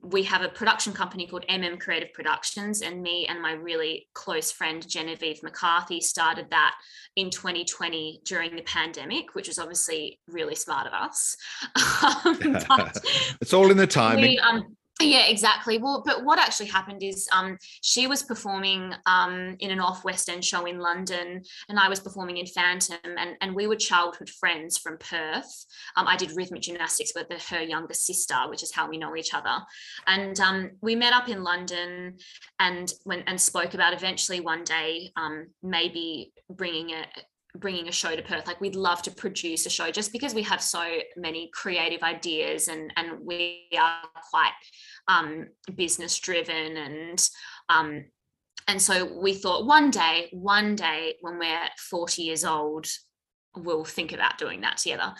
we 0.03 0.23
have 0.25 0.43
a 0.43 0.49
production 0.49 0.93
company 0.93 1.27
called 1.27 1.45
MM 1.49 1.79
Creative 1.79 2.13
Productions, 2.13 2.83
and 2.83 3.03
me 3.03 3.27
and 3.27 3.41
my 3.41 3.53
really 3.53 4.09
close 4.15 4.51
friend 4.51 4.87
Genevieve 4.89 5.43
McCarthy 5.43 6.01
started 6.01 6.51
that 6.51 6.75
in 7.17 7.31
2020 7.31 8.21
during 8.25 8.57
the 8.57 8.63
pandemic, 8.63 9.35
which 9.35 9.49
was 9.49 9.59
obviously 9.59 10.19
really 10.27 10.55
smart 10.55 10.87
of 10.87 10.93
us. 10.93 11.37
Um, 12.05 12.37
it's 13.41 13.55
all 13.55 13.71
in 13.71 13.77
the 13.77 13.87
timing. 13.87 14.23
We, 14.23 14.39
um, 14.39 14.77
yeah, 15.01 15.27
exactly. 15.27 15.79
Well, 15.79 16.03
but 16.07 16.25
what 16.25 16.39
actually 16.39 16.67
happened 16.67 17.03
is 17.03 17.29
um, 17.33 17.59
she 17.83 18.07
was 18.07 18.23
performing 18.23 18.95
um, 19.07 19.57
in 19.59 19.73
an 19.73 19.81
off 19.81 20.05
West 20.05 20.29
End 20.29 20.45
show 20.45 20.67
in 20.67 20.79
London, 20.79 21.43
and 21.69 21.79
I 21.79 21.89
was 21.89 21.99
performing 21.99 22.37
in 22.37 22.47
Phantom, 22.47 22.99
and, 23.05 23.37
and 23.41 23.55
we 23.55 23.67
were 23.67 23.77
childhood 23.77 24.31
friends 24.31 24.79
from 24.79 24.99
Perth. 24.99 25.67
Um, 25.97 26.07
I 26.07 26.17
did 26.17 26.37
rhythmic 26.37 26.63
gymnastics 26.63 27.13
with 27.15 27.29
the, 27.29 27.39
her 27.55 27.63
younger 27.63 27.95
sister, 27.95 28.37
which 28.49 28.63
is 28.63 28.73
how 28.73 28.89
we 28.89 28.97
know 28.97 29.17
each 29.17 29.35
other. 29.35 29.57
And 30.07 30.39
um, 30.39 30.71
we 30.81 30.95
met 30.95 31.13
up 31.13 31.29
in 31.29 31.43
London, 31.43 32.19
and 32.61 32.93
when 33.03 33.25
and 33.27 33.41
spoke 33.41 33.75
about 33.75 33.95
eventually 33.95 34.41
one 34.41 34.63
day 34.63 35.11
um, 35.17 35.49
maybe 35.63 36.33
bringing 36.49 36.91
a 36.91 37.05
bringing 37.57 37.89
a 37.89 37.93
show 37.93 38.15
to 38.15 38.23
Perth. 38.23 38.47
Like 38.47 38.61
we'd 38.61 38.77
love 38.77 39.03
to 39.03 39.11
produce 39.11 39.67
a 39.67 39.71
show 39.71 39.91
just 39.91 40.13
because 40.13 40.35
we 40.35 40.43
have 40.43 40.61
so 40.63 40.85
many 41.17 41.51
creative 41.53 42.03
ideas 42.03 42.69
and 42.69 42.93
and 42.97 43.21
we 43.25 43.69
are 43.79 44.03
quite 44.31 44.53
um, 45.09 45.47
business 45.75 46.19
driven 46.19 46.77
and 46.77 47.29
um, 47.69 48.05
and 48.67 48.81
so 48.81 49.21
we 49.21 49.35
thought 49.35 49.67
one 49.67 49.91
day, 49.91 50.29
one 50.33 50.75
day 50.75 51.17
when 51.21 51.39
we're 51.39 51.69
40 51.91 52.23
years 52.23 52.45
old, 52.45 52.87
we'll 53.57 53.85
think 53.85 54.13
about 54.13 54.39
doing 54.39 54.63
that 54.63 54.79
together. 54.79 55.13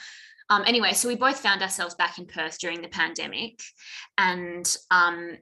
Um, 0.51 0.63
anyway, 0.67 0.93
so 0.93 1.09
we 1.09 1.17
both 1.17 1.41
found 1.41 1.63
ourselves 1.63 1.95
back 1.95 2.19
in 2.19 2.27
Perth 2.27 2.59
during 2.59 2.83
the 2.83 2.89
pandemic, 2.89 3.61
and 4.19 4.77
um, 4.91 5.39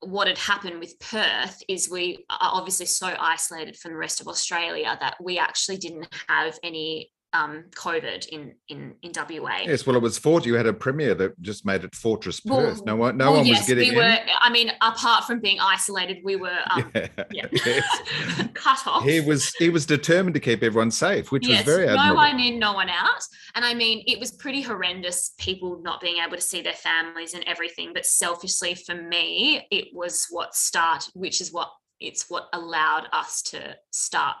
what 0.00 0.28
had 0.28 0.38
happened 0.38 0.80
with 0.80 0.98
Perth 0.98 1.62
is 1.68 1.90
we 1.90 2.24
are 2.30 2.38
obviously 2.40 2.86
so 2.86 3.14
isolated 3.18 3.76
from 3.76 3.92
the 3.92 3.98
rest 3.98 4.20
of 4.20 4.28
Australia 4.28 4.96
that 5.00 5.16
we 5.22 5.38
actually 5.38 5.76
didn't 5.76 6.08
have 6.28 6.58
any 6.62 7.10
um, 7.32 7.64
COVID 7.70 8.28
in 8.28 8.54
in 8.68 8.94
in 9.02 9.12
WA. 9.14 9.58
Yes, 9.64 9.86
well, 9.86 9.96
it 9.96 10.02
was 10.02 10.18
Fort. 10.18 10.44
You 10.44 10.54
had 10.54 10.66
a 10.66 10.72
premier 10.72 11.14
that 11.14 11.40
just 11.40 11.64
made 11.64 11.84
it 11.84 11.94
Fortress 11.94 12.40
Perth. 12.40 12.76
Well, 12.78 12.84
no 12.84 12.96
one, 12.96 13.16
no 13.16 13.30
well, 13.30 13.38
one 13.38 13.46
yes, 13.46 13.60
was 13.60 13.68
getting 13.68 13.90
we 13.90 13.96
were. 13.96 14.02
In. 14.02 14.18
I 14.40 14.50
mean, 14.50 14.72
apart 14.80 15.24
from 15.24 15.40
being 15.40 15.60
isolated, 15.60 16.18
we 16.24 16.36
were 16.36 16.58
um, 16.70 16.90
yeah, 16.94 17.08
yeah. 17.32 17.46
Yes. 17.64 18.48
cut 18.54 18.86
off. 18.86 19.04
He 19.04 19.20
was 19.20 19.54
he 19.58 19.68
was 19.68 19.86
determined 19.86 20.34
to 20.34 20.40
keep 20.40 20.62
everyone 20.62 20.90
safe, 20.90 21.30
which 21.30 21.46
yes, 21.46 21.64
was 21.64 21.74
very 21.74 21.88
admirable. 21.88 22.08
No 22.08 22.14
one 22.14 22.40
in, 22.40 22.58
no 22.58 22.72
one 22.72 22.88
out. 22.88 23.22
And 23.54 23.64
I 23.64 23.74
mean, 23.74 24.02
it 24.06 24.18
was 24.18 24.32
pretty 24.32 24.62
horrendous. 24.62 25.34
People 25.38 25.80
not 25.82 26.00
being 26.00 26.22
able 26.24 26.36
to 26.36 26.42
see 26.42 26.62
their 26.62 26.72
families 26.72 27.34
and 27.34 27.44
everything. 27.46 27.92
But 27.94 28.06
selfishly, 28.06 28.74
for 28.74 28.94
me, 28.94 29.66
it 29.70 29.88
was 29.94 30.26
what 30.30 30.54
start, 30.54 31.08
which 31.14 31.40
is 31.40 31.52
what 31.52 31.70
it's 32.00 32.28
what 32.28 32.48
allowed 32.52 33.06
us 33.12 33.42
to 33.42 33.76
start 33.92 34.36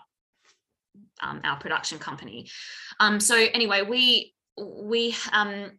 um, 1.22 1.40
our 1.44 1.58
production 1.58 1.98
company. 1.98 2.48
Um, 2.98 3.20
so 3.20 3.36
anyway, 3.36 3.82
we 3.82 4.34
we 4.56 5.14
um, 5.32 5.72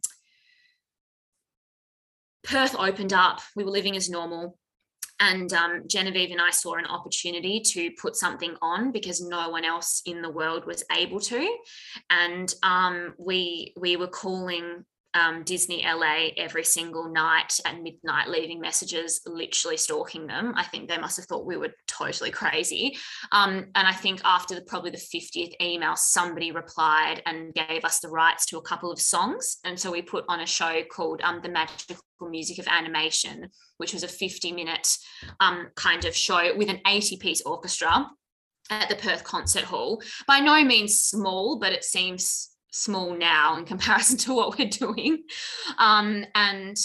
Perth 2.44 2.76
opened 2.78 3.14
up. 3.14 3.42
We 3.56 3.64
were 3.64 3.72
living 3.72 3.96
as 3.96 4.10
normal. 4.10 4.58
And 5.20 5.54
um, 5.54 5.84
Genevieve 5.88 6.32
and 6.32 6.42
I 6.42 6.50
saw 6.50 6.74
an 6.74 6.88
opportunity 6.88 7.62
to 7.74 7.92
put 8.02 8.16
something 8.16 8.56
on 8.60 8.92
because 8.92 9.22
no 9.22 9.50
one 9.50 9.64
else 9.64 10.02
in 10.08 10.24
the 10.24 10.32
world 10.32 10.66
was 10.66 10.84
able 10.92 11.20
to, 11.20 11.58
and 12.10 12.52
um, 12.64 13.14
we 13.20 13.72
we 13.80 13.98
were 13.98 14.08
calling 14.08 14.84
um, 15.14 15.44
Disney 15.44 15.86
LA 15.86 16.30
every 16.38 16.64
single 16.64 17.10
night 17.10 17.60
at 17.66 17.82
midnight, 17.82 18.30
leaving 18.30 18.60
messages, 18.60 19.22
literally 19.26 19.78
stalking 19.78 20.28
them. 20.28 20.54
I 20.56 20.64
think 20.64 20.88
they 20.88 20.98
must 20.98 21.18
have 21.18 21.26
thought 21.26 21.46
we 21.46 21.58
were 21.58 21.74
totally 21.88 22.32
crazy. 22.32 22.98
Um, 23.32 23.68
and 23.76 23.88
I 23.88 23.94
think 23.94 24.22
after 24.24 24.56
the, 24.56 24.62
probably 24.62 24.92
the 24.92 24.98
50th 24.98 25.54
email, 25.62 25.96
somebody 25.96 26.52
replied 26.52 27.22
and 27.26 27.54
gave 27.54 27.84
us 27.84 28.00
the 28.00 28.10
rights 28.10 28.46
to 28.48 28.58
a 28.58 28.62
couple 28.62 28.92
of 28.92 29.00
songs. 29.00 29.58
And 29.66 29.80
so 29.80 29.92
we 29.92 30.02
put 30.02 30.26
on 30.28 30.42
a 30.42 30.48
show 30.48 30.82
called 30.92 31.22
um, 31.24 31.42
The 31.42 31.50
Magical 31.50 31.98
Music 32.22 32.60
of 32.60 32.68
Animation, 32.68 33.50
which 33.78 33.94
was 33.94 34.04
a 34.04 34.08
50 34.08 34.52
minute 34.52 34.96
um, 35.40 35.70
kind 35.76 36.06
of 36.06 36.16
show 36.16 36.56
with 36.56 36.70
an 36.70 36.82
80 36.88 37.18
piece 37.18 37.42
orchestra 37.42 38.10
at 38.70 38.90
the 38.90 38.96
Perth 38.96 39.24
Concert 39.24 39.64
Hall. 39.64 40.02
By 40.28 40.40
no 40.40 40.64
means 40.64 40.98
small, 40.98 41.60
but 41.60 41.74
it 41.74 41.84
seems 41.84 42.51
small 42.72 43.16
now 43.16 43.58
in 43.58 43.66
comparison 43.66 44.18
to 44.26 44.34
what 44.34 44.58
we're 44.58 44.70
doing. 44.70 45.24
Um, 45.78 46.26
and 46.34 46.78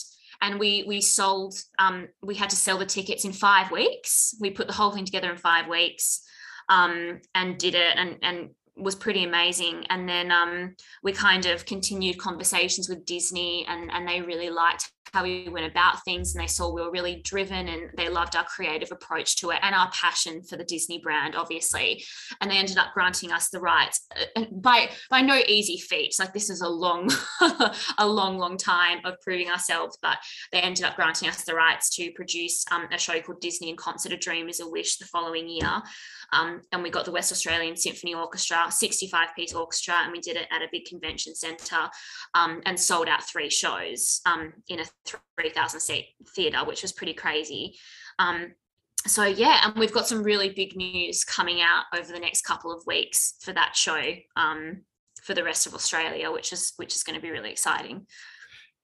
and 0.42 0.60
we 0.60 0.84
we 0.86 1.00
sold 1.00 1.54
um, 1.78 2.08
we 2.22 2.34
had 2.34 2.50
to 2.50 2.56
sell 2.56 2.78
the 2.78 2.86
tickets 2.86 3.24
in 3.24 3.32
five 3.32 3.70
weeks. 3.70 4.34
We 4.40 4.50
put 4.50 4.66
the 4.66 4.74
whole 4.74 4.92
thing 4.92 5.04
together 5.04 5.30
in 5.30 5.38
five 5.38 5.68
weeks 5.68 6.22
um, 6.68 7.20
and 7.34 7.58
did 7.58 7.74
it 7.74 7.96
and 7.96 8.18
and 8.22 8.50
was 8.76 8.94
pretty 8.94 9.24
amazing. 9.24 9.86
And 9.88 10.06
then 10.06 10.30
um, 10.30 10.76
we 11.02 11.12
kind 11.12 11.46
of 11.46 11.64
continued 11.64 12.18
conversations 12.18 12.88
with 12.88 13.06
Disney 13.06 13.64
and 13.66 13.90
and 13.90 14.06
they 14.06 14.20
really 14.20 14.50
liked 14.50 14.90
how 15.12 15.22
we 15.22 15.48
went 15.48 15.70
about 15.70 16.04
things 16.04 16.34
and 16.34 16.42
they 16.42 16.46
saw 16.48 16.72
we 16.72 16.82
were 16.82 16.90
really 16.90 17.16
driven 17.24 17.68
and 17.68 17.90
they 17.96 18.08
loved 18.08 18.36
our 18.36 18.44
creative 18.44 18.92
approach 18.92 19.36
to 19.36 19.50
it 19.50 19.58
and 19.62 19.74
our 19.74 19.90
passion 19.90 20.42
for 20.42 20.56
the 20.56 20.64
Disney 20.64 20.98
brand 20.98 21.34
obviously. 21.36 22.04
And 22.40 22.50
they 22.50 22.56
ended 22.56 22.78
up 22.78 22.92
granting 22.94 23.32
us 23.32 23.48
the 23.48 23.60
rights 23.60 24.06
uh, 24.36 24.44
by 24.52 24.90
by 25.10 25.20
no 25.20 25.40
easy 25.48 25.78
feats 25.78 26.18
like 26.18 26.32
this 26.32 26.50
is 26.50 26.60
a 26.60 26.68
long 26.68 27.10
a 27.98 28.06
long 28.06 28.38
long 28.38 28.56
time 28.56 28.98
of 29.04 29.20
proving 29.20 29.50
ourselves 29.50 29.98
but 30.02 30.18
they 30.52 30.60
ended 30.60 30.84
up 30.84 30.96
granting 30.96 31.28
us 31.28 31.44
the 31.44 31.54
rights 31.54 31.90
to 31.96 32.10
produce 32.12 32.64
um, 32.70 32.86
a 32.92 32.98
show 32.98 33.20
called 33.20 33.40
Disney 33.40 33.70
in 33.70 33.76
Concert 33.76 34.12
a 34.12 34.16
Dream 34.16 34.48
is 34.48 34.60
a 34.60 34.68
Wish 34.68 34.98
the 34.98 35.04
following 35.06 35.48
year 35.48 35.82
um, 36.32 36.60
and 36.72 36.82
we 36.82 36.90
got 36.90 37.04
the 37.04 37.12
West 37.12 37.32
Australian 37.32 37.76
Symphony 37.76 38.14
Orchestra 38.14 38.66
65 38.70 39.28
piece 39.34 39.54
orchestra 39.54 39.94
and 40.02 40.12
we 40.12 40.20
did 40.20 40.36
it 40.36 40.48
at 40.50 40.62
a 40.62 40.68
big 40.70 40.84
convention 40.84 41.34
centre 41.34 41.88
um, 42.34 42.60
and 42.66 42.78
sold 42.78 43.08
out 43.08 43.22
three 43.22 43.50
shows 43.50 44.20
um, 44.26 44.52
in 44.68 44.80
a 44.80 44.84
3,000 45.38 45.80
seat 45.80 46.08
theatre, 46.34 46.64
which 46.64 46.82
was 46.82 46.92
pretty 46.92 47.14
crazy. 47.14 47.76
Um, 48.18 48.54
so 49.06 49.24
yeah, 49.24 49.60
and 49.64 49.76
we've 49.76 49.92
got 49.92 50.08
some 50.08 50.22
really 50.22 50.50
big 50.50 50.76
news 50.76 51.24
coming 51.24 51.60
out 51.60 51.84
over 51.96 52.12
the 52.12 52.18
next 52.18 52.42
couple 52.42 52.72
of 52.72 52.84
weeks 52.86 53.34
for 53.40 53.52
that 53.52 53.76
show 53.76 54.00
um, 54.36 54.82
for 55.22 55.34
the 55.34 55.44
rest 55.44 55.66
of 55.66 55.74
Australia, 55.74 56.30
which 56.30 56.52
is 56.52 56.72
which 56.76 56.94
is 56.94 57.02
going 57.02 57.14
to 57.14 57.22
be 57.22 57.30
really 57.30 57.50
exciting. 57.50 58.06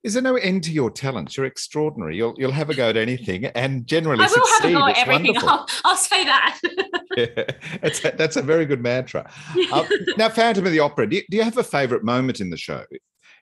Is 0.03 0.15
there 0.15 0.23
no 0.23 0.35
end 0.35 0.65
to 0.65 0.73
your 0.73 0.91
talents? 0.91 1.37
You're 1.37 1.47
extraordinary. 1.47 2.17
You'll 2.17 2.35
you'll 2.37 2.53
have 2.53 2.71
a 2.71 2.75
go 2.75 2.89
at 2.89 2.97
anything, 2.97 3.47
and 3.47 3.87
generally 3.87 4.25
I 4.25 4.27
will 4.27 4.47
succeed. 4.47 4.63
have 4.63 4.71
a 4.71 4.75
go 4.75 4.87
at 4.87 4.91
it's 4.91 5.01
everything. 5.01 5.37
I'll, 5.39 5.67
I'll 5.85 5.97
say 5.97 6.25
that. 6.25 6.61
yeah, 7.17 7.45
that's 7.81 8.05
a, 8.05 8.11
that's 8.17 8.37
a 8.37 8.43
very 8.43 8.67
good 8.67 8.83
mantra. 8.83 9.31
Um, 9.73 9.87
now, 10.17 10.29
Phantom 10.29 10.67
of 10.67 10.73
the 10.73 10.81
Opera. 10.81 11.09
Do 11.09 11.17
you, 11.17 11.23
do 11.31 11.37
you 11.37 11.45
have 11.45 11.57
a 11.57 11.63
favourite 11.63 12.03
moment 12.03 12.41
in 12.41 12.51
the 12.51 12.57
show? 12.57 12.85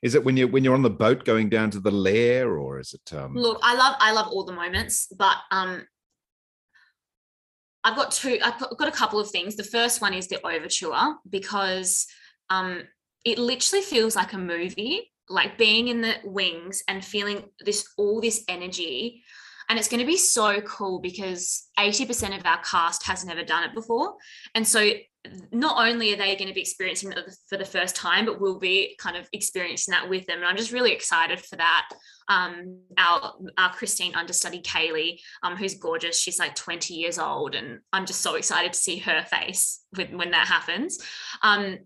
Is 0.03 0.13
it 0.13 0.23
when 0.23 0.37
you 0.37 0.47
when 0.47 0.63
you're 0.63 0.75
on 0.75 0.83
the 0.83 0.89
boat 0.89 1.25
going 1.25 1.49
down 1.49 1.71
to 1.71 1.79
the 1.79 1.91
lair, 1.91 2.57
or 2.57 2.79
is 2.79 2.93
it? 2.93 3.15
Um... 3.15 3.35
Look, 3.35 3.59
I 3.63 3.75
love 3.75 3.95
I 3.99 4.11
love 4.11 4.27
all 4.27 4.43
the 4.43 4.53
moments, 4.53 5.07
but 5.17 5.37
um, 5.49 5.83
I've 7.83 7.95
got 7.95 8.11
two. 8.11 8.37
I've 8.43 8.59
got 8.59 8.87
a 8.87 8.91
couple 8.91 9.19
of 9.19 9.31
things. 9.31 9.55
The 9.55 9.63
first 9.63 10.01
one 10.01 10.13
is 10.13 10.27
the 10.27 10.45
overture 10.45 11.15
because 11.27 12.05
um, 12.51 12.83
it 13.25 13.39
literally 13.39 13.83
feels 13.83 14.15
like 14.15 14.33
a 14.33 14.37
movie, 14.37 15.11
like 15.31 15.57
being 15.57 15.87
in 15.87 16.01
the 16.01 16.15
wings 16.23 16.83
and 16.87 17.03
feeling 17.03 17.43
this 17.65 17.87
all 17.97 18.21
this 18.21 18.43
energy 18.47 19.23
And 19.71 19.79
it's 19.79 19.87
going 19.87 20.01
to 20.01 20.05
be 20.05 20.17
so 20.17 20.59
cool 20.61 20.99
because 20.99 21.69
80% 21.79 22.37
of 22.37 22.45
our 22.45 22.61
cast 22.61 23.05
has 23.07 23.23
never 23.23 23.41
done 23.41 23.63
it 23.63 23.73
before. 23.73 24.15
And 24.53 24.67
so 24.67 24.91
not 25.51 25.87
only 25.87 26.13
are 26.13 26.17
they 26.17 26.35
going 26.35 26.49
to 26.49 26.53
be 26.53 26.59
experiencing 26.59 27.13
it 27.13 27.19
for 27.47 27.57
the 27.57 27.63
first 27.63 27.95
time, 27.95 28.25
but 28.25 28.41
we'll 28.41 28.59
be 28.59 28.97
kind 28.99 29.15
of 29.15 29.29
experiencing 29.31 29.93
that 29.93 30.09
with 30.09 30.25
them. 30.25 30.39
And 30.39 30.45
I'm 30.45 30.57
just 30.57 30.73
really 30.73 30.91
excited 30.91 31.39
for 31.39 31.55
that. 31.55 31.87
Um, 32.27 32.81
our, 32.97 33.35
our 33.57 33.71
Christine 33.71 34.13
understudy, 34.13 34.61
Kaylee, 34.61 35.19
um, 35.41 35.55
who's 35.55 35.75
gorgeous, 35.75 36.19
she's 36.19 36.39
like 36.39 36.55
20 36.55 36.93
years 36.93 37.17
old. 37.17 37.55
And 37.55 37.79
I'm 37.93 38.05
just 38.05 38.19
so 38.21 38.35
excited 38.35 38.73
to 38.73 38.79
see 38.79 38.97
her 38.97 39.23
face 39.29 39.85
with, 39.95 40.11
when 40.11 40.31
that 40.31 40.47
happens. 40.47 40.99
Um, 41.43 41.77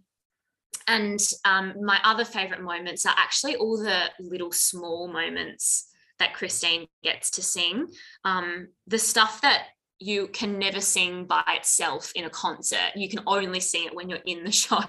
and 0.87 1.19
um, 1.45 1.73
my 1.81 1.99
other 2.03 2.25
favorite 2.25 2.61
moments 2.61 3.05
are 3.05 3.15
actually 3.17 3.55
all 3.55 3.77
the 3.77 4.09
little 4.19 4.51
small 4.51 5.07
moments 5.07 5.91
that 6.19 6.33
Christine 6.33 6.87
gets 7.03 7.29
to 7.31 7.41
sing. 7.43 7.87
Um, 8.23 8.69
the 8.87 8.99
stuff 8.99 9.41
that 9.41 9.67
you 9.99 10.27
can 10.27 10.59
never 10.59 10.81
sing 10.81 11.25
by 11.25 11.43
itself 11.47 12.11
in 12.15 12.25
a 12.25 12.29
concert. 12.29 12.91
You 12.95 13.09
can 13.09 13.21
only 13.25 13.59
sing 13.59 13.85
it 13.85 13.95
when 13.95 14.09
you're 14.09 14.19
in 14.25 14.43
the 14.43 14.51
show, 14.51 14.83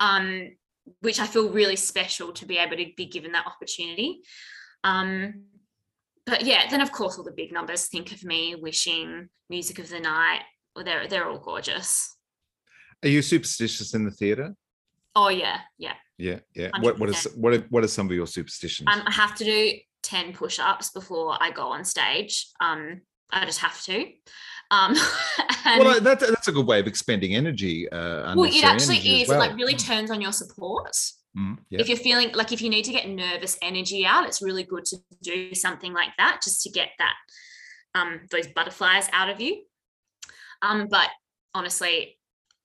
um, 0.00 0.50
which 1.00 1.20
I 1.20 1.26
feel 1.26 1.50
really 1.50 1.76
special 1.76 2.32
to 2.32 2.46
be 2.46 2.58
able 2.58 2.76
to 2.76 2.86
be 2.96 3.06
given 3.06 3.32
that 3.32 3.46
opportunity. 3.46 4.20
Um, 4.84 5.44
but 6.26 6.42
yeah, 6.42 6.68
then 6.70 6.80
of 6.80 6.92
course 6.92 7.18
all 7.18 7.24
the 7.24 7.32
big 7.32 7.52
numbers. 7.52 7.88
Think 7.88 8.12
of 8.12 8.24
me, 8.24 8.54
wishing, 8.54 9.28
music 9.48 9.78
of 9.78 9.88
the 9.88 10.00
night. 10.00 10.42
They're 10.76 11.06
they're 11.06 11.28
all 11.28 11.38
gorgeous. 11.38 12.16
Are 13.02 13.08
you 13.08 13.22
superstitious 13.22 13.94
in 13.94 14.04
the 14.04 14.10
theatre? 14.10 14.54
Oh 15.14 15.28
yeah, 15.28 15.60
yeah. 15.78 15.94
Yeah, 16.18 16.38
yeah. 16.54 16.70
What 16.80 16.98
what 16.98 17.08
is 17.08 17.24
what 17.36 17.52
are, 17.52 17.60
what 17.70 17.84
are 17.84 17.88
some 17.88 18.06
of 18.06 18.12
your 18.12 18.26
superstitions? 18.26 18.88
Um, 18.92 19.02
I 19.06 19.10
have 19.10 19.34
to 19.36 19.44
do 19.44 19.72
ten 20.02 20.32
push-ups 20.32 20.90
before 20.90 21.36
I 21.40 21.50
go 21.50 21.68
on 21.68 21.84
stage. 21.84 22.48
Um, 22.60 23.02
I 23.30 23.44
just 23.44 23.60
have 23.60 23.80
to. 23.84 24.06
Um, 24.70 24.94
well, 25.66 26.00
that, 26.00 26.20
that's 26.20 26.48
a 26.48 26.52
good 26.52 26.66
way 26.66 26.80
of 26.80 26.86
expending 26.86 27.34
energy. 27.34 27.90
Uh, 27.90 28.34
well, 28.34 28.44
it 28.44 28.64
actually 28.64 28.98
is. 28.98 29.28
Well. 29.28 29.42
It 29.42 29.48
like 29.48 29.56
really 29.56 29.74
turns 29.74 30.10
on 30.10 30.20
your 30.20 30.32
support. 30.32 30.94
Mm, 31.36 31.58
yeah. 31.70 31.80
If 31.80 31.88
you're 31.88 31.98
feeling 31.98 32.32
like 32.32 32.52
if 32.52 32.62
you 32.62 32.70
need 32.70 32.84
to 32.84 32.92
get 32.92 33.08
nervous 33.08 33.58
energy 33.62 34.04
out, 34.06 34.26
it's 34.26 34.42
really 34.42 34.64
good 34.64 34.84
to 34.86 34.98
do 35.22 35.54
something 35.54 35.92
like 35.92 36.10
that 36.18 36.40
just 36.42 36.62
to 36.62 36.70
get 36.70 36.90
that 36.98 37.14
um, 37.94 38.20
those 38.30 38.46
butterflies 38.48 39.08
out 39.12 39.28
of 39.28 39.40
you. 39.40 39.62
Um, 40.62 40.88
but 40.90 41.08
honestly, 41.54 42.18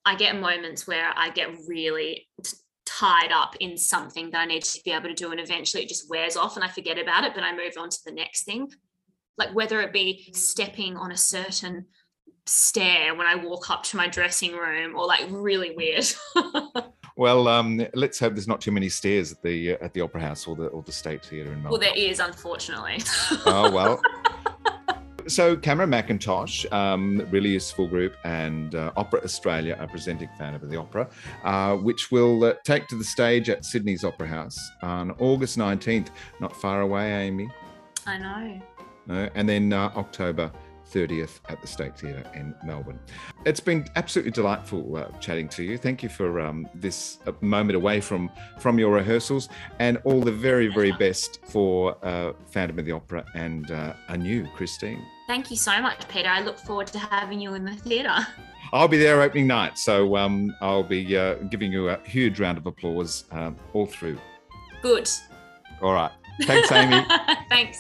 I 0.08 0.16
get 0.16 0.39
moments 0.39 0.88
where 0.88 1.12
I 1.16 1.30
get 1.30 1.49
really 1.68 2.28
t- 2.43 2.58
tied 2.86 3.32
up 3.32 3.55
in 3.60 3.78
something 3.78 4.32
that 4.32 4.39
I 4.39 4.45
need 4.45 4.64
to 4.64 4.82
be 4.84 4.91
able 4.91 5.10
to 5.10 5.14
do, 5.14 5.32
and 5.32 5.39
eventually 5.39 5.84
it 5.84 5.89
just 5.89 6.10
wears 6.10 6.36
off, 6.38 6.55
and 6.55 6.64
I 6.64 6.70
forget 6.70 6.97
about 6.97 7.24
it. 7.24 7.34
But 7.36 7.43
I 7.43 7.55
move 7.55 7.74
on 7.78 7.89
to 7.89 7.97
the 8.05 8.12
next 8.12 8.43
thing 8.43 8.70
like 9.38 9.53
whether 9.53 9.82
it 9.82 9.93
be 9.93 10.30
stepping 10.34 10.97
on 10.97 11.12
a 11.12 11.18
certain 11.18 11.86
stair 12.45 13.14
when 13.14 13.28
I 13.28 13.36
walk 13.36 13.70
up 13.70 13.84
to 13.84 13.97
my 13.97 14.08
dressing 14.08 14.53
room 14.53 14.95
or 14.95 15.05
like 15.05 15.26
really 15.30 15.76
weird. 15.76 16.05
well, 17.18 17.47
um, 17.47 17.86
let's 17.93 18.20
hope 18.20 18.34
there's 18.34 18.47
not 18.47 18.62
too 18.62 18.72
many 18.72 18.89
stairs 18.89 19.32
at 19.32 19.41
the 19.43 19.74
uh, 19.74 19.78
at 19.82 19.93
the 19.93 20.01
Opera 20.01 20.22
House 20.22 20.47
or 20.47 20.55
the 20.55 20.68
or 20.68 20.82
the 20.84 20.91
State 20.91 21.24
Theatre 21.26 21.51
in 21.53 21.62
Melbourne. 21.62 21.72
Well, 21.72 21.80
there 21.80 21.97
is, 21.97 22.20
unfortunately. 22.20 22.99
oh 23.45 23.72
well. 23.72 24.01
So, 25.28 25.57
Cameron 25.57 25.89
Mackintosh, 25.89 26.71
um, 26.71 27.28
really 27.30 27.49
useful 27.49 27.86
group, 27.88 28.15
and 28.23 28.73
uh, 28.75 28.93
Opera 28.95 29.21
Australia 29.23 29.75
are 29.80 29.88
presenting 29.88 30.30
Phantom 30.38 30.63
of 30.63 30.69
the 30.69 30.78
Opera, 30.78 31.09
uh, 31.43 31.75
which 31.75 32.11
will 32.11 32.45
uh, 32.45 32.53
take 32.63 32.88
to 32.88 32.95
the 32.95 33.03
stage 33.03 33.49
at 33.49 33.65
Sydney's 33.65 34.05
Opera 34.05 34.28
House 34.28 34.57
on 34.82 35.11
August 35.19 35.57
19th. 35.57 36.09
Not 36.39 36.55
far 36.55 36.82
away, 36.82 37.13
Amy. 37.28 37.49
I 38.05 38.17
know. 38.17 38.61
And 39.36 39.47
then 39.47 39.73
uh, 39.73 39.91
October 39.95 40.51
30th 40.93 41.39
at 41.49 41.61
the 41.61 41.67
State 41.67 41.97
Theatre 41.97 42.23
in 42.33 42.55
Melbourne. 42.63 42.99
It's 43.45 43.59
been 43.59 43.88
absolutely 43.95 44.31
delightful 44.31 44.97
uh, 44.97 45.09
chatting 45.19 45.49
to 45.49 45.63
you. 45.63 45.77
Thank 45.77 46.03
you 46.03 46.09
for 46.09 46.39
um, 46.39 46.67
this 46.73 47.19
uh, 47.27 47.31
moment 47.41 47.75
away 47.75 48.01
from 48.01 48.29
from 48.59 48.79
your 48.79 48.93
rehearsals, 48.93 49.49
and 49.79 49.97
all 50.03 50.21
the 50.21 50.31
very 50.31 50.67
very 50.67 50.91
best 50.93 51.39
for 51.45 51.97
uh, 52.03 52.33
Phantom 52.51 52.79
of 52.79 52.85
the 52.85 52.91
Opera 52.91 53.25
and 53.35 53.71
uh, 53.71 53.93
a 54.09 54.17
new 54.17 54.47
Christine. 54.55 55.03
Thank 55.27 55.51
you 55.51 55.57
so 55.57 55.81
much, 55.81 56.07
Peter. 56.07 56.29
I 56.29 56.41
look 56.41 56.57
forward 56.57 56.88
to 56.88 56.99
having 56.99 57.39
you 57.41 57.53
in 57.53 57.65
the 57.65 57.75
theatre. 57.75 58.25
I'll 58.73 58.88
be 58.88 58.97
there 58.97 59.21
opening 59.21 59.47
night, 59.47 59.77
so 59.77 60.17
um, 60.17 60.55
I'll 60.61 60.83
be 60.83 61.15
uh, 61.15 61.35
giving 61.49 61.71
you 61.71 61.89
a 61.89 61.99
huge 62.05 62.39
round 62.39 62.57
of 62.57 62.65
applause 62.65 63.25
um, 63.31 63.55
all 63.73 63.85
through. 63.85 64.19
Good. 64.81 65.09
All 65.81 65.93
right. 65.93 66.11
Thanks, 66.43 66.71
Amy. 66.71 67.05
Thanks. 67.49 67.77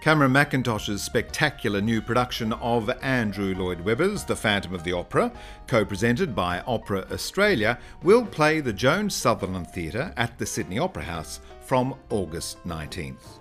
Cameron 0.00 0.32
Mackintosh's 0.32 1.02
spectacular 1.02 1.80
new 1.80 2.00
production 2.00 2.52
of 2.54 2.88
Andrew 3.02 3.54
Lloyd 3.54 3.80
Webber's 3.80 4.24
The 4.24 4.36
Phantom 4.36 4.72
of 4.72 4.84
the 4.84 4.92
Opera, 4.92 5.32
co 5.66 5.84
presented 5.84 6.34
by 6.34 6.60
Opera 6.60 7.06
Australia, 7.10 7.78
will 8.02 8.24
play 8.24 8.60
the 8.60 8.72
Joan 8.72 9.10
Sutherland 9.10 9.68
Theatre 9.68 10.12
at 10.16 10.38
the 10.38 10.46
Sydney 10.46 10.78
Opera 10.78 11.02
House 11.02 11.40
from 11.60 11.96
August 12.10 12.64
19th. 12.64 13.40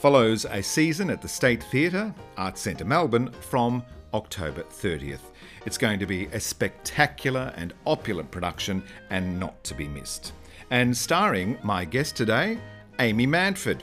Follows 0.00 0.44
a 0.44 0.62
season 0.62 1.10
at 1.10 1.20
the 1.20 1.28
State 1.28 1.64
Theatre, 1.64 2.14
Arts 2.36 2.60
Centre 2.60 2.84
Melbourne, 2.84 3.32
from 3.32 3.82
October 4.14 4.62
30th. 4.62 5.32
It's 5.66 5.78
going 5.78 5.98
to 5.98 6.06
be 6.06 6.26
a 6.26 6.40
spectacular 6.40 7.52
and 7.56 7.74
opulent 7.84 8.30
production 8.30 8.82
and 9.10 9.40
not 9.40 9.62
to 9.64 9.74
be 9.74 9.88
missed. 9.88 10.32
And 10.70 10.96
starring 10.96 11.58
my 11.64 11.84
guest 11.84 12.16
today, 12.16 12.58
Amy 13.00 13.26
Manford. 13.26 13.80